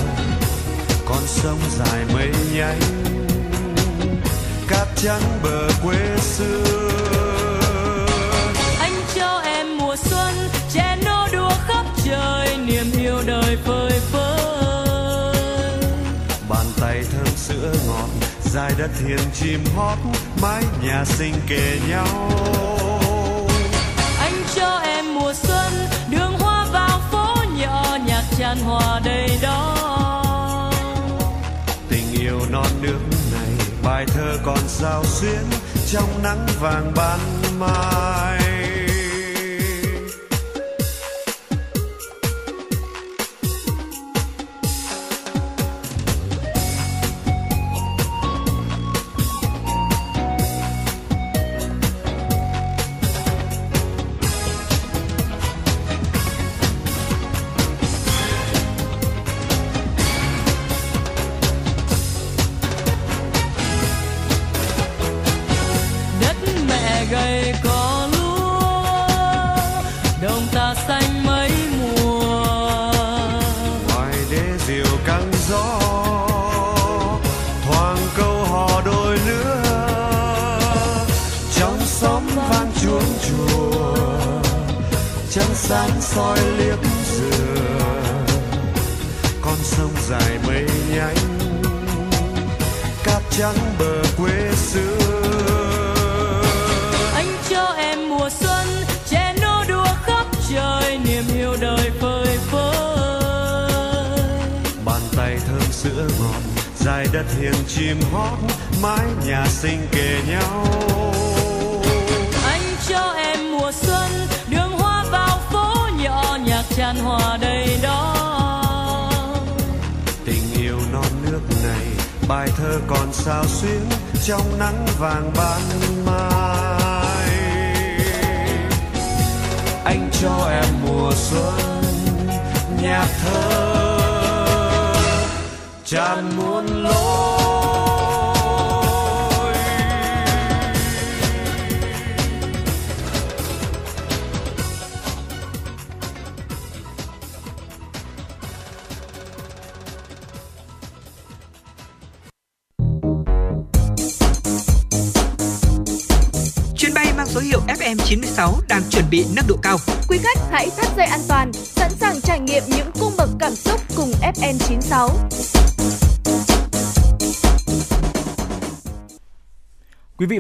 [1.04, 2.80] Con sông dài mây nhánh
[4.68, 6.90] cát trắng bờ quê xưa.
[8.80, 10.34] Anh cho em mùa xuân
[10.72, 15.36] trẻ nô đùa khắp trời niềm yêu đời phơi phới.
[16.48, 18.08] Bàn tay thơm sữa ngọt
[18.44, 19.98] dài đất hiền chim hót
[20.42, 22.30] mái nhà sinh kề nhau
[28.38, 30.72] tràn hòa đầy đó.
[31.88, 32.98] Tình yêu non nước
[33.32, 35.44] này, bài thơ còn sao xuyến
[35.86, 37.18] trong nắng vàng ban
[37.58, 38.45] mai.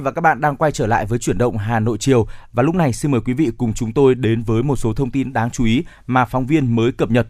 [0.06, 2.74] Và các bạn đang quay trở lại với chuyển động Hà Nội chiều và lúc
[2.74, 5.50] này xin mời quý vị cùng chúng tôi đến với một số thông tin đáng
[5.50, 7.26] chú ý mà phóng viên mới cập nhật.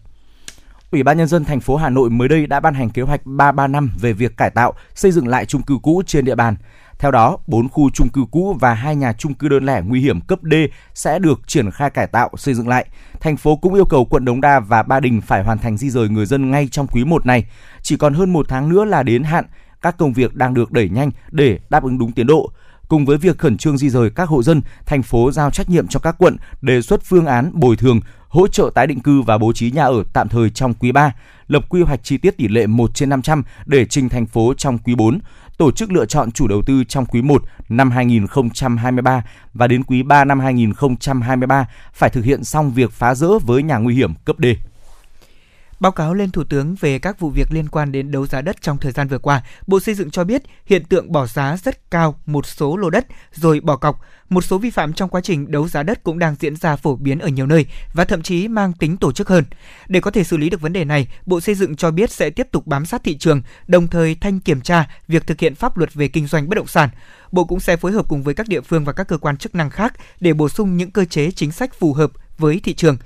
[0.90, 3.20] Ủy ban nhân dân thành phố Hà Nội mới đây đã ban hành kế hoạch
[3.24, 6.57] 335 về việc cải tạo, xây dựng lại chung cư cũ trên địa bàn.
[6.98, 10.01] Theo đó, 4 khu chung cư cũ và hai nhà chung cư đơn lẻ nguy
[10.01, 10.55] hiểm cấp D
[10.94, 12.86] sẽ được triển khai cải tạo, xây dựng lại.
[13.20, 15.90] Thành phố cũng yêu cầu quận Đống Đa và Ba Đình phải hoàn thành di
[15.90, 17.44] rời người dân ngay trong quý 1 này.
[17.82, 19.44] Chỉ còn hơn một tháng nữa là đến hạn,
[19.82, 22.51] các công việc đang được đẩy nhanh để đáp ứng đúng tiến độ.
[22.89, 25.89] Cùng với việc khẩn trương di rời các hộ dân, thành phố giao trách nhiệm
[25.89, 29.39] cho các quận đề xuất phương án bồi thường, hỗ trợ tái định cư và
[29.39, 31.13] bố trí nhà ở tạm thời trong quý 3,
[31.49, 34.79] lập quy hoạch chi tiết tỷ lệ 1 trên 500 để trình thành phố trong
[34.79, 35.19] quý 4,
[35.59, 40.03] tổ chức lựa chọn chủ đầu tư trong quý 1 năm 2023 và đến quý
[40.03, 44.37] 3 năm 2023 phải thực hiện xong việc phá rỡ với nhà nguy hiểm cấp
[44.39, 44.45] D.
[45.81, 48.62] Báo cáo lên Thủ tướng về các vụ việc liên quan đến đấu giá đất
[48.62, 51.90] trong thời gian vừa qua, Bộ Xây dựng cho biết hiện tượng bỏ giá rất
[51.90, 54.01] cao một số lô đất rồi bỏ cọc.
[54.28, 56.97] Một số vi phạm trong quá trình đấu giá đất cũng đang diễn ra phổ
[56.97, 59.44] biến ở nhiều nơi và thậm chí mang tính tổ chức hơn.
[59.89, 62.31] Để có thể xử lý được vấn đề này, Bộ Xây dựng cho biết sẽ
[62.31, 65.78] tiếp tục bám sát thị trường, đồng thời thanh kiểm tra việc thực hiện pháp
[65.78, 66.89] luật về kinh doanh bất động sản.
[67.32, 69.55] Bộ cũng sẽ phối hợp cùng với các địa phương và các cơ quan chức
[69.55, 72.97] năng khác để bổ sung những cơ chế chính sách phù hợp với thị trường.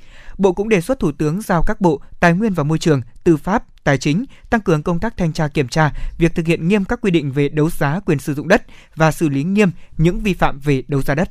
[0.40, 3.36] Bộ cũng đề xuất Thủ tướng giao các bộ Tài nguyên và Môi trường, Tư
[3.36, 6.84] pháp, Tài chính tăng cường công tác thanh tra kiểm tra việc thực hiện nghiêm
[6.84, 8.62] các quy định về đấu giá quyền sử dụng đất
[8.96, 11.30] và xử lý nghiêm những vi phạm về đấu giá đất.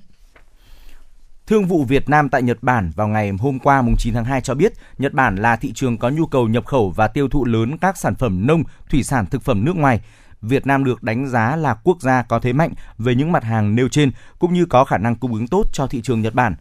[1.48, 4.42] Thương vụ Việt Nam tại Nhật Bản vào ngày hôm qua mùng 9 tháng 2
[4.42, 7.46] cho biết Nhật Bản là thị trường có nhu cầu nhập khẩu và tiêu thụ
[7.46, 10.02] lớn các sản phẩm nông, thủy sản, thực phẩm nước ngoài.
[10.42, 13.76] Việt Nam được đánh giá là quốc gia có thế mạnh về những mặt hàng
[13.76, 16.56] nêu trên cũng như có khả năng cung ứng tốt cho thị trường Nhật Bản.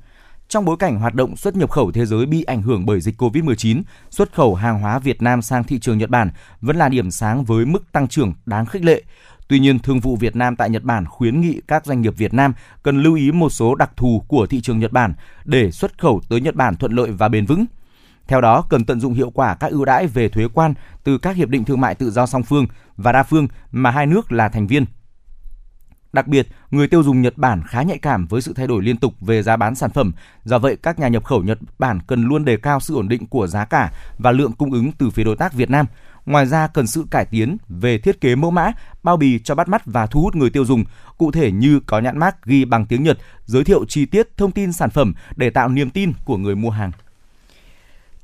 [0.49, 3.21] Trong bối cảnh hoạt động xuất nhập khẩu thế giới bị ảnh hưởng bởi dịch
[3.21, 6.31] COVID-19, xuất khẩu hàng hóa Việt Nam sang thị trường Nhật Bản
[6.61, 9.03] vẫn là điểm sáng với mức tăng trưởng đáng khích lệ.
[9.49, 12.35] Tuy nhiên, Thương vụ Việt Nam tại Nhật Bản khuyến nghị các doanh nghiệp Việt
[12.35, 12.53] Nam
[12.83, 15.15] cần lưu ý một số đặc thù của thị trường Nhật Bản
[15.45, 17.65] để xuất khẩu tới Nhật Bản thuận lợi và bền vững.
[18.29, 21.37] Theo đó, cần tận dụng hiệu quả các ưu đãi về thuế quan từ các
[21.37, 22.67] hiệp định thương mại tự do song phương
[22.97, 24.85] và đa phương mà hai nước là thành viên
[26.19, 28.97] Đặc biệt, người tiêu dùng Nhật Bản khá nhạy cảm với sự thay đổi liên
[28.97, 30.13] tục về giá bán sản phẩm.
[30.45, 33.27] Do vậy, các nhà nhập khẩu Nhật Bản cần luôn đề cao sự ổn định
[33.27, 35.87] của giá cả và lượng cung ứng từ phía đối tác Việt Nam.
[36.27, 38.73] Ngoài ra, cần sự cải tiến về thiết kế mẫu mã,
[39.03, 40.85] bao bì cho bắt mắt và thu hút người tiêu dùng,
[41.19, 44.51] cụ thể như có nhãn mác ghi bằng tiếng Nhật, giới thiệu chi tiết thông
[44.51, 46.93] tin sản phẩm để tạo niềm tin của người mua hàng.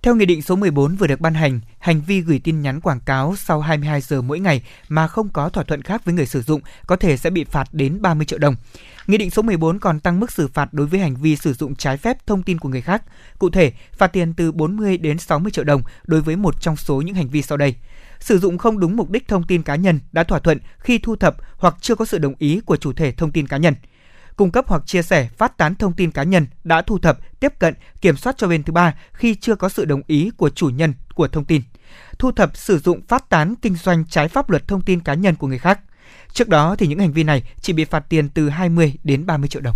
[0.05, 3.01] Theo Nghị định số 14 vừa được ban hành, hành vi gửi tin nhắn quảng
[3.01, 6.43] cáo sau 22 giờ mỗi ngày mà không có thỏa thuận khác với người sử
[6.43, 8.56] dụng có thể sẽ bị phạt đến 30 triệu đồng.
[9.06, 11.74] Nghị định số 14 còn tăng mức xử phạt đối với hành vi sử dụng
[11.74, 13.02] trái phép thông tin của người khác.
[13.39, 17.01] Cụ thể, phạt tiền từ 40 đến 60 triệu đồng đối với một trong số
[17.01, 17.74] những hành vi sau đây.
[18.20, 21.16] Sử dụng không đúng mục đích thông tin cá nhân đã thỏa thuận khi thu
[21.16, 23.74] thập hoặc chưa có sự đồng ý của chủ thể thông tin cá nhân–
[24.36, 27.59] cung cấp hoặc chia sẻ, phát tán thông tin cá nhân đã thu thập, tiếp
[27.59, 30.69] cận, kiểm soát cho bên thứ ba khi chưa có sự đồng ý của chủ
[30.69, 31.62] nhân của thông tin.
[32.19, 35.35] Thu thập, sử dụng, phát tán, kinh doanh trái pháp luật thông tin cá nhân
[35.35, 35.81] của người khác.
[36.32, 39.48] Trước đó thì những hành vi này chỉ bị phạt tiền từ 20 đến 30
[39.48, 39.74] triệu đồng.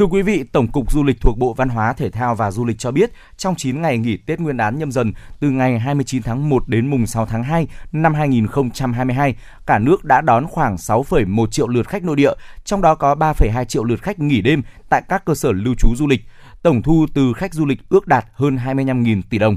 [0.00, 2.64] Thưa quý vị, Tổng cục Du lịch thuộc Bộ Văn hóa, Thể thao và Du
[2.64, 6.22] lịch cho biết, trong 9 ngày nghỉ Tết Nguyên đán nhâm dần từ ngày 29
[6.22, 9.34] tháng 1 đến mùng 6 tháng 2 năm 2022,
[9.66, 12.32] cả nước đã đón khoảng 6,1 triệu lượt khách nội địa,
[12.64, 15.88] trong đó có 3,2 triệu lượt khách nghỉ đêm tại các cơ sở lưu trú
[15.96, 16.20] du lịch.
[16.62, 19.56] Tổng thu từ khách du lịch ước đạt hơn 25.000 tỷ đồng.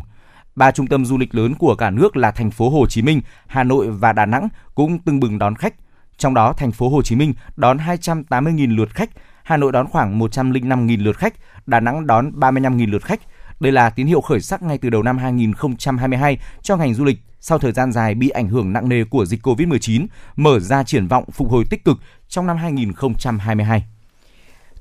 [0.56, 3.22] Ba trung tâm du lịch lớn của cả nước là thành phố Hồ Chí Minh,
[3.48, 5.74] Hà Nội và Đà Nẵng cũng tưng bừng đón khách.
[6.18, 9.10] Trong đó, thành phố Hồ Chí Minh đón 280.000 lượt khách,
[9.44, 11.34] Hà Nội đón khoảng 105.000 lượt khách,
[11.66, 13.20] Đà Nẵng đón 35.000 lượt khách.
[13.60, 17.20] Đây là tín hiệu khởi sắc ngay từ đầu năm 2022 cho ngành du lịch
[17.40, 20.06] sau thời gian dài bị ảnh hưởng nặng nề của dịch Covid-19,
[20.36, 21.98] mở ra triển vọng phục hồi tích cực
[22.28, 23.84] trong năm 2022.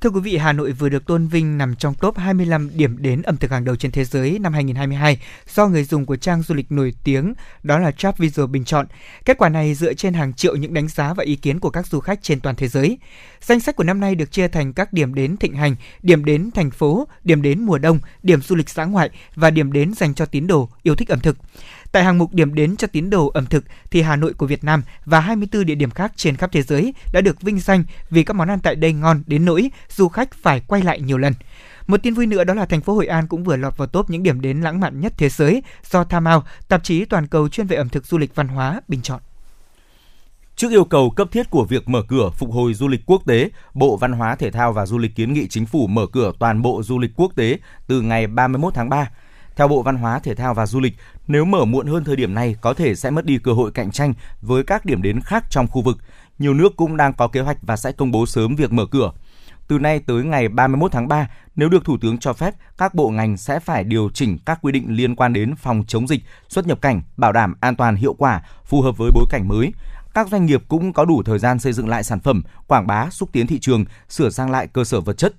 [0.03, 3.23] Thưa quý vị, Hà Nội vừa được tôn vinh nằm trong top 25 điểm đến
[3.23, 5.19] ẩm thực hàng đầu trên thế giới năm 2022
[5.55, 8.87] do người dùng của trang du lịch nổi tiếng đó là TripAdvisor bình chọn.
[9.25, 11.87] Kết quả này dựa trên hàng triệu những đánh giá và ý kiến của các
[11.87, 12.99] du khách trên toàn thế giới.
[13.41, 16.51] Danh sách của năm nay được chia thành các điểm đến thịnh hành, điểm đến
[16.55, 20.15] thành phố, điểm đến mùa đông, điểm du lịch xã ngoại và điểm đến dành
[20.15, 21.37] cho tín đồ yêu thích ẩm thực.
[21.93, 24.65] Tại hàng mục điểm đến cho tín đồ ẩm thực thì Hà Nội của Việt
[24.65, 28.25] Nam và 24 địa điểm khác trên khắp thế giới đã được vinh danh vì
[28.25, 31.35] các món ăn tại đây ngon đến nỗi du khách phải quay lại nhiều lần.
[31.87, 34.11] Một tin vui nữa đó là thành phố Hội An cũng vừa lọt vào top
[34.11, 37.49] những điểm đến lãng mạn nhất thế giới do Time Out, tạp chí toàn cầu
[37.49, 39.21] chuyên về ẩm thực du lịch văn hóa bình chọn.
[40.57, 43.51] Trước yêu cầu cấp thiết của việc mở cửa phục hồi du lịch quốc tế,
[43.75, 46.63] Bộ Văn hóa Thể thao và Du lịch kiến nghị chính phủ mở cửa toàn
[46.63, 49.11] bộ du lịch quốc tế từ ngày 31 tháng 3.
[49.57, 50.95] Theo Bộ Văn hóa Thể thao và Du lịch,
[51.27, 53.91] nếu mở muộn hơn thời điểm này có thể sẽ mất đi cơ hội cạnh
[53.91, 55.99] tranh với các điểm đến khác trong khu vực.
[56.39, 59.13] Nhiều nước cũng đang có kế hoạch và sẽ công bố sớm việc mở cửa.
[59.69, 63.11] Từ nay tới ngày 31 tháng 3, nếu được Thủ tướng cho phép, các bộ
[63.11, 66.67] ngành sẽ phải điều chỉnh các quy định liên quan đến phòng chống dịch, xuất
[66.67, 69.73] nhập cảnh, bảo đảm an toàn hiệu quả, phù hợp với bối cảnh mới.
[70.15, 73.11] Các doanh nghiệp cũng có đủ thời gian xây dựng lại sản phẩm, quảng bá,
[73.11, 75.35] xúc tiến thị trường, sửa sang lại cơ sở vật chất.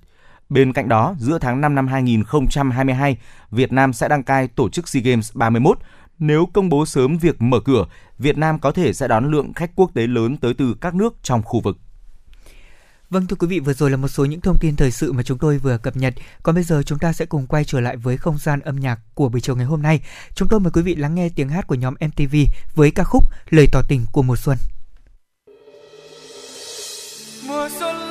[0.54, 3.16] Bên cạnh đó, giữa tháng 5 năm 2022,
[3.50, 5.78] Việt Nam sẽ đăng cai tổ chức SEA Games 31.
[6.18, 7.86] Nếu công bố sớm việc mở cửa,
[8.18, 11.14] Việt Nam có thể sẽ đón lượng khách quốc tế lớn tới từ các nước
[11.22, 11.78] trong khu vực.
[13.10, 15.22] Vâng thưa quý vị, vừa rồi là một số những thông tin thời sự mà
[15.22, 16.14] chúng tôi vừa cập nhật.
[16.42, 19.00] Còn bây giờ chúng ta sẽ cùng quay trở lại với không gian âm nhạc
[19.14, 20.00] của buổi chiều ngày hôm nay.
[20.34, 22.36] Chúng tôi mời quý vị lắng nghe tiếng hát của nhóm MTV
[22.74, 24.56] với ca khúc Lời tỏ tình của mùa xuân.
[27.46, 28.03] Mùa xuân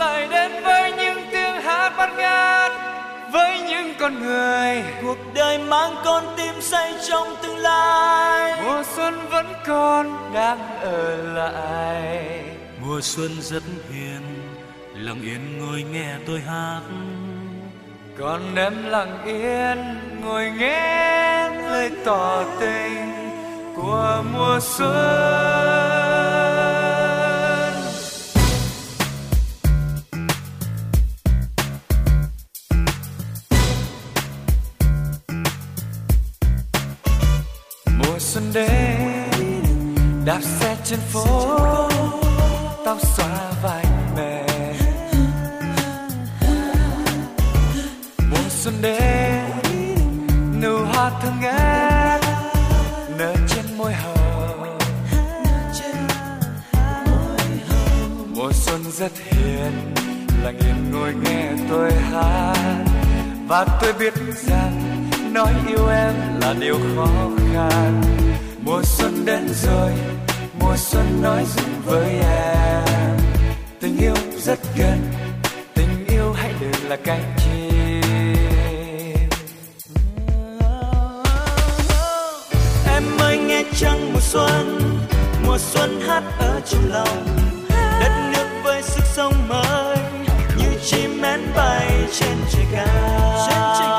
[4.04, 4.84] con người.
[5.02, 8.62] Cuộc đời mang con tim say trong tương lai.
[8.64, 12.44] Mùa xuân vẫn còn đang ở lại.
[12.82, 14.22] Mùa xuân rất hiền
[14.96, 16.82] lặng yên ngồi nghe tôi hát.
[18.20, 19.78] Còn em lặng yên
[20.24, 23.12] ngồi nghe lời tỏ tình
[23.76, 26.83] của mùa xuân
[38.14, 39.12] mùa xuân đến,
[40.26, 41.58] đạp xe trên phố,
[42.86, 43.86] tóc xóa vai
[44.18, 44.46] mẹ.
[48.32, 49.44] Mùa xuân đến,
[50.62, 52.22] nụ hoa thương ngát
[53.18, 54.78] nở trên môi hồng.
[58.36, 59.94] Mùa xuân rất hiền,
[60.44, 62.86] lặng yên ngồi nghe tôi hát,
[63.48, 64.14] và tôi biết
[64.48, 64.93] rằng
[65.34, 68.02] nói yêu em là điều khó khăn.
[68.66, 69.92] Mùa xuân đến rồi,
[70.60, 73.18] mùa xuân nói dừng với em.
[73.82, 75.00] Tình yêu rất gần,
[75.76, 78.02] tình yêu hãy đừng là cánh chim.
[82.88, 84.80] Em ơi, nghe trăng mùa xuân
[85.46, 87.26] mùa xuân hát ở trong lòng.
[87.70, 89.98] Đất nước với sức sống mới,
[90.58, 91.88] như chim én bay
[92.20, 93.48] trên trời cao.
[93.50, 93.93] trên trời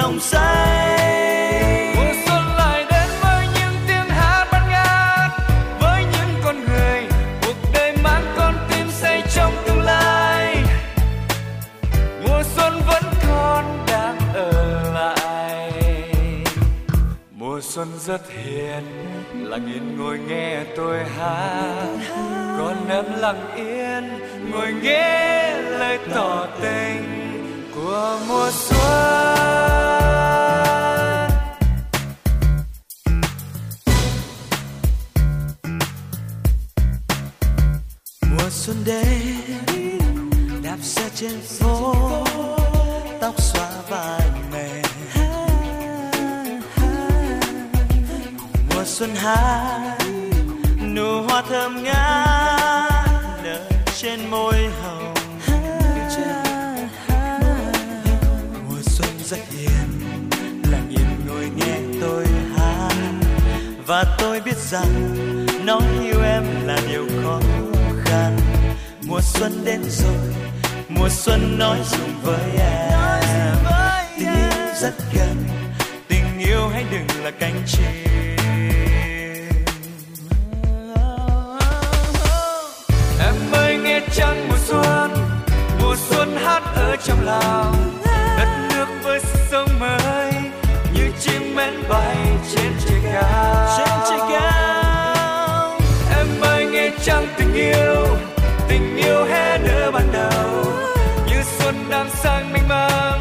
[0.00, 1.94] nồng say.
[1.96, 5.30] Mùa xuân lại đến với những tiếng hát bát ngát,
[5.80, 7.02] với những con người,
[7.42, 10.56] cuộc đời mang con tim say trong tương lai.
[12.26, 15.72] Mùa xuân vẫn còn đang ở lại.
[17.30, 18.84] Mùa xuân rất hiền,
[19.34, 21.86] lặng yên ngồi nghe tôi hát.
[22.58, 24.18] Con em lặng yên
[24.50, 27.02] ngồi nghe lời tỏ tình
[27.74, 29.39] của mùa xuân.
[38.90, 39.36] Đến
[40.62, 41.94] đạp xe trên phố,
[43.20, 44.20] tóc xóa vai
[44.52, 44.84] mềm
[48.74, 49.98] mùa xuân hát
[50.94, 53.10] nụ hoa thơm ngát
[53.44, 53.60] nở
[54.00, 55.14] trên môi hồng.
[58.68, 60.20] Mùa xuân rất hiền
[60.70, 62.26] lặng yên ngồi nghe tôi
[62.56, 62.92] hát.
[63.86, 65.16] Và tôi biết rằng
[65.66, 67.59] nói yêu em là điều khó khăn
[69.10, 70.34] mùa xuân đến rồi
[70.88, 73.56] mùa xuân nói dùng với em.
[74.16, 75.36] Tình yêu rất gần
[76.08, 77.84] tình yêu hãy đừng là cánh chim.
[83.20, 85.10] Em ơi nghe trăng mùa xuân
[85.80, 88.00] mùa xuân hát ở trong lòng.
[88.38, 89.20] Đất nước với
[89.50, 90.32] sống mới
[90.94, 92.16] như chim én bay
[92.54, 95.80] trên trời cao trên trời cao
[96.16, 98.06] em ơi nghe trăng tình yêu
[102.00, 103.20] xuân đang sang mênh mang,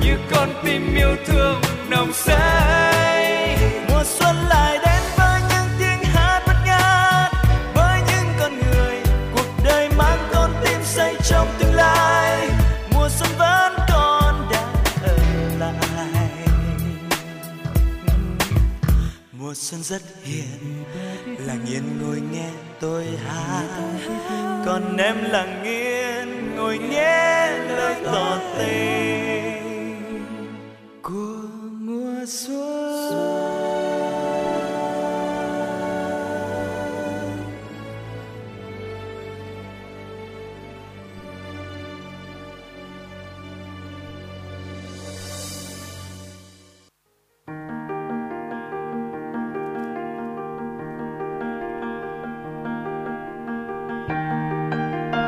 [0.00, 3.58] như con tim yêu thương nồng say.
[3.88, 7.32] Mùa xuân lại đến với những tiếng hát bất ngát,
[7.74, 8.96] với những con người,
[9.34, 12.48] cuộc đời mang con tim say trong tương lai.
[12.94, 14.50] Mùa xuân vẫn còn
[15.60, 16.28] đang ở lại.
[19.32, 20.84] Mùa xuân rất hiền,
[21.46, 30.24] lặng yên ngồi nghe tôi hát còn em lặng yên ngồi nghe lời tỏ tình.
[31.02, 31.36] Của
[31.80, 33.55] mùa xuân.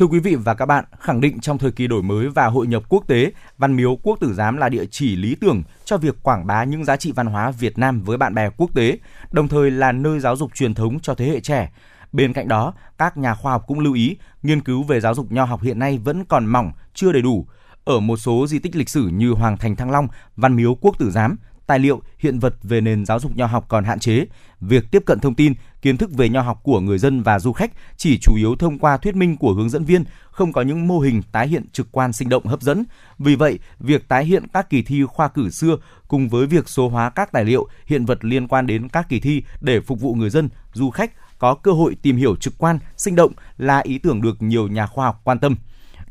[0.00, 2.66] Thưa quý vị và các bạn, khẳng định trong thời kỳ đổi mới và hội
[2.66, 6.22] nhập quốc tế, Văn Miếu Quốc Tử Giám là địa chỉ lý tưởng cho việc
[6.22, 8.98] quảng bá những giá trị văn hóa Việt Nam với bạn bè quốc tế,
[9.32, 11.72] đồng thời là nơi giáo dục truyền thống cho thế hệ trẻ.
[12.12, 15.32] Bên cạnh đó, các nhà khoa học cũng lưu ý, nghiên cứu về giáo dục
[15.32, 17.46] nho học hiện nay vẫn còn mỏng, chưa đầy đủ.
[17.84, 20.98] Ở một số di tích lịch sử như Hoàng thành Thăng Long, Văn Miếu Quốc
[20.98, 21.36] Tử Giám,
[21.70, 24.26] tài liệu, hiện vật về nền giáo dục nho học còn hạn chế.
[24.60, 27.52] Việc tiếp cận thông tin, kiến thức về nho học của người dân và du
[27.52, 30.88] khách chỉ chủ yếu thông qua thuyết minh của hướng dẫn viên, không có những
[30.88, 32.84] mô hình tái hiện trực quan sinh động hấp dẫn.
[33.18, 35.76] Vì vậy, việc tái hiện các kỳ thi khoa cử xưa
[36.08, 39.20] cùng với việc số hóa các tài liệu, hiện vật liên quan đến các kỳ
[39.20, 42.78] thi để phục vụ người dân, du khách có cơ hội tìm hiểu trực quan,
[42.96, 45.56] sinh động là ý tưởng được nhiều nhà khoa học quan tâm.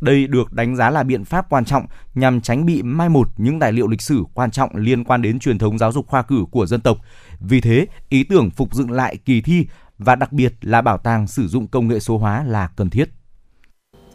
[0.01, 1.85] Đây được đánh giá là biện pháp quan trọng
[2.15, 5.39] nhằm tránh bị mai một những tài liệu lịch sử quan trọng liên quan đến
[5.39, 6.97] truyền thống giáo dục khoa cử của dân tộc.
[7.39, 9.65] Vì thế, ý tưởng phục dựng lại kỳ thi
[9.97, 13.09] và đặc biệt là bảo tàng sử dụng công nghệ số hóa là cần thiết.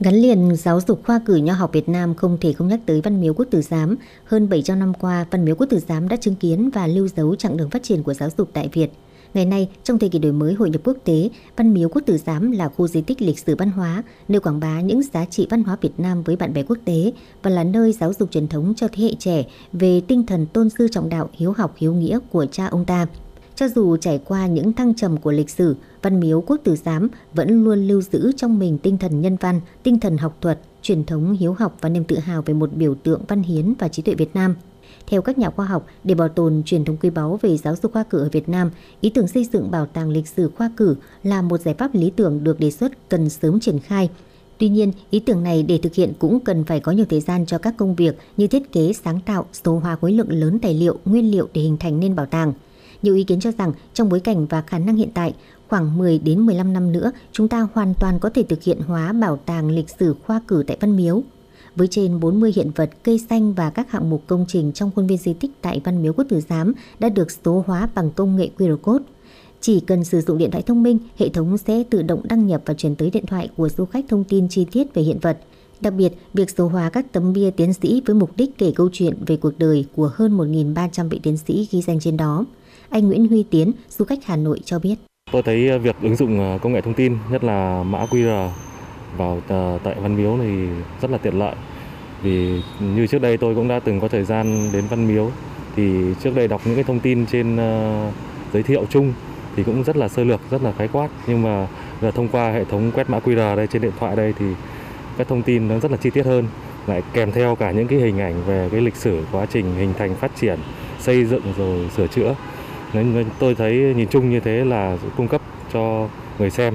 [0.01, 3.01] Gắn liền giáo dục khoa cử nho học Việt Nam không thể không nhắc tới
[3.01, 3.97] Văn Miếu Quốc Tử Giám.
[4.24, 7.36] Hơn 700 năm qua, Văn Miếu Quốc Tử Giám đã chứng kiến và lưu dấu
[7.36, 8.93] chặng đường phát triển của giáo dục tại Việt–
[9.35, 12.16] Ngày nay, trong thời kỳ đổi mới hội nhập quốc tế, Văn Miếu Quốc Tử
[12.16, 15.47] Giám là khu di tích lịch sử văn hóa, nơi quảng bá những giá trị
[15.51, 17.12] văn hóa Việt Nam với bạn bè quốc tế
[17.43, 20.70] và là nơi giáo dục truyền thống cho thế hệ trẻ về tinh thần tôn
[20.70, 23.06] sư trọng đạo, hiếu học, hiếu nghĩa của cha ông ta.
[23.55, 27.09] Cho dù trải qua những thăng trầm của lịch sử, Văn Miếu Quốc Tử Giám
[27.35, 31.05] vẫn luôn lưu giữ trong mình tinh thần nhân văn, tinh thần học thuật, truyền
[31.05, 34.02] thống hiếu học và niềm tự hào về một biểu tượng văn hiến và trí
[34.02, 34.55] tuệ Việt Nam–
[35.07, 37.93] theo các nhà khoa học, để bảo tồn truyền thống quý báu về giáo dục
[37.93, 38.71] khoa cử ở Việt Nam,
[39.01, 42.11] ý tưởng xây dựng bảo tàng lịch sử khoa cử là một giải pháp lý
[42.11, 44.11] tưởng được đề xuất cần sớm triển khai.
[44.59, 47.47] Tuy nhiên, ý tưởng này để thực hiện cũng cần phải có nhiều thời gian
[47.47, 50.75] cho các công việc như thiết kế, sáng tạo, số hóa khối lượng lớn tài
[50.75, 52.53] liệu, nguyên liệu để hình thành nên bảo tàng.
[53.03, 55.35] Nhiều ý kiến cho rằng trong bối cảnh và khả năng hiện tại,
[55.69, 59.13] khoảng 10 đến 15 năm nữa, chúng ta hoàn toàn có thể thực hiện hóa
[59.13, 61.23] bảo tàng lịch sử khoa cử tại Văn Miếu
[61.77, 65.07] với trên 40 hiện vật cây xanh và các hạng mục công trình trong khuôn
[65.07, 68.37] viên di tích tại Văn Miếu Quốc Tử Giám đã được số hóa bằng công
[68.37, 69.05] nghệ QR code.
[69.61, 72.63] Chỉ cần sử dụng điện thoại thông minh, hệ thống sẽ tự động đăng nhập
[72.65, 75.39] và truyền tới điện thoại của du khách thông tin chi tiết về hiện vật.
[75.81, 78.89] Đặc biệt, việc số hóa các tấm bia tiến sĩ với mục đích kể câu
[78.93, 82.45] chuyện về cuộc đời của hơn 1.300 vị tiến sĩ ghi danh trên đó.
[82.89, 84.95] Anh Nguyễn Huy Tiến, du khách Hà Nội cho biết.
[85.33, 88.49] Tôi thấy ờ, việc ứng dụng ờ, công nghệ thông tin, nhất là mã QR
[89.16, 89.41] vào
[89.85, 90.66] tại Văn Miếu thì
[91.01, 91.55] rất là tiện lợi.
[92.23, 95.31] Vì như trước đây tôi cũng đã từng có thời gian đến Văn Miếu,
[95.77, 98.11] thì trước đây đọc những cái thông tin trên ờ,
[98.53, 99.12] giới thiệu chung
[99.57, 101.09] thì cũng rất là sơ lược, rất là khái quát.
[101.27, 101.66] Nhưng mà
[102.03, 104.47] giờ thông qua hệ thống quét mã QR đây, trên điện thoại đây thì
[105.19, 106.47] các thông tin nó rất là chi tiết hơn.
[106.86, 109.93] Lại kèm theo cả những cái hình ảnh về cái lịch sử, quá trình, hình
[109.99, 110.59] thành, phát triển,
[110.99, 112.35] xây dựng rồi sửa chữa.
[112.93, 115.41] Nên tôi thấy nhìn chung như thế là cung cấp
[115.73, 116.09] cho
[116.39, 116.74] người xem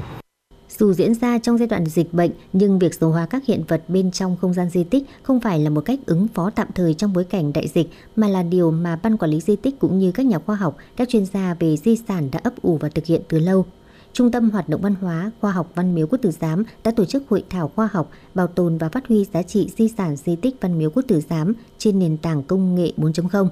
[0.80, 3.84] dù diễn ra trong giai đoạn dịch bệnh, nhưng việc số hóa các hiện vật
[3.88, 6.94] bên trong không gian di tích không phải là một cách ứng phó tạm thời
[6.94, 10.00] trong bối cảnh đại dịch, mà là điều mà Ban Quản lý Di tích cũng
[10.00, 12.90] như các nhà khoa học, các chuyên gia về di sản đã ấp ủ và
[12.90, 13.66] thực hiện từ lâu.
[14.14, 17.06] Trung tâm Hoạt động Văn hóa, Khoa học Văn miếu Quốc tử Giám đã tổ
[17.06, 20.36] chức hội thảo khoa học bảo tồn và phát huy giá trị di sản di
[20.36, 23.48] tích Văn miếu Quốc tử Giám trên nền tảng công nghệ 4.0.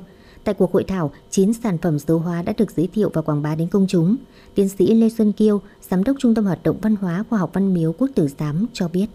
[0.47, 3.41] Tại cuộc hội thảo, 9 sản phẩm số hóa đã được giới thiệu và quảng
[3.41, 4.15] bá đến công chúng.
[4.55, 7.49] Tiến sĩ Lê Xuân Kiêu, Giám đốc Trung tâm Hoạt động Văn hóa Khoa học
[7.53, 9.05] Văn miếu Quốc tử Giám cho biết.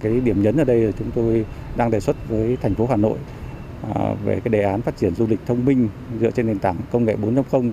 [0.00, 2.96] Cái điểm nhấn ở đây là chúng tôi đang đề xuất với thành phố Hà
[2.96, 3.18] Nội
[3.94, 5.88] à, về cái đề án phát triển du lịch thông minh
[6.20, 7.72] dựa trên nền tảng công nghệ 4.0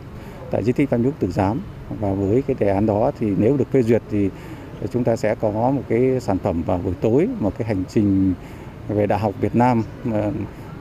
[0.52, 1.62] tại di tích Văn miếu Quốc tử Giám.
[2.00, 4.30] Và với cái đề án đó thì nếu được phê duyệt thì
[4.92, 8.34] chúng ta sẽ có một cái sản phẩm vào buổi tối, một cái hành trình
[8.88, 9.84] về đại học Việt Nam
[10.14, 10.32] à,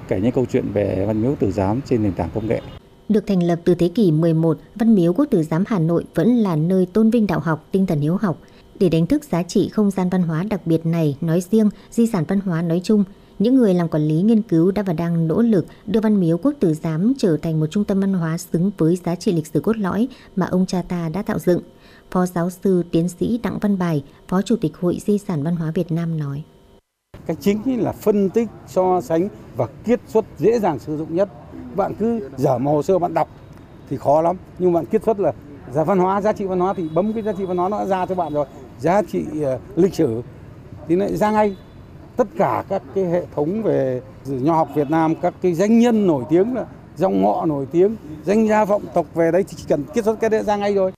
[0.09, 2.61] kể những câu chuyện về Văn Miếu Tử Giám trên nền tảng công nghệ.
[3.09, 6.37] Được thành lập từ thế kỷ 11, Văn Miếu Quốc Tử Giám Hà Nội vẫn
[6.37, 8.39] là nơi tôn vinh đạo học, tinh thần hiếu học.
[8.81, 12.07] Để đánh thức giá trị không gian văn hóa đặc biệt này nói riêng, di
[12.07, 13.05] sản văn hóa nói chung,
[13.39, 16.39] Những người làm quản lý nghiên cứu đã và đang nỗ lực đưa Văn Miếu
[16.39, 19.47] Quốc Tử Giám trở thành một trung tâm văn hóa xứng với giá trị lịch
[19.47, 21.61] sử cốt lõi mà ông cha ta đã tạo dựng.
[22.11, 25.57] Phó giáo sư tiến sĩ Đặng Văn Bài, Phó Chủ tịch Hội Di sản Văn
[25.57, 26.43] hóa Việt Nam nói.
[27.29, 31.29] Cái chính là phân tích, so sánh và kiết xuất dễ dàng sử dụng nhất.
[31.77, 33.29] Bạn cứ dở một hồ sơ bạn đọc
[33.91, 35.33] thì khó lắm, nhưng bạn kiết xuất là
[35.73, 37.79] giá văn hóa, giá trị văn hóa thì bấm cái giá trị văn hóa nó
[37.79, 38.47] đã ra cho bạn rồi.
[38.79, 40.23] Giá trị uh, lịch sử
[40.89, 41.57] thì lại ra ngay
[42.17, 46.07] tất cả các cái hệ thống về nho học Việt Nam các cái danh nhân
[46.07, 46.67] nổi tiếng là
[46.97, 50.21] dòng họ nổi tiếng danh gia vọng tộc về đấy thì chỉ cần kết xuất
[50.21, 50.93] cái đấy ra ngay rồi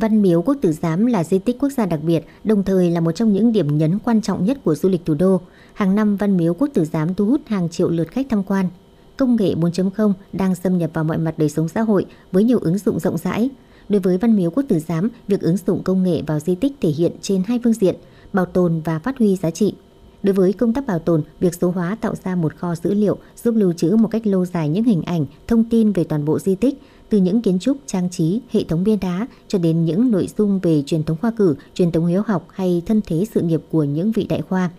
[0.00, 3.00] Văn Miếu Quốc Tử Giám là di tích quốc gia đặc biệt, đồng thời là
[3.00, 5.40] một trong những điểm nhấn quan trọng nhất của du lịch thủ đô.
[5.74, 8.68] Hàng năm, Văn Miếu Quốc Tử Giám thu hút hàng triệu lượt khách tham quan.
[9.16, 12.58] Công nghệ 4.0 đang xâm nhập vào mọi mặt đời sống xã hội với nhiều
[12.58, 13.50] ứng dụng rộng rãi.
[13.88, 16.72] Đối với Văn Miếu Quốc Tử Giám, việc ứng dụng công nghệ vào di tích
[16.80, 17.94] thể hiện trên hai phương diện,
[18.32, 19.74] bảo tồn và phát huy giá trị.
[20.22, 23.18] Đối với công tác bảo tồn, việc số hóa tạo ra một kho dữ liệu
[23.44, 26.38] giúp lưu trữ một cách lâu dài những hình ảnh, thông tin về toàn bộ
[26.38, 30.10] di tích, từ những kiến trúc, trang trí, hệ thống bia đá cho đến những
[30.10, 33.40] nội dung về truyền thống khoa cử, truyền thống hiếu học hay thân thế sự
[33.40, 34.70] nghiệp của những vị đại khoa.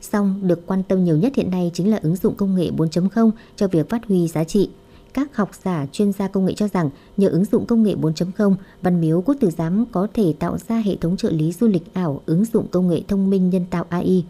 [0.00, 3.30] Song được quan tâm nhiều nhất hiện nay chính là ứng dụng công nghệ 4.0
[3.56, 4.70] cho việc phát huy giá trị.
[5.14, 8.54] Các học giả, chuyên gia công nghệ cho rằng nhờ ứng dụng công nghệ 4.0,
[8.82, 11.94] Văn Miếu Quốc Tử Giám có thể tạo ra hệ thống trợ lý du lịch
[11.94, 14.24] ảo ứng dụng công nghệ thông minh nhân tạo AI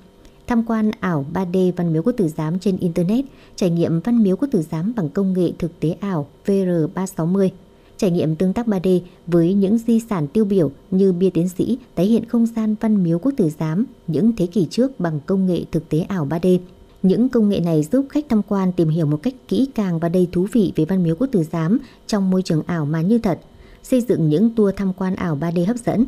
[0.47, 3.25] tham quan ảo 3D Văn Miếu Quốc Tử Giám trên Internet,
[3.57, 7.49] trải nghiệm Văn Miếu Quốc Tử Giám bằng công nghệ thực tế ảo VR360,
[7.97, 11.79] trải nghiệm tương tác 3D với những di sản tiêu biểu như bia tiến sĩ
[11.95, 15.47] tái hiện không gian Văn Miếu Quốc Tử Giám những thế kỷ trước bằng công
[15.47, 16.59] nghệ thực tế ảo 3D.
[17.03, 20.09] Những công nghệ này giúp khách tham quan tìm hiểu một cách kỹ càng và
[20.09, 23.19] đầy thú vị về Văn Miếu Quốc Tử Giám trong môi trường ảo mà như
[23.19, 23.41] thật,
[23.83, 26.05] xây dựng những tour tham quan ảo 3D hấp dẫn,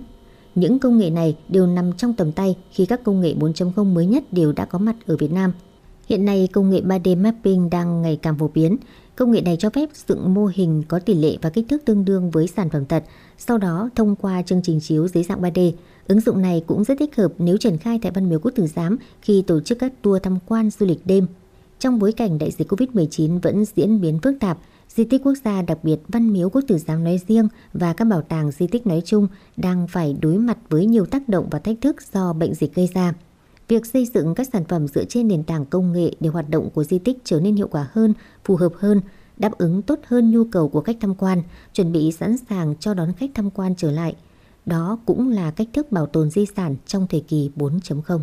[0.54, 4.06] những công nghệ này đều nằm trong tầm tay khi các công nghệ 4.0 mới
[4.06, 5.52] nhất đều đã có mặt ở Việt Nam.
[6.08, 8.76] Hiện nay, công nghệ 3D mapping đang ngày càng phổ biến.
[9.16, 12.04] Công nghệ này cho phép dựng mô hình có tỷ lệ và kích thước tương
[12.04, 13.04] đương với sản phẩm thật,
[13.38, 15.72] sau đó thông qua chương trình chiếu dưới dạng 3D.
[16.08, 18.66] Ứng dụng này cũng rất thích hợp nếu triển khai tại Văn Miếu Quốc Tử
[18.66, 21.26] Giám khi tổ chức các tour tham quan du lịch đêm.
[21.78, 24.58] Trong bối cảnh đại dịch Covid-19 vẫn diễn biến phức tạp,
[24.89, 28.05] di tích quốc gia đặc biệt Văn Miếu Quốc Tử Giám nói riêng và các
[28.05, 31.59] bảo tàng di tích nói chung đang phải đối mặt với nhiều tác động và
[31.59, 33.15] thách thức do bệnh dịch gây ra.
[33.69, 36.70] Việc xây dựng các sản phẩm dựa trên nền tảng công nghệ để hoạt động
[36.70, 39.01] của di tích trở nên hiệu quả hơn, phù hợp hơn,
[39.36, 41.43] đáp ứng tốt hơn nhu cầu của khách tham quan,
[41.73, 44.16] chuẩn bị sẵn sàng cho đón khách tham quan trở lại.
[44.66, 48.20] Đó cũng là cách thức bảo tồn di sản trong thời kỳ 4.0.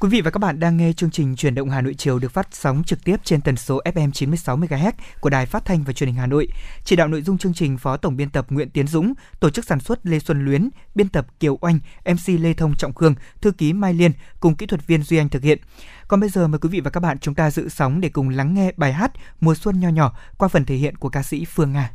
[0.00, 2.32] Quý vị và các bạn đang nghe chương trình Chuyển động Hà Nội chiều được
[2.32, 5.92] phát sóng trực tiếp trên tần số FM 96 MHz của Đài Phát thanh và
[5.92, 6.48] Truyền hình Hà Nội.
[6.84, 9.64] Chỉ đạo nội dung chương trình Phó Tổng biên tập Nguyễn Tiến Dũng, tổ chức
[9.64, 13.50] sản xuất Lê Xuân Luyến, biên tập Kiều Oanh, MC Lê Thông Trọng Khương, thư
[13.50, 15.58] ký Mai Liên cùng kỹ thuật viên Duy Anh thực hiện.
[16.08, 18.28] Còn bây giờ mời quý vị và các bạn chúng ta dự sóng để cùng
[18.28, 21.44] lắng nghe bài hát Mùa xuân nho nhỏ qua phần thể hiện của ca sĩ
[21.44, 21.90] Phương Nga.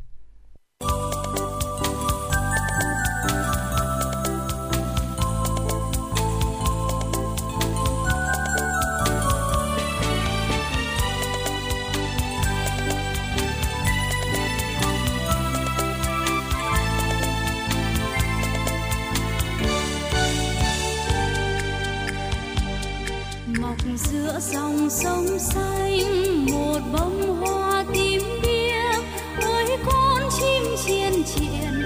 [24.36, 29.04] Giữa dòng sông xanh, một bông hoa tím biếc.
[29.42, 31.84] Ơi, con chim chiên triền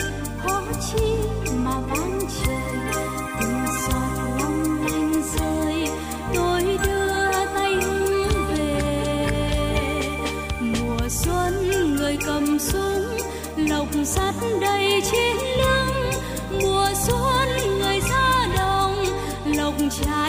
[0.48, 0.62] có
[0.92, 1.14] chi
[1.66, 2.96] mà vang trời.
[3.42, 5.88] Từng giọt long lanh rơi,
[6.36, 10.02] tôi đưa tay hướng về.
[10.60, 13.18] Mùa xuân người cầm súng
[13.58, 16.12] lộc sắt đầy trên lưng.
[16.62, 17.50] Mùa xuân
[17.80, 19.06] người ra đồng,
[19.46, 20.29] lộc trái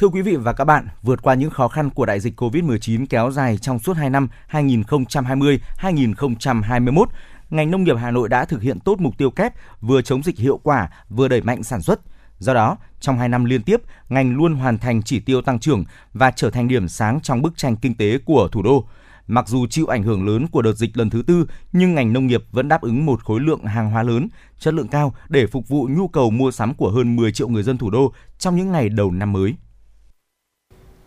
[0.00, 3.06] Thưa quý vị và các bạn, vượt qua những khó khăn của đại dịch COVID-19
[3.10, 7.04] kéo dài trong suốt 2 năm 2020-2021,
[7.50, 10.38] ngành nông nghiệp Hà Nội đã thực hiện tốt mục tiêu kép vừa chống dịch
[10.38, 12.00] hiệu quả, vừa đẩy mạnh sản xuất.
[12.38, 15.84] Do đó, trong 2 năm liên tiếp, ngành luôn hoàn thành chỉ tiêu tăng trưởng
[16.12, 18.84] và trở thành điểm sáng trong bức tranh kinh tế của thủ đô.
[19.26, 22.26] Mặc dù chịu ảnh hưởng lớn của đợt dịch lần thứ tư, nhưng ngành nông
[22.26, 24.28] nghiệp vẫn đáp ứng một khối lượng hàng hóa lớn,
[24.58, 27.62] chất lượng cao để phục vụ nhu cầu mua sắm của hơn 10 triệu người
[27.62, 29.54] dân thủ đô trong những ngày đầu năm mới.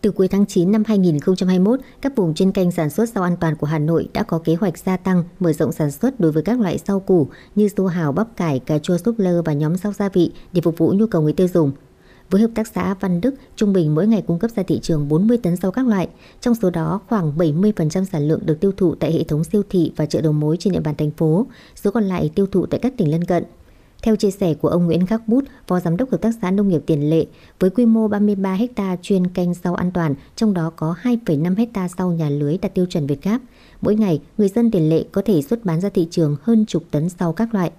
[0.04, 3.56] Từ cuối tháng 9 năm 2021, các vùng chuyên canh sản xuất rau an toàn
[3.56, 6.42] của Hà Nội đã có kế hoạch gia tăng, mở rộng sản xuất đối với
[6.42, 9.76] các loại rau củ như su hào, bắp cải, cà chua súp lơ và nhóm
[9.76, 11.72] rau gia vị để phục vụ nhu cầu người tiêu dùng.
[12.30, 15.08] Với hợp tác xã Văn Đức, trung bình mỗi ngày cung cấp ra thị trường
[15.08, 16.08] 40 tấn rau các loại,
[16.40, 19.92] trong số đó khoảng 70% sản lượng được tiêu thụ tại hệ thống siêu thị
[19.96, 22.80] và chợ đầu mối trên địa bàn thành phố, số còn lại tiêu thụ tại
[22.82, 23.44] các tỉnh lân cận.
[24.04, 26.68] Theo chia sẻ của ông Nguyễn Khắc Bút, Phó Giám đốc Hợp tác xã Nông
[26.68, 27.26] nghiệp Tiền Lệ,
[27.58, 31.88] với quy mô 33 ha chuyên canh rau an toàn, trong đó có 2,5 ha
[31.88, 33.38] rau nhà lưới đạt tiêu chuẩn Việt Gáp.
[33.80, 36.82] Mỗi ngày, người dân Tiền Lệ có thể xuất bán ra thị trường hơn chục
[36.90, 37.70] tấn rau các loại.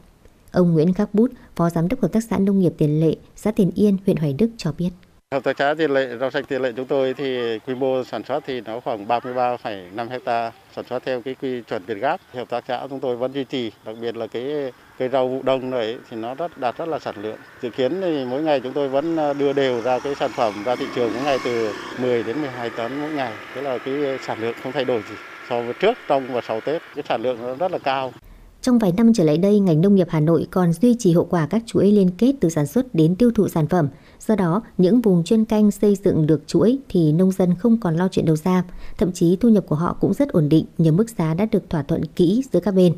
[0.52, 3.52] Ông Nguyễn Khắc Bút, Phó Giám đốc Hợp tác xã Nông nghiệp Tiền Lệ, xã
[3.52, 4.90] Tiền Yên, huyện Hoài Đức cho biết.
[5.32, 8.24] Hợp tác xã Tiền Lệ, rau sạch Tiền Lệ chúng tôi thì quy mô sản
[8.24, 12.22] xuất thì nó khoảng 33,5 hecta sản xuất theo cái quy chuẩn Việt Gáp.
[12.34, 15.42] Hợp tác xã chúng tôi vẫn duy trì, đặc biệt là cái cây rau vụ
[15.44, 17.38] đông này thì nó rất đạt rất là sản lượng.
[17.62, 20.54] Dự kiến thì mỗi ngày chúng tôi vẫn ờ, đưa đều ra cái sản phẩm
[20.66, 23.34] ra thị trường mỗi ngày từ 10 đến 12 tấn mỗi ngày.
[23.56, 23.94] Thế là cái
[24.28, 25.16] sản lượng không thay đổi gì
[25.50, 26.82] so với trước, trong và sau Tết.
[26.96, 28.14] Cái sản lượng nó rất là cao.
[28.62, 31.28] Trong vài năm trở lại đây, ngành nông nghiệp Hà Nội còn duy trì hiệu
[31.30, 33.88] quả các chuỗi liên kết từ sản xuất đến tiêu thụ sản phẩm.
[34.20, 37.96] Do đó, những vùng chuyên canh xây dựng được chuỗi thì nông dân không còn
[37.96, 38.64] lo chuyện đầu ra,
[38.98, 41.70] thậm chí thu nhập của họ cũng rất ổn định nhờ mức giá đã được
[41.70, 42.94] thỏa thuận kỹ giữa các bên.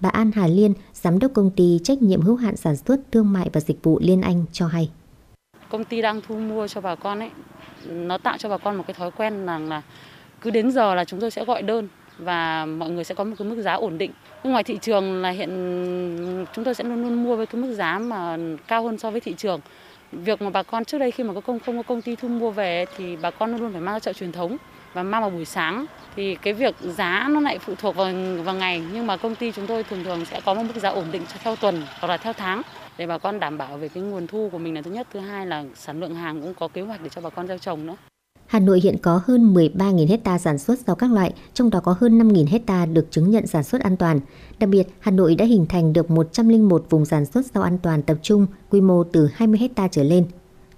[0.00, 0.72] Bà An Hà Liên,
[1.02, 3.98] giám đốc công ty trách nhiệm hữu hạn sản xuất thương mại và dịch vụ
[4.02, 4.90] Liên Anh cho hay.
[5.68, 7.30] Công ty đang thu mua cho bà con ấy,
[7.86, 9.82] nó tạo cho bà con một cái thói quen rằng là
[10.40, 11.88] cứ đến giờ là chúng tôi sẽ gọi đơn
[12.18, 14.10] và mọi người sẽ có một cái mức giá ổn định.
[14.44, 15.50] Nhưng ngoài thị trường là hiện
[16.54, 19.20] chúng tôi sẽ luôn luôn mua với cái mức giá mà cao hơn so với
[19.20, 19.60] thị trường.
[20.12, 22.28] Việc mà bà con trước đây khi mà có công không có công ty thu
[22.28, 24.56] mua về thì bà con luôn luôn phải mang ra chợ truyền thống
[24.94, 25.86] và mang vào buổi sáng
[26.16, 28.12] thì cái việc giá nó lại phụ thuộc vào
[28.44, 30.88] vào ngày nhưng mà công ty chúng tôi thường thường sẽ có một mức giá
[30.88, 32.62] ổn định cho theo tuần hoặc là theo tháng
[32.98, 35.20] để bà con đảm bảo về cái nguồn thu của mình là thứ nhất thứ
[35.20, 37.86] hai là sản lượng hàng cũng có kế hoạch để cho bà con gieo trồng
[37.86, 37.96] nữa
[38.48, 41.96] Hà Nội hiện có hơn 13.000 hecta sản xuất rau các loại, trong đó có
[42.00, 44.20] hơn 5.000 hecta được chứng nhận sản xuất an toàn.
[44.58, 48.02] Đặc biệt, Hà Nội đã hình thành được 101 vùng sản xuất rau an toàn
[48.02, 50.24] tập trung, quy mô từ 20 hecta trở lên.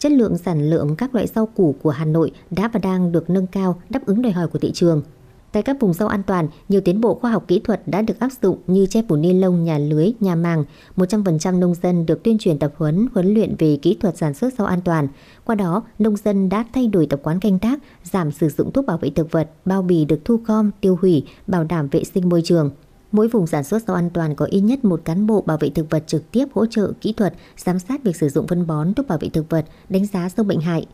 [0.00, 3.30] Chất lượng sản lượng các loại rau củ của Hà Nội đã và đang được
[3.30, 5.02] nâng cao, đáp ứng đòi hỏi của thị trường.
[5.52, 8.20] Tại các vùng rau an toàn, nhiều tiến bộ khoa học kỹ thuật đã được
[8.20, 10.64] áp dụng như che phủ ni lông, nhà lưới, nhà màng.
[10.96, 14.54] 100% nông dân được tuyên truyền tập huấn, huấn luyện về kỹ thuật sản xuất
[14.58, 15.08] rau an toàn.
[15.44, 18.86] Qua đó, nông dân đã thay đổi tập quán canh tác, giảm sử dụng thuốc
[18.86, 22.28] bảo vệ thực vật, bao bì được thu gom, tiêu hủy, bảo đảm vệ sinh
[22.28, 22.70] môi trường.
[23.12, 25.70] Mỗi vùng sản xuất rau an toàn có ít nhất một cán bộ bảo vệ
[25.70, 28.94] thực vật trực tiếp hỗ trợ kỹ thuật, giám sát việc sử dụng phân bón,
[28.94, 30.86] thuốc bảo vệ thực vật, đánh giá sâu bệnh hại.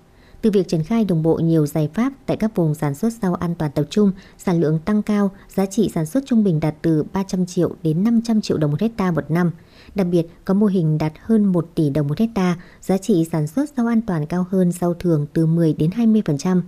[0.43, 3.35] Từ việc triển khai đồng bộ nhiều giải pháp tại các vùng sản xuất rau
[3.35, 6.75] an toàn tập trung, sản lượng tăng cao, giá trị sản xuất trung bình đạt
[6.83, 9.51] từ 300 triệu đến 500 triệu đồng một hecta một năm.
[9.95, 13.47] Đặc biệt, có mô hình đạt hơn 1 tỷ đồng một hecta, giá trị sản
[13.47, 16.61] xuất rau an toàn cao hơn rau thường từ 10 đến 20%.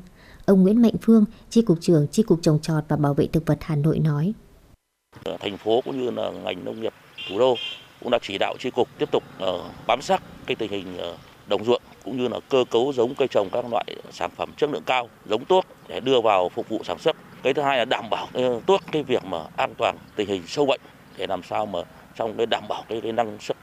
[0.44, 3.46] Ông Nguyễn Mạnh Phương, Chi cục trưởng Chi cục trồng trọt và bảo vệ thực
[3.46, 4.34] vật Hà Nội nói.
[5.24, 6.92] Ờ, thành phố cũng như là ngành nông nghiệp
[7.28, 7.54] thủ đô
[8.00, 11.16] cũng đã chỉ đạo chi cục tiếp tục ờ, bám sát cái tình hình ờ,
[11.46, 14.70] đồng ruộng cũng như là cơ cấu giống cây trồng các loại sản phẩm chất
[14.70, 17.16] lượng cao, giống tốt để đưa vào phục vụ sản xuất.
[17.42, 18.28] Cái thứ hai là đảm bảo
[18.66, 20.80] tốt cái việc mà an toàn tình hình sâu bệnh
[21.16, 21.78] để làm sao mà
[22.16, 23.56] trong cái đảm bảo cái, cái năng suất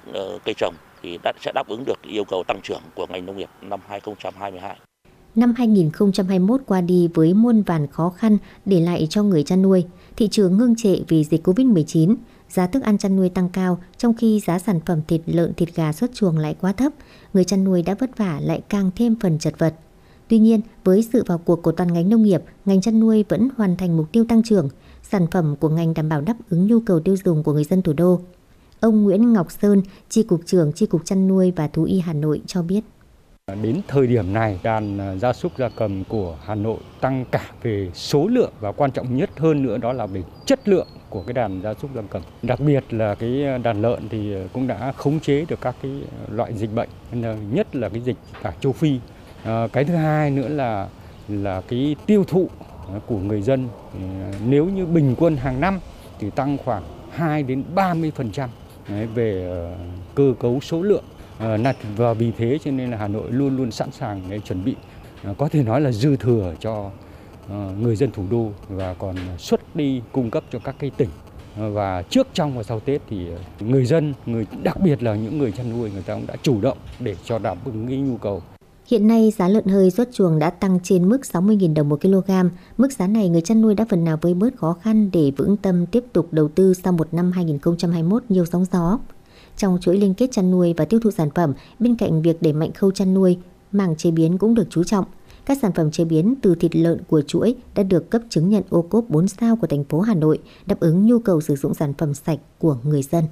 [0.45, 3.37] cây trồng thì đã, sẽ đáp ứng được yêu cầu tăng trưởng của ngành nông
[3.37, 4.75] nghiệp năm 2022.
[5.35, 9.85] Năm 2021 qua đi với muôn vàn khó khăn để lại cho người chăn nuôi,
[10.17, 12.15] thị trường ngưng trệ vì dịch Covid-19,
[12.49, 15.75] giá thức ăn chăn nuôi tăng cao trong khi giá sản phẩm thịt lợn thịt
[15.75, 16.93] gà xuất chuồng lại quá thấp,
[17.33, 19.75] người chăn nuôi đã vất vả lại càng thêm phần chật vật.
[20.27, 23.49] Tuy nhiên, với sự vào cuộc của toàn ngành nông nghiệp, ngành chăn nuôi vẫn
[23.57, 24.69] hoàn thành mục tiêu tăng trưởng,
[25.03, 27.81] sản phẩm của ngành đảm bảo đáp ứng nhu cầu tiêu dùng của người dân
[27.81, 28.19] thủ đô.
[28.79, 32.13] Ông Nguyễn Ngọc Sơn, Chi cục trưởng Chi cục chăn nuôi và thú y Hà
[32.13, 32.81] Nội cho biết.
[33.51, 37.25] À, đến thời điểm này, đàn à, gia súc gia cầm của Hà Nội tăng
[37.31, 40.87] cả về số lượng và quan trọng nhất hơn nữa đó là về chất lượng
[41.09, 42.21] của cái đàn gia súc gia cầm.
[42.41, 45.91] Đặc biệt là cái à, đàn lợn thì cũng đã khống chế được các cái
[46.29, 46.89] loại dịch bệnh,
[47.51, 48.99] nhất là cái dịch tả châu Phi.
[49.43, 50.87] À, cái thứ hai nữa là
[51.27, 52.49] là cái tiêu thụ
[53.05, 53.67] của người dân
[54.47, 55.79] nếu như bình quân hàng năm
[56.19, 58.47] thì tăng khoảng 2 đến 30%
[59.15, 59.59] về
[60.15, 61.03] cơ cấu số lượng
[61.39, 61.57] Ờ,
[61.97, 64.75] và vì thế cho nên là Hà Nội luôn luôn sẵn sàng để chuẩn bị
[65.23, 66.91] ờ, có thể nói là dư thừa cho
[67.49, 71.09] ờ, người dân thủ đô và còn xuất đi cung cấp cho các cái tỉnh
[71.57, 73.27] và trước, trong và sau Tết thì
[73.59, 76.61] người dân, người, đặc biệt là những người chăn nuôi người ta cũng đã chủ
[76.61, 78.41] động để cho đáp ứng cái nhu cầu
[78.87, 82.31] Hiện nay giá lợn hơi xuất chuồng đã tăng trên mức 60.000 đồng một kg.
[82.77, 85.57] Mức giá này người chăn nuôi đã phần nào vơi bớt khó khăn để vững
[85.57, 88.99] tâm tiếp tục đầu tư sau một năm 2021 nhiều sóng gió.
[89.57, 92.53] Trong chuỗi liên kết chăn nuôi và tiêu thụ sản phẩm, bên cạnh việc đẩy
[92.53, 93.37] mạnh khâu chăn nuôi,
[93.71, 95.05] mảng chế biến cũng được chú trọng.
[95.45, 98.63] Các sản phẩm chế biến từ thịt lợn của chuỗi đã được cấp chứng nhận
[98.69, 101.73] ô cốp 4 sao của thành phố Hà Nội, đáp ứng nhu cầu sử dụng
[101.73, 103.23] sản phẩm sạch của người dân.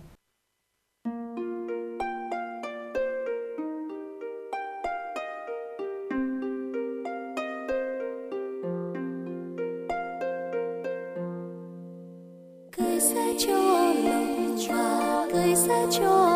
[15.93, 16.32] 秋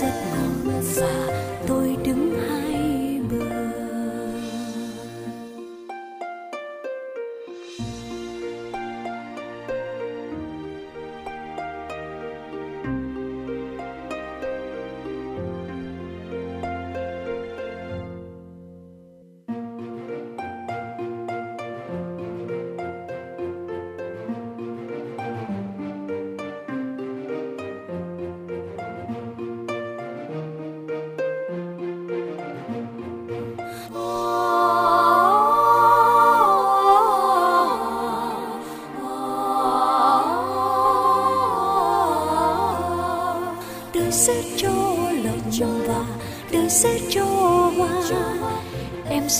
[0.00, 0.55] giấc mộng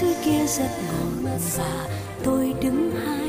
[0.01, 1.87] xưa kia rất ngọt và
[2.25, 3.26] tôi đứng hai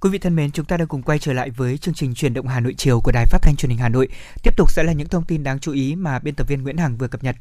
[0.00, 2.34] Quý vị thân mến, chúng ta đang cùng quay trở lại với chương trình truyền
[2.34, 4.08] động Hà Nội chiều của Đài Phát thanh Truyền hình Hà Nội.
[4.42, 6.76] Tiếp tục sẽ là những thông tin đáng chú ý mà biên tập viên Nguyễn
[6.76, 7.36] Hằng vừa cập nhật.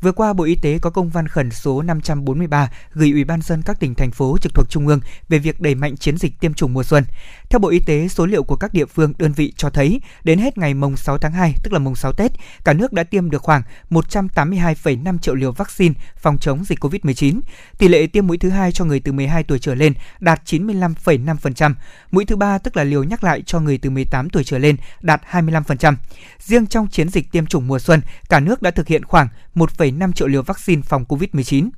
[0.00, 3.62] Vừa qua, Bộ Y tế có công văn khẩn số 543 gửi Ủy ban dân
[3.62, 6.54] các tỉnh thành phố trực thuộc trung ương về việc đẩy mạnh chiến dịch tiêm
[6.54, 7.04] chủng mùa xuân.
[7.50, 10.38] Theo Bộ Y tế, số liệu của các địa phương đơn vị cho thấy đến
[10.38, 12.32] hết ngày mùng 6 tháng 2, tức là mùng 6 Tết,
[12.64, 17.40] cả nước đã tiêm được khoảng 182,5 triệu liều vaccine phòng chống dịch COVID-19.
[17.78, 21.74] Tỷ lệ tiêm mũi thứ hai cho người từ 12 tuổi trở lên đạt 95,5%,
[22.10, 24.76] mũi thứ ba tức là liều nhắc lại cho người từ 18 tuổi trở lên
[25.00, 25.94] đạt 25%.
[26.38, 29.78] Riêng trong chiến dịch tiêm chủng mùa xuân, cả nước đã thực hiện khoảng 1,
[29.90, 31.70] 1,5 triệu liều vaccine phòng COVID-19.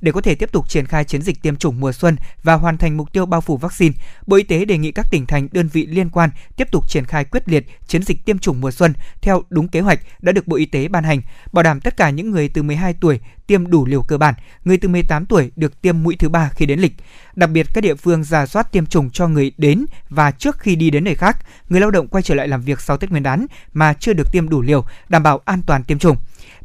[0.00, 2.78] Để có thể tiếp tục triển khai chiến dịch tiêm chủng mùa xuân và hoàn
[2.78, 3.94] thành mục tiêu bao phủ vaccine,
[4.26, 7.04] Bộ Y tế đề nghị các tỉnh thành đơn vị liên quan tiếp tục triển
[7.04, 10.46] khai quyết liệt chiến dịch tiêm chủng mùa xuân theo đúng kế hoạch đã được
[10.46, 11.20] Bộ Y tế ban hành,
[11.52, 14.34] bảo đảm tất cả những người từ 12 tuổi tiêm đủ liều cơ bản,
[14.64, 16.92] người từ 18 tuổi được tiêm mũi thứ ba khi đến lịch.
[17.34, 20.76] Đặc biệt các địa phương giả soát tiêm chủng cho người đến và trước khi
[20.76, 21.36] đi đến nơi khác,
[21.68, 24.32] người lao động quay trở lại làm việc sau Tết Nguyên đán mà chưa được
[24.32, 26.16] tiêm đủ liều, đảm bảo an toàn tiêm chủng.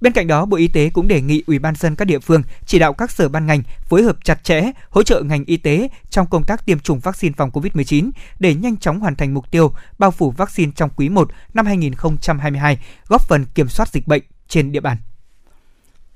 [0.01, 2.43] Bên cạnh đó, Bộ Y tế cũng đề nghị Ủy ban dân các địa phương
[2.65, 5.89] chỉ đạo các sở ban ngành phối hợp chặt chẽ, hỗ trợ ngành y tế
[6.09, 9.73] trong công tác tiêm chủng vaccine phòng COVID-19 để nhanh chóng hoàn thành mục tiêu
[9.99, 14.71] bao phủ vaccine trong quý 1 năm 2022, góp phần kiểm soát dịch bệnh trên
[14.71, 14.97] địa bàn.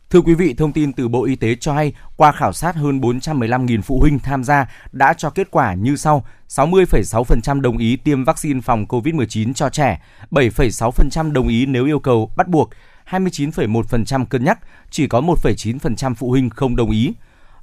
[0.10, 2.99] Thưa quý vị, thông tin từ Bộ Y tế cho hay, qua khảo sát hơn
[2.99, 6.26] 415.000 phụ huynh tham gia đã cho kết quả như sau.
[6.49, 10.02] 60,6% đồng ý tiêm vaccine phòng COVID-19 cho trẻ,
[10.32, 12.70] 7,6% đồng ý nếu yêu cầu bắt buộc,
[13.12, 14.60] 29,1% cân nhắc,
[14.90, 17.14] chỉ có 1,9% phụ huynh không đồng ý.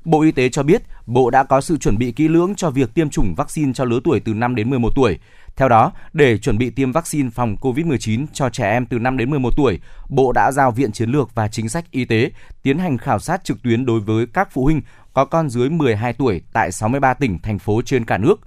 [0.05, 2.95] Bộ Y tế cho biết, Bộ đã có sự chuẩn bị kỹ lưỡng cho việc
[2.95, 5.19] tiêm chủng vaccine cho lứa tuổi từ 5 đến 11 tuổi.
[5.57, 9.31] Theo đó, để chuẩn bị tiêm vaccine phòng COVID-19 cho trẻ em từ 5 đến
[9.31, 12.31] 11 tuổi, Bộ đã giao Viện Chiến lược và Chính sách Y tế
[12.63, 14.81] tiến hành khảo sát trực tuyến đối với các phụ huynh
[15.13, 18.41] có con dưới 12 tuổi tại 63 tỉnh, thành phố trên cả nước.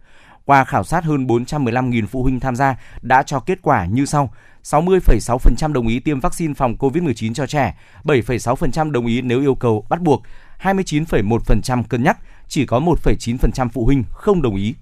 [0.45, 4.34] Qua khảo sát hơn 415.000 phụ huynh tham gia đã cho kết quả như sau.
[4.63, 9.85] 60,6% đồng ý tiêm vaccine phòng COVID-19 cho trẻ, 7,6% đồng ý nếu yêu cầu
[9.89, 10.23] bắt buộc,
[10.61, 12.17] 29,1% cân nhắc,
[12.47, 14.75] chỉ có 1,9% phụ huynh không đồng ý.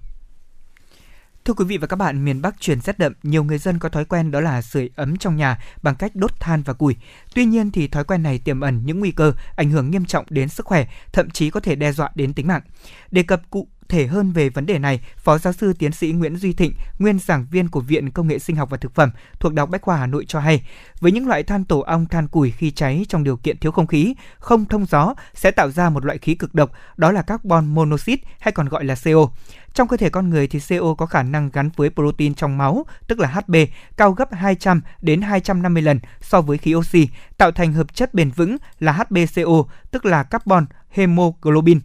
[1.44, 3.88] Thưa quý vị và các bạn, miền Bắc chuyển rét đậm, nhiều người dân có
[3.88, 6.96] thói quen đó là sưởi ấm trong nhà bằng cách đốt than và củi.
[7.34, 10.24] Tuy nhiên thì thói quen này tiềm ẩn những nguy cơ ảnh hưởng nghiêm trọng
[10.28, 12.62] đến sức khỏe, thậm chí có thể đe dọa đến tính mạng.
[13.10, 16.36] Đề cập cụ thể hơn về vấn đề này, Phó giáo sư tiến sĩ Nguyễn
[16.36, 19.10] Duy Thịnh, nguyên giảng viên của Viện Công nghệ Sinh học và Thực phẩm
[19.40, 20.62] thuộc Đại học Bách khoa Hà Nội cho hay,
[21.00, 23.86] với những loại than tổ ong than củi khi cháy trong điều kiện thiếu không
[23.86, 27.66] khí, không thông gió sẽ tạo ra một loại khí cực độc, đó là carbon
[27.66, 29.28] monoxide hay còn gọi là CO.
[29.74, 32.86] Trong cơ thể con người thì CO có khả năng gắn với protein trong máu,
[33.06, 33.56] tức là HB,
[33.96, 37.08] cao gấp 200 đến 250 lần so với khí oxy,
[37.38, 41.80] tạo thành hợp chất bền vững là HbCO, tức là carbon hemoglobin.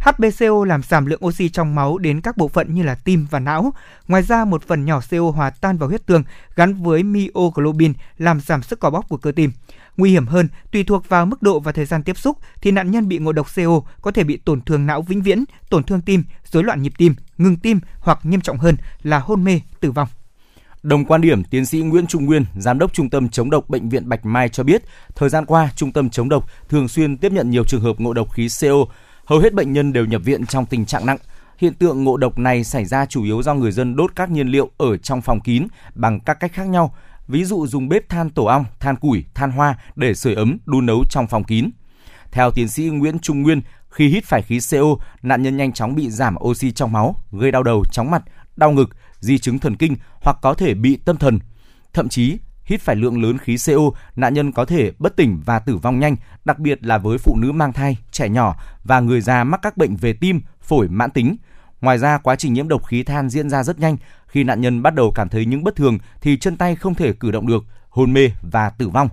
[0.00, 3.38] HbCO làm giảm lượng oxy trong máu đến các bộ phận như là tim và
[3.38, 3.72] não.
[4.08, 6.24] Ngoài ra, một phần nhỏ CO hòa tan vào huyết tương
[6.56, 9.52] gắn với myoglobin làm giảm sức co bóp của cơ tim.
[9.96, 12.90] Nguy hiểm hơn, tùy thuộc vào mức độ và thời gian tiếp xúc thì nạn
[12.90, 16.00] nhân bị ngộ độc CO có thể bị tổn thương não vĩnh viễn, tổn thương
[16.00, 19.90] tim, rối loạn nhịp tim, ngừng tim hoặc nghiêm trọng hơn là hôn mê, tử
[19.90, 20.08] vong.
[20.82, 23.88] Đồng quan điểm, tiến sĩ Nguyễn Trung Nguyên, giám đốc Trung tâm chống độc bệnh
[23.88, 24.82] viện Bạch Mai cho biết,
[25.14, 28.12] thời gian qua, Trung tâm chống độc thường xuyên tiếp nhận nhiều trường hợp ngộ
[28.12, 28.84] độc khí CO.
[29.30, 31.18] Hầu hết bệnh nhân đều nhập viện trong tình trạng nặng.
[31.58, 34.48] Hiện tượng ngộ độc này xảy ra chủ yếu do người dân đốt các nhiên
[34.48, 36.94] liệu ở trong phòng kín bằng các cách khác nhau,
[37.28, 40.86] ví dụ dùng bếp than tổ ong, than củi, than hoa để sưởi ấm, đun
[40.86, 41.70] nấu trong phòng kín.
[42.32, 45.94] Theo tiến sĩ Nguyễn Trung Nguyên, khi hít phải khí CO, nạn nhân nhanh chóng
[45.94, 48.22] bị giảm oxy trong máu, gây đau đầu, chóng mặt,
[48.56, 48.90] đau ngực,
[49.20, 51.38] di chứng thần kinh hoặc có thể bị tâm thần.
[51.92, 52.38] Thậm chí,
[52.70, 56.00] hít phải lượng lớn khí CO, nạn nhân có thể bất tỉnh và tử vong
[56.00, 59.60] nhanh, đặc biệt là với phụ nữ mang thai, trẻ nhỏ và người già mắc
[59.62, 61.36] các bệnh về tim, phổi mãn tính.
[61.80, 63.96] Ngoài ra, quá trình nhiễm độc khí than diễn ra rất nhanh.
[64.26, 67.12] Khi nạn nhân bắt đầu cảm thấy những bất thường thì chân tay không thể
[67.12, 69.08] cử động được, hôn mê và tử vong.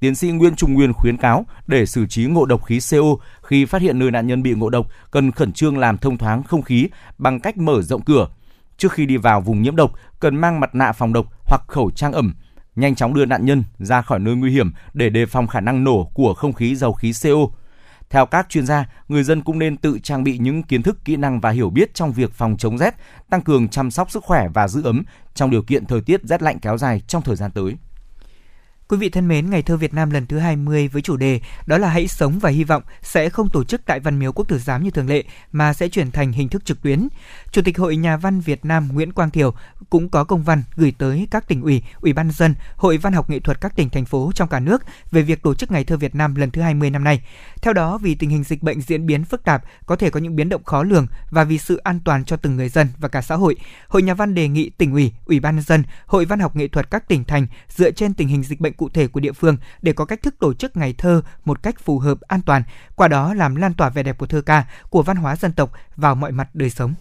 [0.00, 3.64] Tiến sĩ Nguyễn Trung Nguyên khuyến cáo để xử trí ngộ độc khí CO khi
[3.64, 6.62] phát hiện nơi nạn nhân bị ngộ độc cần khẩn trương làm thông thoáng không
[6.62, 6.88] khí
[7.18, 8.28] bằng cách mở rộng cửa.
[8.76, 11.90] Trước khi đi vào vùng nhiễm độc, cần mang mặt nạ phòng độc hoặc khẩu
[11.90, 12.34] trang ẩm,
[12.76, 15.84] nhanh chóng đưa nạn nhân ra khỏi nơi nguy hiểm để đề phòng khả năng
[15.84, 17.28] nổ của không khí dầu khí CO.
[18.10, 21.16] Theo các chuyên gia, người dân cũng nên tự trang bị những kiến thức, kỹ
[21.16, 22.94] năng và hiểu biết trong việc phòng chống rét,
[23.30, 25.02] tăng cường chăm sóc sức khỏe và giữ ấm
[25.34, 27.76] trong điều kiện thời tiết rét lạnh kéo dài trong thời gian tới.
[28.92, 31.78] Quý vị thân mến, Ngày thơ Việt Nam lần thứ 20 với chủ đề đó
[31.78, 34.58] là hãy sống và hy vọng sẽ không tổ chức tại Văn Miếu Quốc Tử
[34.58, 37.08] Giám như thường lệ mà sẽ chuyển thành hình thức trực tuyến.
[37.52, 39.54] Chủ tịch Hội Nhà văn Việt Nam Nguyễn Quang Thiều
[39.90, 43.30] cũng có công văn gửi tới các tỉnh ủy, ủy ban dân, Hội Văn học
[43.30, 45.96] nghệ thuật các tỉnh thành phố trong cả nước về việc tổ chức Ngày thơ
[45.96, 47.22] Việt Nam lần thứ 20 năm nay.
[47.62, 50.36] Theo đó, vì tình hình dịch bệnh diễn biến phức tạp, có thể có những
[50.36, 53.22] biến động khó lường và vì sự an toàn cho từng người dân và cả
[53.22, 53.56] xã hội,
[53.88, 56.90] Hội Nhà văn đề nghị tỉnh ủy, ủy ban dân, Hội Văn học nghệ thuật
[56.90, 59.92] các tỉnh thành dựa trên tình hình dịch bệnh cụ thể của địa phương để
[59.92, 62.62] có cách thức tổ chức ngày thơ một cách phù hợp, an toàn,
[62.96, 65.72] qua đó làm lan tỏa vẻ đẹp của thơ ca, của văn hóa dân tộc
[65.96, 66.94] vào mọi mặt đời sống.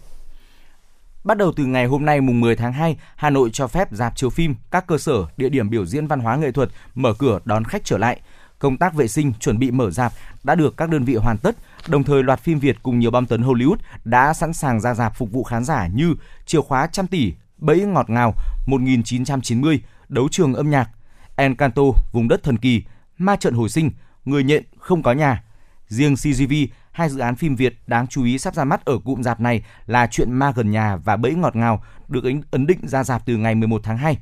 [1.23, 4.15] Bắt đầu từ ngày hôm nay mùng 10 tháng 2, Hà Nội cho phép dạp
[4.15, 7.39] chiếu phim, các cơ sở, địa điểm biểu diễn văn hóa nghệ thuật mở cửa
[7.45, 8.19] đón khách trở lại.
[8.59, 10.13] Công tác vệ sinh chuẩn bị mở dạp
[10.43, 11.55] đã được các đơn vị hoàn tất,
[11.87, 15.17] đồng thời loạt phim Việt cùng nhiều bom tấn Hollywood đã sẵn sàng ra dạp
[15.17, 18.33] phục vụ khán giả như Chìa khóa trăm tỷ, Bẫy ngọt ngào
[18.65, 20.89] 1990, Đấu trường âm nhạc,
[21.35, 22.83] Encanto, Vùng đất thần kỳ,
[23.17, 23.91] Ma trận hồi sinh,
[24.25, 25.43] Người nhện không có nhà.
[25.87, 26.53] Riêng CGV,
[26.91, 29.63] hai dự án phim Việt đáng chú ý sắp ra mắt ở cụm dạp này
[29.85, 33.37] là Chuyện ma gần nhà và Bẫy ngọt ngào được ấn định ra dạp từ
[33.37, 34.17] ngày 11 tháng 2.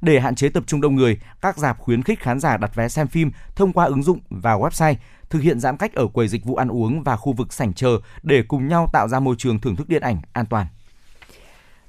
[0.00, 2.88] Để hạn chế tập trung đông người, các dạp khuyến khích khán giả đặt vé
[2.88, 4.94] xem phim thông qua ứng dụng và website,
[5.30, 7.98] thực hiện giãn cách ở quầy dịch vụ ăn uống và khu vực sảnh chờ
[8.22, 10.66] để cùng nhau tạo ra môi trường thưởng thức điện ảnh an toàn.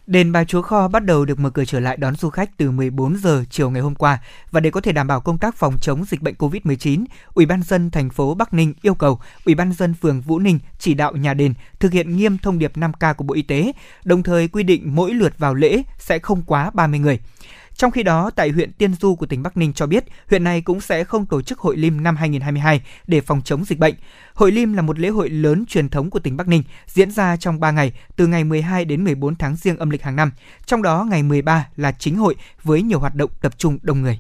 [0.08, 2.72] Đền Bà Chúa Kho bắt đầu được mở cửa trở lại đón du khách từ
[2.72, 4.20] 14 giờ chiều ngày hôm qua
[4.52, 7.64] và để có thể đảm bảo công tác phòng chống dịch bệnh COVID-19, Ủy ban
[7.64, 11.14] dân thành phố Bắc Ninh yêu cầu Ủy ban dân phường Vũ Ninh chỉ đạo
[11.14, 13.72] nhà đền thực hiện nghiêm thông điệp 5K của Bộ Y tế,
[14.06, 17.20] đồng thời quy định mỗi lượt vào lễ sẽ không quá 30 người.
[17.78, 20.62] Trong khi đó, tại huyện Tiên Du của tỉnh Bắc Ninh cho biết, huyện này
[20.62, 23.96] cũng sẽ không tổ chức hội Lim năm 2022 để phòng chống dịch bệnh.
[24.34, 27.38] Hội Lim là một lễ hội lớn truyền thống của tỉnh Bắc Ninh, diễn ra
[27.38, 30.32] trong 3 ngày, từ ngày 12 đến 14 tháng riêng âm lịch hàng năm.
[30.66, 34.20] Trong đó, ngày 13 là chính hội với nhiều hoạt động tập trung đông người.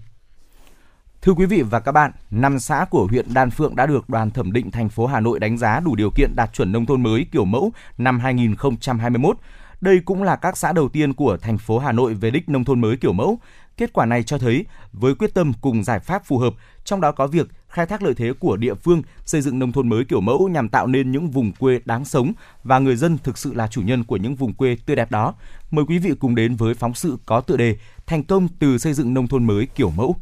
[1.21, 4.31] Thưa quý vị và các bạn, năm xã của huyện Đan Phượng đã được đoàn
[4.31, 7.03] thẩm định thành phố Hà Nội đánh giá đủ điều kiện đạt chuẩn nông thôn
[7.03, 9.37] mới kiểu mẫu năm 2021.
[9.81, 12.63] Đây cũng là các xã đầu tiên của thành phố Hà Nội về đích nông
[12.63, 13.39] thôn mới kiểu mẫu.
[13.77, 17.11] Kết quả này cho thấy với quyết tâm cùng giải pháp phù hợp, trong đó
[17.11, 20.21] có việc khai thác lợi thế của địa phương, xây dựng nông thôn mới kiểu
[20.21, 22.33] mẫu nhằm tạo nên những vùng quê đáng sống
[22.63, 25.33] và người dân thực sự là chủ nhân của những vùng quê tươi đẹp đó.
[25.71, 28.93] Mời quý vị cùng đến với phóng sự có tựa đề Thành công từ xây
[28.93, 30.15] dựng nông thôn mới kiểu mẫu.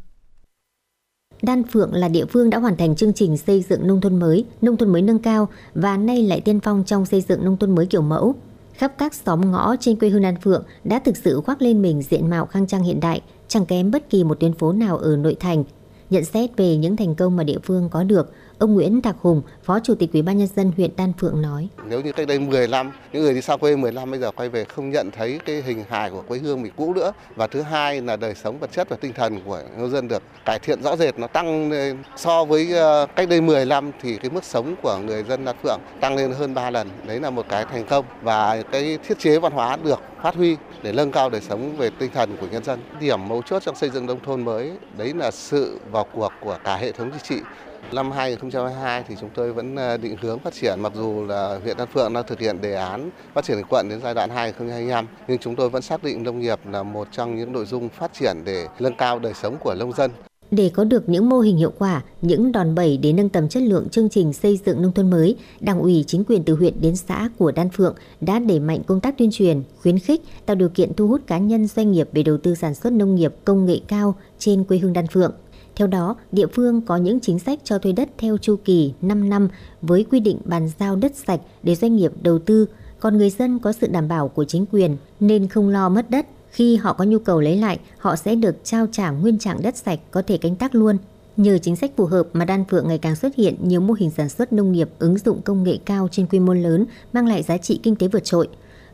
[1.41, 4.45] Đan Phượng là địa phương đã hoàn thành chương trình xây dựng nông thôn mới,
[4.61, 7.76] nông thôn mới nâng cao và nay lại tiên phong trong xây dựng nông thôn
[7.76, 8.36] mới kiểu mẫu.
[8.77, 12.02] Khắp các xóm ngõ trên quê hương An Phượng đã thực sự khoác lên mình
[12.02, 15.15] diện mạo khang trang hiện đại, chẳng kém bất kỳ một tuyến phố nào ở
[15.15, 15.64] nội thành.
[16.10, 19.41] Nhận xét về những thành công mà địa phương có được, Ông Nguyễn Thạc Hùng,
[19.64, 22.40] Phó Chủ tịch Ủy ban nhân dân huyện Đan Phượng nói: Nếu như cách đây
[22.40, 25.11] 10 năm, những người đi xa quê 10 năm bây giờ quay về không nhận
[25.11, 28.36] thấy cái hình hài của quê hương mình cũ nữa và thứ hai là đời
[28.36, 31.27] sống vật chất và tinh thần của nhân dân được cải thiện rõ rệt nó
[31.27, 35.23] tăng lên so với ờ, cách đây 10 năm thì cái mức sống của người
[35.23, 36.90] dân Đan Phượng tăng lên hơn 3 lần.
[37.07, 40.57] Đấy là một cái thành công và cái thiết chế văn hóa được phát huy
[40.84, 42.80] để nâng cao đời sống về tinh thần của nhân dân.
[42.99, 46.57] Điểm mấu chốt trong xây dựng nông thôn mới đấy là sự vào cuộc của
[46.64, 47.44] cả hệ thống chính trị
[47.91, 51.77] Năm 2022 thì chúng tôi vẫn ờ, định hướng phát triển mặc dù là huyện
[51.77, 55.37] Đan Phượng đang thực hiện đề án phát triển quận đến giai đoạn 2025 nhưng
[55.37, 58.37] chúng tôi vẫn xác định nông nghiệp là một trong những nội dung phát triển
[58.45, 60.11] để nâng cao đời sống của nông dân.
[60.51, 63.63] Để có được những mô hình hiệu quả, những đòn bẩy để nâng tầm chất
[63.63, 66.95] lượng chương trình xây dựng nông thôn mới, Đảng ủy chính quyền từ huyện đến
[66.95, 70.69] xã của Đan Phượng đã đẩy mạnh công tác tuyên truyền, khuyến khích, tạo điều
[70.69, 73.65] kiện thu hút cá nhân doanh nghiệp về đầu tư sản xuất nông nghiệp công
[73.65, 75.31] nghệ cao trên quê hương Đan Phượng.
[75.76, 79.30] Theo đó, địa phương có những chính sách cho thuê đất theo chu kỳ 5
[79.30, 79.47] năm
[79.81, 82.65] với quy định bàn giao đất sạch để doanh nghiệp đầu tư,
[82.99, 86.26] còn người dân có sự đảm bảo của chính quyền nên không lo mất đất.
[86.49, 89.77] Khi họ có nhu cầu lấy lại, họ sẽ được trao trả nguyên trạng đất
[89.77, 90.97] sạch có thể canh tác luôn.
[91.38, 94.11] Nhờ chính sách phù hợp mà Đan Phượng ngày càng xuất hiện nhiều mô hình
[94.11, 97.43] sản xuất nông nghiệp ứng dụng công nghệ cao trên quy mô lớn, mang lại
[97.43, 98.47] giá trị kinh tế vượt trội.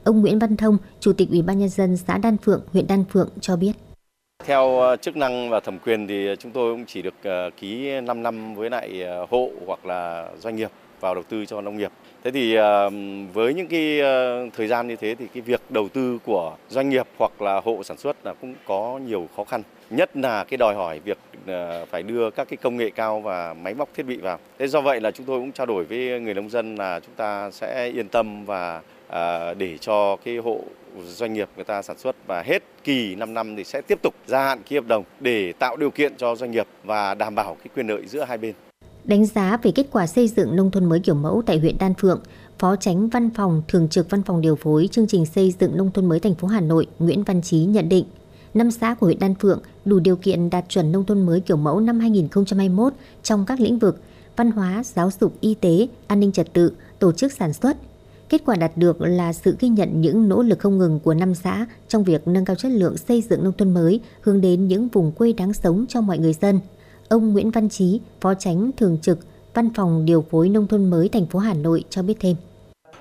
[0.03, 3.03] Ông Nguyễn Văn Thông, Chủ tịch Ủy ban nhân dân xã Đan Phượng, huyện Đan
[3.11, 3.71] Phượng cho biết.
[4.45, 8.01] Theo ờ, chức năng và thẩm quyền thì chúng tôi cũng chỉ được ờ, ký
[8.01, 11.77] 5 năm với lại ờ, hộ hoặc là doanh nghiệp vào đầu tư cho nông
[11.77, 11.91] nghiệp.
[12.23, 12.57] Thế thì
[13.33, 13.99] với những cái
[14.57, 17.83] thời gian như thế thì cái việc đầu tư của doanh nghiệp hoặc là hộ
[17.83, 19.63] sản xuất là cũng có nhiều khó khăn.
[19.89, 21.17] Nhất là cái đòi hỏi việc
[21.91, 24.39] phải đưa các cái công nghệ cao và máy móc thiết bị vào.
[24.59, 27.15] Thế do vậy là chúng tôi cũng trao đổi với người nông dân là chúng
[27.15, 28.81] ta sẽ yên tâm và
[29.57, 30.59] để cho cái hộ
[31.07, 34.13] doanh nghiệp người ta sản xuất và hết kỳ 5 năm thì sẽ tiếp tục
[34.27, 37.55] gia hạn ký hợp đồng để tạo điều kiện cho doanh nghiệp và đảm bảo
[37.55, 38.53] cái quyền lợi giữa hai bên.
[39.03, 41.93] Đánh giá về kết quả xây dựng nông thôn mới kiểu mẫu tại huyện Đan
[41.93, 42.21] Phượng,
[42.59, 45.91] Phó Tránh Văn phòng Thường trực Văn phòng điều phối chương trình xây dựng nông
[45.91, 48.05] thôn mới thành phố Hà Nội Nguyễn Văn Chí nhận định,
[48.53, 51.57] năm xã của huyện Đan Phượng đủ điều kiện đạt chuẩn nông thôn mới kiểu
[51.57, 52.93] mẫu năm 2021
[53.23, 54.01] trong các lĩnh vực
[54.35, 57.77] văn hóa, giáo dục, y tế, an ninh trật tự, tổ chức sản xuất.
[58.31, 61.35] Kết quả đạt được là sự ghi nhận những nỗ lực không ngừng của năm
[61.35, 64.87] xã trong việc nâng cao chất lượng xây dựng nông thôn mới hướng đến những
[64.87, 66.59] vùng quê đáng sống cho mọi người dân.
[67.09, 69.19] Ông Nguyễn Văn Chí, Phó Tránh Thường trực
[69.53, 72.35] Văn phòng Điều phối Nông thôn mới thành phố Hà Nội cho biết thêm.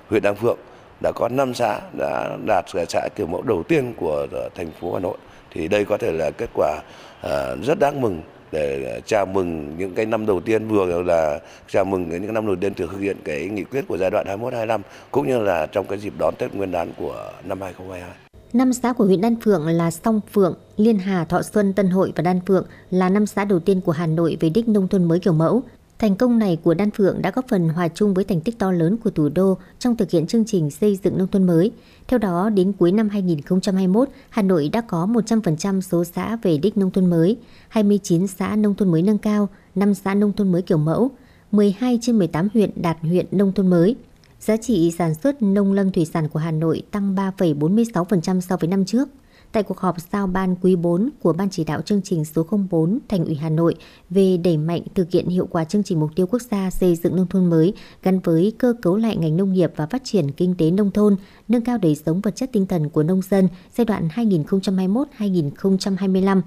[0.09, 0.57] Huyện Đan Phượng
[1.03, 4.99] đã có 5 xã đã đạt xã kiểu mẫu đầu tiên của thành phố Hà
[4.99, 5.17] Nội.
[5.51, 6.81] Thì đây có thể là kết quả
[7.21, 8.21] ờ, rất đáng mừng
[8.51, 12.55] để chào mừng những cái năm đầu tiên vừa là chào mừng những năm đầu
[12.55, 15.87] tiên thực hiện cái nghị quyết của giai đoạn 21 25 cũng như là trong
[15.87, 18.09] cái dịp đón Tết Nguyên đán của năm 2022.
[18.53, 22.13] Năm xã của huyện Đan Phượng là Song Phượng, Liên Hà, Thọ Xuân, Tân Hội
[22.15, 25.03] và Đan Phượng là năm xã đầu tiên của Hà Nội về đích nông thôn
[25.03, 25.63] mới kiểu mẫu.
[26.01, 28.71] Thành công này của Đan Phượng đã góp phần hòa chung với thành tích to
[28.71, 31.71] lớn của thủ đô trong thực hiện chương trình xây dựng nông thôn mới.
[32.07, 36.77] Theo đó, đến cuối năm 2021, Hà Nội đã có 100% số xã về đích
[36.77, 37.37] nông thôn mới,
[37.69, 41.11] 29 xã nông thôn mới nâng cao, 5 xã nông thôn mới kiểu mẫu,
[41.51, 43.95] 12 trên 18 huyện đạt huyện nông thôn mới.
[44.39, 48.67] Giá trị sản xuất nông lâm thủy sản của Hà Nội tăng 3,46% so với
[48.67, 49.09] năm trước.
[49.51, 52.99] Tại cuộc họp giao ban quý 4 của Ban chỉ đạo chương trình số 04
[53.09, 53.75] Thành ủy Hà Nội
[54.09, 57.15] về đẩy mạnh thực hiện hiệu quả chương trình mục tiêu quốc gia xây dựng
[57.15, 57.73] nông thôn mới
[58.03, 61.15] gắn với cơ cấu lại ngành nông nghiệp và phát triển kinh tế nông thôn,
[61.47, 63.47] nâng cao đời sống vật chất tinh thần của nông dân
[63.77, 66.41] giai đoạn 2021-2025,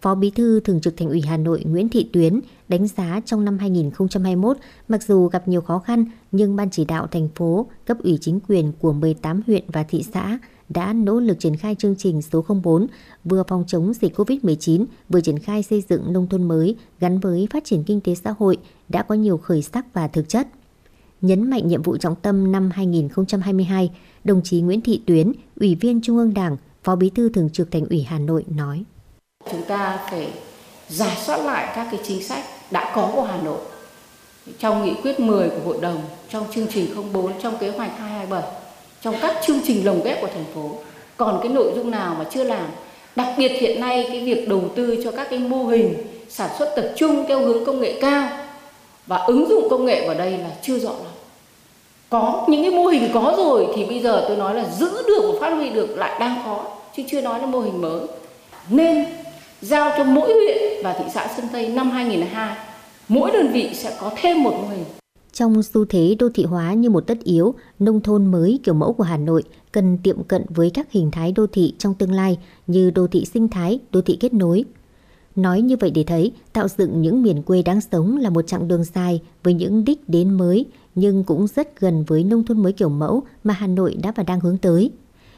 [0.00, 3.44] Phó Bí thư Thường trực Thành ủy Hà Nội Nguyễn Thị Tuyến đánh giá trong
[3.44, 4.56] năm 2021,
[4.88, 8.40] mặc dù gặp nhiều khó khăn, nhưng Ban chỉ đạo thành phố, cấp ủy chính
[8.48, 10.38] quyền của 18 huyện và thị xã
[10.74, 12.86] đã nỗ lực triển khai chương trình số 04
[13.24, 17.48] vừa phòng chống dịch COVID-19, vừa triển khai xây dựng nông thôn mới gắn với
[17.50, 18.56] phát triển kinh tế xã hội
[18.88, 20.48] đã có nhiều khởi sắc và thực chất.
[21.20, 23.90] Nhấn mạnh nhiệm vụ trọng tâm năm 2022,
[24.24, 27.70] đồng chí Nguyễn Thị Tuyến, Ủy viên Trung ương Đảng, Phó Bí thư Thường trực
[27.70, 28.84] Thành ủy Hà Nội nói:
[29.50, 30.32] Chúng ta phải
[30.88, 33.60] giả soát lại các cái chính sách đã có của Hà Nội
[34.58, 38.59] trong nghị quyết 10 của hội đồng, trong chương trình 04, trong kế hoạch 227
[39.02, 40.70] trong các chương trình lồng ghép của thành phố.
[41.16, 42.66] Còn cái nội dung nào mà chưa làm?
[43.16, 45.94] Đặc biệt hiện nay cái việc đầu tư cho các cái mô hình
[46.28, 48.28] sản xuất tập trung theo hướng công nghệ cao
[49.06, 51.12] và ứng dụng công nghệ vào đây là chưa rõ lắm.
[52.10, 55.22] Có, những cái mô hình có rồi thì bây giờ tôi nói là giữ được
[55.32, 56.64] và phát huy được lại đang khó
[56.96, 58.00] chứ chưa nói là mô hình mới.
[58.68, 59.06] Nên
[59.60, 62.56] giao cho mỗi huyện và thị xã Sơn Tây năm 2002
[63.08, 64.84] mỗi đơn vị sẽ có thêm một mô hình
[65.32, 68.92] trong xu thế đô thị hóa như một tất yếu, nông thôn mới kiểu mẫu
[68.92, 69.42] của Hà Nội
[69.72, 73.24] cần tiệm cận với các hình thái đô thị trong tương lai như đô thị
[73.24, 74.64] sinh thái, đô thị kết nối.
[75.36, 78.68] Nói như vậy để thấy, tạo dựng những miền quê đáng sống là một chặng
[78.68, 82.72] đường dài với những đích đến mới nhưng cũng rất gần với nông thôn mới
[82.72, 84.90] kiểu mẫu mà Hà Nội đã và đang hướng tới.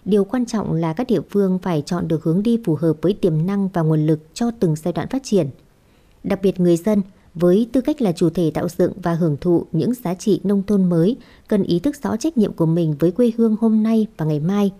[0.04, 3.12] Điều quan trọng là các địa phương phải chọn được hướng đi phù hợp với
[3.12, 5.46] tiềm năng và nguồn lực cho từng giai đoạn phát triển.
[6.24, 7.02] Đặc biệt người dân,
[7.34, 10.62] với tư cách là chủ thể tạo dựng và hưởng thụ những giá trị nông
[10.62, 11.16] thôn mới,
[11.48, 14.40] cần ý thức rõ trách nhiệm của mình với quê hương hôm nay và ngày
[14.40, 14.70] mai.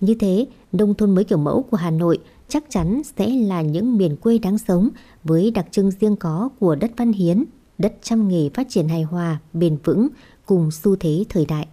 [0.00, 2.18] Như thế, nông thôn mới kiểu mẫu của Hà Nội
[2.48, 4.88] chắc chắn sẽ là những miền quê đáng sống
[5.24, 7.44] với đặc trưng riêng có của đất văn hiến,
[7.78, 10.08] đất trăm nghề phát triển hài hòa, bền vững
[10.46, 11.66] cùng xu thế thời đại.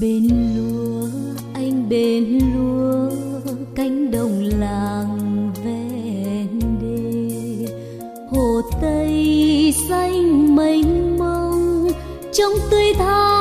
[0.00, 1.08] Bên lúa,
[1.54, 3.10] anh bên lúa,
[3.74, 7.66] cánh đồng làng ven đê.
[8.30, 11.88] Hồ tây xanh mênh mông
[12.32, 13.33] trong tươi thắm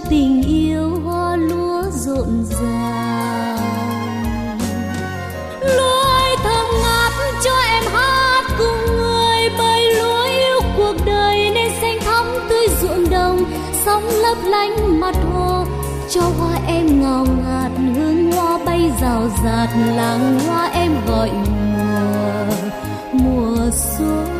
[0.00, 3.58] trong tình yêu hoa lúa rộn ràng.
[5.60, 7.12] Lúa thơm ngát
[7.44, 13.10] cho em hát cùng người bơi lúa yêu cuộc đời nên xanh thắm tươi ruộng
[13.10, 13.44] đồng,
[13.84, 15.64] sóng lấp lánh mặt hồ,
[16.10, 22.54] cho hoa em ngào ngạt, hương hoa bay rào rạt, làng hoa em gọi mùa
[23.12, 24.39] mùa xuân.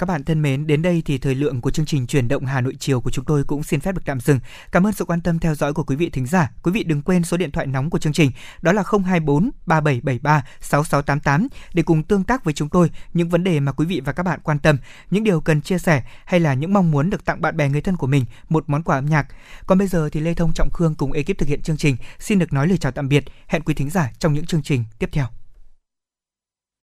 [0.00, 2.60] Các bạn thân mến, đến đây thì thời lượng của chương trình chuyển động Hà
[2.60, 4.40] Nội chiều của chúng tôi cũng xin phép được tạm dừng.
[4.72, 6.50] Cảm ơn sự quan tâm theo dõi của quý vị thính giả.
[6.62, 8.30] Quý vị đừng quên số điện thoại nóng của chương trình
[8.62, 13.60] đó là 024 3773 6688 để cùng tương tác với chúng tôi những vấn đề
[13.60, 14.78] mà quý vị và các bạn quan tâm,
[15.10, 17.80] những điều cần chia sẻ hay là những mong muốn được tặng bạn bè người
[17.80, 19.26] thân của mình một món quà âm nhạc.
[19.66, 22.38] Còn bây giờ thì Lê Thông Trọng Khương cùng ekip thực hiện chương trình xin
[22.38, 23.24] được nói lời chào tạm biệt.
[23.46, 25.39] Hẹn quý thính giả trong những chương trình tiếp theo.